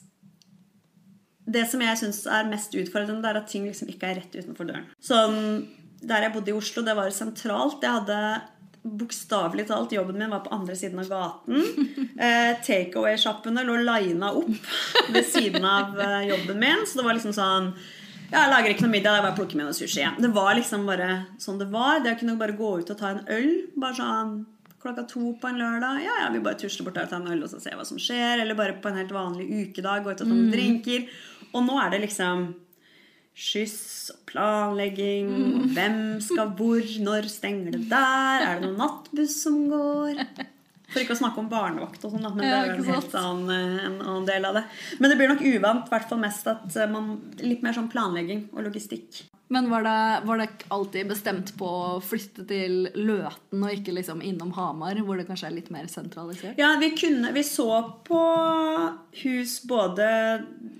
det 1.46 1.66
som 1.70 1.82
jeg 1.82 1.98
syns 1.98 2.22
er 2.30 2.48
mest 2.50 2.74
utfordrende, 2.76 3.22
det 3.24 3.30
er 3.32 3.40
at 3.40 3.50
ting 3.50 3.66
liksom 3.66 3.90
ikke 3.90 4.10
er 4.10 4.20
rett 4.20 4.36
utenfor 4.36 4.68
døren. 4.68 4.88
Sånn, 5.02 5.68
Der 6.00 6.22
jeg 6.24 6.32
bodde 6.32 6.48
i 6.48 6.56
Oslo, 6.56 6.82
det 6.82 6.94
var 6.96 7.10
sentralt. 7.12 7.82
Jeg 7.84 7.92
hadde 7.92 8.18
bokstavelig 8.80 9.66
talt 9.68 9.92
jobben 9.92 10.16
min 10.16 10.30
var 10.32 10.40
på 10.40 10.52
andre 10.56 10.76
siden 10.76 11.02
av 11.02 11.10
gaten. 11.10 11.64
Eh, 12.20 12.52
Takeaway-sjappene 12.60 13.62
lå 13.64 13.78
lina 13.80 14.28
opp 14.36 14.50
ved 15.08 15.24
siden 15.24 15.64
av 15.64 15.94
eh, 15.96 16.26
jobben 16.28 16.58
min. 16.60 16.82
Så 16.84 16.98
det 16.98 17.04
var 17.06 17.16
liksom 17.16 17.32
sånn 17.32 17.70
ja, 18.30 18.42
Jeg 18.42 18.50
lager 18.52 18.72
ikke 18.74 18.84
noe 18.84 18.92
middag, 18.92 19.16
jeg 19.16 19.24
bare 19.24 19.36
plukker 19.38 19.56
med 19.56 19.68
noe 19.70 19.76
sushi. 19.76 20.04
Det 20.20 20.28
var 20.34 20.52
liksom 20.58 20.84
bare 20.88 21.06
sånn 21.40 21.60
det 21.62 21.70
var. 21.72 22.02
Det 22.04 22.12
å 22.12 22.18
kunne 22.20 22.36
bare 22.40 22.56
gå 22.58 22.74
ut 22.82 22.92
og 22.92 22.98
ta 23.00 23.14
en 23.14 23.22
øl 23.32 23.48
bare 23.80 23.96
sånn 23.96 24.34
klokka 24.80 25.04
to 25.08 25.34
på 25.40 25.50
en 25.50 25.60
lørdag. 25.60 26.00
Ja, 26.04 26.16
ja, 26.24 26.30
vi 26.32 26.42
bare 26.44 26.58
tusler 26.60 26.86
bort 26.86 26.96
der 26.96 27.08
og 27.08 27.12
tar 27.12 27.20
en 27.20 27.32
øl 27.34 27.44
og 27.44 27.52
så 27.52 27.60
ser 27.62 27.76
hva 27.78 27.86
som 27.88 28.00
skjer. 28.00 28.40
Eller 28.40 28.58
bare 28.58 28.78
på 28.80 28.90
en 28.90 28.98
helt 29.00 29.14
vanlig 29.14 29.46
ukedag 29.50 30.04
gå 30.04 30.12
ut 30.12 30.16
og 30.16 30.26
ta 30.26 30.30
noen 30.30 30.50
drinker. 30.52 31.06
Og 31.52 31.64
nå 31.66 31.76
er 31.82 31.92
det 31.92 32.04
liksom 32.06 32.48
skyss 33.40 34.12
og 34.14 34.22
planlegging. 34.30 35.30
Og 35.60 35.74
hvem 35.76 36.00
skal 36.24 36.54
hvor? 36.58 36.80
Når 37.06 37.28
stenger 37.32 37.76
det 37.76 37.84
der? 37.92 38.46
Er 38.46 38.58
det 38.58 38.68
noen 38.68 38.80
nattbuss 38.80 39.36
som 39.44 39.62
går? 39.72 40.24
For 40.90 41.02
ikke 41.02 41.14
å 41.16 41.20
snakke 41.20 41.42
om 41.42 41.50
barnevakt 41.50 42.04
og 42.04 42.14
sånn, 42.14 42.26
men 42.36 42.46
Ja, 42.46 42.60
det 42.60 42.60
er 42.60 42.70
jo 42.72 42.84
en 42.84 42.94
helt 42.94 43.18
annen, 43.20 43.50
eh, 43.54 43.84
en 43.86 43.98
annen 44.02 44.28
del 44.28 44.48
av 44.48 44.58
det. 44.58 44.64
Men 44.98 45.10
det 45.10 45.18
blir 45.20 45.30
nok 45.30 45.44
uvant, 45.44 45.86
i 45.86 45.94
hvert 45.94 46.08
fall 46.10 46.22
mest 46.22 46.46
at 46.50 46.76
eh, 46.76 46.90
man 46.90 47.12
Litt 47.40 47.62
mer 47.64 47.76
sånn 47.76 47.90
planlegging 47.90 48.48
og 48.52 48.66
logistikk. 48.66 49.24
Men 49.50 49.66
var 49.70 49.82
det, 49.82 50.26
var 50.28 50.38
det 50.38 50.48
alltid 50.68 51.08
bestemt 51.10 51.48
på 51.58 51.66
å 51.66 52.00
flytte 52.04 52.44
til 52.46 52.84
Løten 52.94 53.64
og 53.64 53.72
ikke 53.74 53.96
liksom 53.96 54.20
innom 54.22 54.52
Hamar, 54.54 55.00
hvor 55.02 55.18
det 55.18 55.24
kanskje 55.26 55.48
er 55.48 55.56
litt 55.56 55.72
mer 55.74 55.88
sentralisert? 55.90 56.54
Ja, 56.60 56.76
vi, 56.78 56.92
kunne, 56.94 57.32
vi 57.34 57.42
så 57.42 57.80
på 58.06 58.20
hus 59.24 59.56
både 59.66 60.06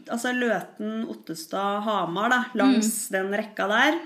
altså 0.06 0.30
Løten, 0.36 1.02
Ottestad, 1.10 1.82
Hamar, 1.88 2.30
da, 2.30 2.40
langs 2.62 3.08
den 3.10 3.34
rekka 3.34 3.66
der. 3.72 3.98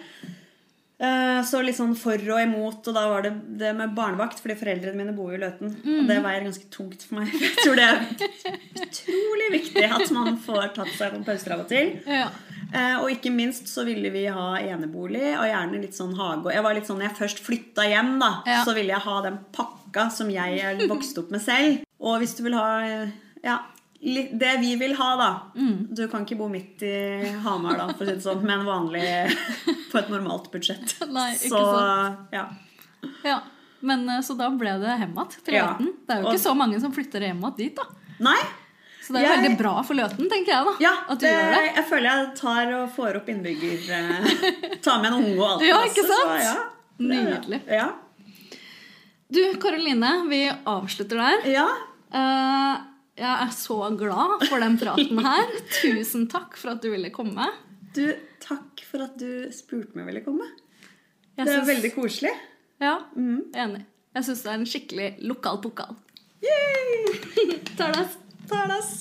Eh, 1.01 1.40
Så 1.45 1.59
litt 1.64 1.76
sånn 1.76 1.97
for 1.99 2.14
og 2.14 2.40
imot, 2.40 2.86
og 2.88 2.95
da 2.95 3.09
var 3.11 3.22
det 3.26 3.32
det 3.59 3.72
med 3.76 3.95
barnevakt, 3.97 4.38
fordi 4.40 4.55
foreldrene 4.61 4.95
mine 4.97 5.12
bor 5.16 5.32
jo 5.32 5.38
i 5.38 5.42
Løten. 5.42 5.74
Og 5.84 6.07
det 6.09 6.20
veier 6.22 6.45
ganske 6.47 6.70
tungt 6.70 7.03
for 7.03 7.18
meg. 7.18 7.32
Jeg 7.40 7.57
tror 7.64 7.76
det 7.76 7.88
er 7.88 8.05
utrolig 8.84 9.49
viktig 9.59 9.84
at 9.90 10.11
man 10.14 10.36
får 10.45 10.70
tatt 10.76 10.92
seg 10.97 11.14
noen 11.16 11.26
pauser 11.26 11.55
av 11.57 11.64
og 11.64 11.68
til. 11.72 11.90
Ja. 12.07 12.28
Eh, 12.74 12.97
Og 13.03 13.11
ikke 13.12 13.30
minst 13.34 13.68
så 13.70 13.84
ville 13.86 14.11
vi 14.14 14.24
ha 14.32 14.47
enebolig, 14.62 15.34
og 15.38 15.47
gjerne 15.51 15.82
litt 15.82 15.99
sånn 15.99 16.14
hage. 16.18 16.55
Jeg 16.55 16.64
var 16.66 16.74
litt 16.78 16.88
sånn, 16.88 16.99
når 17.03 17.11
jeg 17.11 17.18
først 17.20 17.42
flytta 17.47 17.88
hjem, 17.90 18.14
da, 18.22 18.30
Ja. 18.47 18.62
så 18.64 18.74
ville 18.74 18.95
jeg 18.95 19.05
ha 19.05 19.20
den 19.26 19.38
pakka 19.53 20.09
som 20.11 20.30
jeg 20.30 20.59
er 20.62 20.86
vokst 20.90 21.18
opp 21.18 21.30
med 21.30 21.42
selv. 21.42 21.82
Og 22.01 22.18
hvis 22.22 22.36
du 22.38 22.42
vil 22.47 22.55
ha 22.59 22.70
eh, 22.86 23.12
ja, 23.45 23.59
det 24.05 24.50
vi 24.61 24.74
vil 24.76 24.94
ha, 24.98 25.11
da 25.16 25.30
Mm. 25.57 25.86
Du 25.96 26.02
kan 26.12 26.24
ikke 26.26 26.36
bo 26.36 26.48
midt 26.52 26.82
i 26.84 26.92
Hamar, 27.44 27.76
da, 27.78 27.86
for 27.96 28.05
å 28.05 28.09
si 28.11 28.14
det 28.18 28.24
sånn, 28.24 28.42
med 28.44 28.59
en 28.61 28.66
vanlig 28.66 29.07
På 29.92 29.98
et 30.02 30.11
normalt 30.12 30.50
budsjett. 30.52 30.92
Nei, 31.09 31.30
ikke 31.38 31.52
så 31.55 31.62
sant. 31.72 32.34
ja. 32.34 32.44
ja. 33.24 33.38
Men 33.84 34.07
eh, 34.09 34.20
Så 34.24 34.36
da 34.36 34.48
ble 34.50 34.74
det 34.80 34.98
hjem 35.00 35.14
igjen 35.16 35.32
til 35.44 35.55
Ja. 35.55 35.66
Løten. 35.72 35.90
Det 36.07 36.14
er 36.16 36.20
jo 36.22 36.26
Og- 36.28 36.34
ikke 36.34 36.44
så 36.48 36.55
mange 36.57 36.80
som 36.80 36.92
flytter 36.92 37.20
hjem 37.28 37.40
igjen 37.44 37.57
dit, 37.57 37.74
da. 37.76 37.84
Nei. 38.28 38.38
Så 39.05 39.12
det 39.12 39.20
er 39.20 39.26
Jeg- 39.28 39.40
veldig 39.42 39.59
bra 39.59 39.72
for 39.84 39.94
Løten, 39.98 40.28
tenker 40.32 40.52
jeg, 40.55 40.64
da. 40.64 40.74
Ja, 40.80 40.92
at 41.09 41.18
du 41.20 41.26
det, 41.26 41.32
gjør 41.34 41.50
det. 41.55 41.74
jeg 41.76 41.84
føler 41.90 42.09
jeg 42.11 42.36
tar 42.40 42.72
og 42.78 42.86
får 42.96 43.16
opp 43.20 43.28
innbygger 43.28 43.90
eh, 43.98 44.78
Tar 44.80 45.02
med 45.02 45.12
en 45.12 45.18
unge 45.20 45.34
og 45.38 45.48
alt. 45.50 45.62
Ja, 45.70 45.82
ikke 45.84 46.07
sant? 46.09 46.32
Så, 46.32 46.40
ja. 46.44 46.57
Nydelig. 46.98 47.61
Ja. 47.68 47.90
Du, 49.34 49.40
Karoline, 49.61 50.11
vi 50.30 50.42
avslutter 50.66 51.16
der. 51.20 51.46
ja. 51.52 51.68
Eh, 52.14 52.90
jeg 53.16 53.30
er 53.46 53.50
så 53.54 53.76
glad 53.98 54.42
for 54.48 54.58
den 54.64 54.78
praten 54.80 55.20
her. 55.24 55.52
Tusen 55.80 56.26
takk 56.32 56.56
for 56.60 56.74
at 56.74 56.82
du 56.82 56.90
ville 56.90 57.10
komme. 57.14 57.46
Du, 57.94 58.08
takk 58.42 58.82
for 58.90 59.04
at 59.06 59.14
du 59.20 59.46
spurte 59.54 59.94
meg 59.98 60.08
ville 60.10 60.24
komme. 60.26 60.48
Jeg 61.36 61.46
Det 61.46 61.52
er 61.52 61.60
synes... 61.60 61.68
veldig 61.72 61.92
koselig. 61.94 62.34
Ja, 62.82 62.96
Mm. 63.14 63.44
enig. 63.54 63.84
Jeg 64.14 64.24
syns 64.28 64.42
det 64.44 64.50
er 64.52 64.58
en 64.60 64.66
skikkelig 64.70 65.08
lokal 65.26 65.58
pokal. 65.62 65.96
Yay! 66.42 67.18
Tardas. 67.78 68.18
Talas. 68.50 68.92